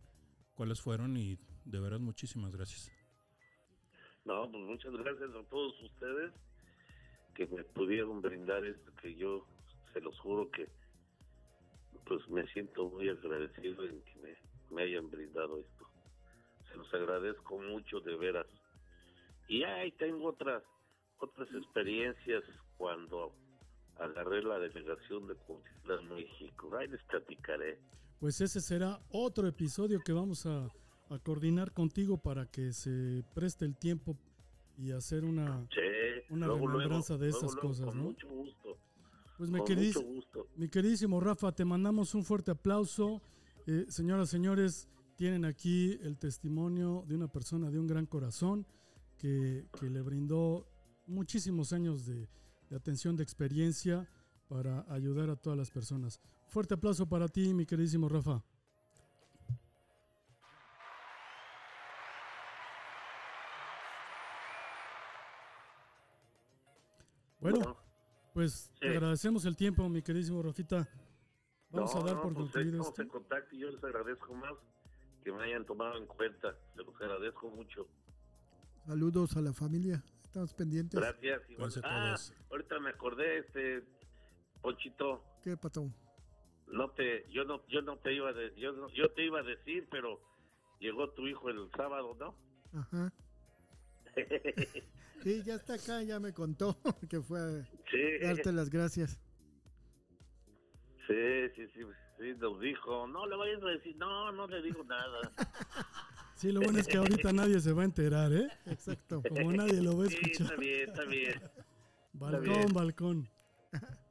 cuáles 0.53 0.81
fueron 0.81 1.17
y 1.17 1.38
de 1.65 1.79
verdad 1.79 1.99
muchísimas 1.99 2.55
gracias. 2.55 2.91
No, 4.23 4.49
pues 4.49 4.63
muchas 4.63 4.93
gracias 4.93 5.29
a 5.29 5.43
todos 5.49 5.79
ustedes 5.83 6.33
que 7.36 7.45
me 7.47 7.63
pudieron 7.63 8.21
brindar 8.21 8.65
esto 8.65 8.91
que 9.01 9.13
yo 9.15 9.45
se 9.93 10.01
los 10.01 10.17
juro 10.19 10.49
que 10.49 10.67
pues 12.05 12.27
me 12.29 12.45
siento 12.47 12.89
muy 12.89 13.09
agradecido 13.09 13.83
en 13.85 14.01
que 14.01 14.15
me, 14.21 14.75
me 14.75 14.83
hayan 14.83 15.09
brindado 15.09 15.59
esto. 15.59 15.87
Se 16.69 16.77
los 16.77 16.93
agradezco 16.93 17.57
mucho 17.59 17.99
de 18.01 18.15
veras. 18.15 18.47
Y 19.47 19.63
ahí 19.63 19.91
tengo 19.93 20.29
otras 20.29 20.63
otras 21.19 21.47
experiencias 21.55 22.43
cuando 22.77 23.31
agarré 23.97 24.43
la 24.43 24.59
delegación 24.59 25.27
de 25.27 25.35
Cuautitlán, 25.35 26.09
México. 26.09 26.75
Ahí 26.77 26.87
les 26.87 27.01
platicaré. 27.03 27.79
Pues 28.19 28.41
ese 28.41 28.59
será 28.59 28.99
otro 29.09 29.47
episodio 29.47 30.01
que 30.03 30.11
vamos 30.13 30.45
a, 30.45 30.65
a 31.09 31.19
coordinar 31.19 31.71
contigo 31.71 32.17
para 32.17 32.45
que 32.45 32.73
se 32.73 33.23
preste 33.33 33.65
el 33.65 33.77
tiempo 33.77 34.17
y 34.77 34.91
hacer 34.91 35.23
una, 35.23 35.65
Sí, 35.69 35.79
Una 36.29 36.47
luego, 36.47 36.67
remembranza 36.67 37.13
luego, 37.13 37.23
de 37.23 37.29
esas 37.29 37.53
luego, 37.53 37.67
cosas, 37.69 37.85
con 37.87 37.97
¿no? 37.97 38.03
mucho 38.03 38.27
gusto. 38.27 38.77
Pues 39.38 39.49
mi, 39.49 39.59
con 39.59 39.67
queridis- 39.67 39.95
mucho 39.95 40.07
gusto. 40.07 40.47
mi 40.55 40.69
queridísimo 40.69 41.19
Rafa, 41.19 41.51
te 41.51 41.65
mandamos 41.65 42.15
un 42.15 42.23
fuerte 42.23 42.51
aplauso. 42.51 43.21
Eh, 43.67 43.86
señoras, 43.89 44.29
señores, 44.29 44.88
tienen 45.17 45.45
aquí 45.45 45.97
el 46.01 46.17
testimonio 46.17 47.03
de 47.07 47.15
una 47.15 47.27
persona 47.27 47.69
de 47.71 47.79
un 47.79 47.88
gran 47.88 48.05
corazón 48.05 48.65
que, 49.17 49.67
que 49.79 49.89
le 49.89 50.01
brindó 50.01 50.67
muchísimos 51.07 51.73
años 51.73 52.05
de, 52.05 52.27
de 52.69 52.75
atención, 52.75 53.15
de 53.15 53.23
experiencia 53.23 54.07
para 54.47 54.86
ayudar 54.89 55.29
a 55.29 55.36
todas 55.36 55.57
las 55.57 55.71
personas. 55.71 56.19
Fuerte 56.47 56.75
aplauso 56.75 57.07
para 57.07 57.27
ti, 57.27 57.53
mi 57.53 57.65
queridísimo 57.65 58.07
Rafa. 58.09 58.43
Pues 68.36 68.69
te 68.81 68.89
Sí. 68.89 68.93
agradecemos 68.97 69.45
el 69.45 69.55
tiempo, 69.55 69.88
mi 69.88 70.01
queridísimo 70.01 70.43
Rafita. 70.43 70.89
Vamos 71.69 71.95
no, 71.95 72.01
a 72.01 72.03
dar 72.03 72.15
no, 72.17 72.21
por 72.21 72.33
pues, 72.33 72.43
concluido 72.43 72.69
estamos 72.71 72.88
esto. 72.89 73.01
en 73.01 73.07
contacto 73.07 73.55
y 73.55 73.59
yo 73.59 73.71
les 73.71 73.81
agradezco 73.81 74.33
más 74.36 74.51
que 75.23 75.31
me 75.31 75.41
hayan 75.43 75.65
tomado 75.65 75.97
en 75.97 76.05
cuenta. 76.05 76.53
Se 76.75 76.83
los 76.83 76.93
agradezco 77.01 77.49
mucho. 77.49 77.88
Saludos 78.86 79.38
a 79.38 79.41
la 79.41 79.53
familia. 79.53 80.03
Estamos 80.21 80.53
pendientes. 80.53 80.99
Gracias. 80.99 81.49
igual. 81.49 81.69
Cuídense 81.69 81.79
Ah, 81.86 82.07
todos. 82.17 82.33
ahorita 82.51 82.79
me 82.79 82.89
acordé, 82.89 83.38
este, 83.39 83.88
Ponchito, 84.61 85.23
¿Qué, 85.41 85.55
patrón? 85.55 85.95
no 86.67 86.89
te, 86.91 87.25
yo 87.31 87.45
no, 87.45 87.65
yo 87.67 87.81
no 87.83 87.97
te 87.99 88.13
iba 88.13 88.29
a, 88.31 88.33
de- 88.33 88.53
yo, 88.59 88.73
no- 88.73 88.89
yo 88.89 89.09
te 89.13 89.23
iba 89.23 89.39
a 89.39 89.43
decir, 89.43 89.88
pero 89.89 90.19
llegó 90.79 91.09
tu 91.11 91.25
hijo 91.25 91.49
el 91.49 91.69
sábado, 91.77 92.17
¿no? 92.19 92.36
Ajá. 92.77 93.13
Sí, 95.24 95.41
ya 95.43 95.55
está 95.55 95.76
acá, 95.76 96.01
ya 96.03 96.20
me 96.20 96.34
contó 96.34 96.78
que 97.09 97.22
fue 97.22 97.39
a 97.39 97.63
Sí, 97.89 98.20
darte 98.22 98.51
las 98.51 98.70
gracias. 98.70 99.20
sí, 101.07 101.49
sí, 101.55 101.68
sí, 101.74 101.82
sí, 102.20 102.34
nos 102.39 102.59
dijo, 102.59 103.07
no 103.07 103.26
le 103.28 103.36
vayas 103.36 103.61
a 103.63 103.68
decir, 103.68 103.95
no, 103.97 104.32
no 104.32 104.47
le 104.47 104.61
digo 104.61 104.84
nada. 104.84 105.32
Sí, 106.36 106.51
lo 106.51 106.59
bueno 106.59 106.80
es 106.80 106.88
que 106.88 106.97
ahorita 106.97 107.32
nadie 107.34 107.61
se 107.61 107.72
va 107.72 107.84
a 107.84 107.86
enterar, 107.86 108.34
¿eh? 108.34 108.49
Exacto. 108.66 109.24
Como 109.30 109.53
nadie 109.53 109.82
lo 109.82 109.97
va 109.97 110.03
a 110.03 110.09
Sí, 110.09 110.18
está 110.32 110.53
bien, 110.57 110.89
está 110.89 111.05
bien. 111.05 111.41
Balcón, 112.11 112.43
bien. 112.43 112.74
balcón. 112.74 113.30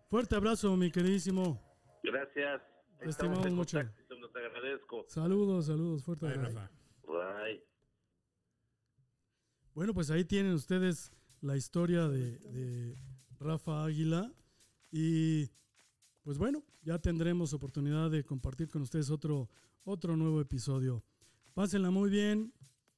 Fuerte 0.09 0.35
abrazo, 0.35 0.75
mi 0.75 0.91
queridísimo. 0.91 1.61
Gracias. 2.03 2.63
Te 2.99 3.11
estimamos 3.11 3.51
mucho. 3.53 3.77
contacto 3.77 4.15
los 4.19 4.35
agradezco. 4.35 5.05
Saludos, 5.09 5.67
saludos, 5.67 6.03
fuerte 6.03 6.25
Bye, 6.27 6.35
abrazo. 6.37 6.59
Rafa. 6.61 7.43
Bye. 7.43 7.74
Bueno, 9.75 9.93
pues 9.93 10.11
ahí 10.11 10.25
tienen 10.25 10.53
ustedes 10.55 11.11
la 11.41 11.57
historia 11.57 12.09
de, 12.09 12.39
de 12.39 12.97
Rafa 13.41 13.85
Águila. 13.85 14.33
Y 14.91 15.51
pues 16.23 16.39
bueno, 16.39 16.63
ya 16.83 16.99
tendremos 16.99 17.53
oportunidad 17.53 18.11
de 18.11 18.25
compartir 18.25 18.69
con 18.69 18.83
ustedes 18.83 19.11
otro, 19.11 19.49
otro 19.85 20.17
nuevo 20.17 20.41
episodio. 20.41 21.03
Pásenla 21.55 21.91
muy 21.91 22.11
bien. 22.11 22.53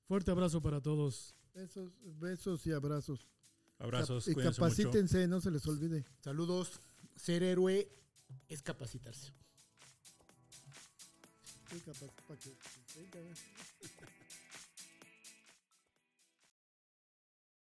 Fuerte 0.06 0.30
abrazo 0.30 0.60
para 0.60 0.80
todos. 0.80 1.34
Besos, 1.54 1.92
besos 2.20 2.66
y 2.66 2.72
abrazos. 2.72 3.26
Abrazos, 3.78 4.28
y 4.28 4.34
mucho. 4.34 4.50
capacítense, 4.52 5.26
no 5.26 5.40
se 5.40 5.50
les 5.50 5.66
olvide. 5.66 6.04
Saludos. 6.20 6.80
Ser 7.16 7.42
héroe 7.42 7.88
es 8.48 8.62
capacitarse. 8.62 9.32
Sí, 11.70 11.80
capaz- 11.84 12.38
que-. 12.38 12.56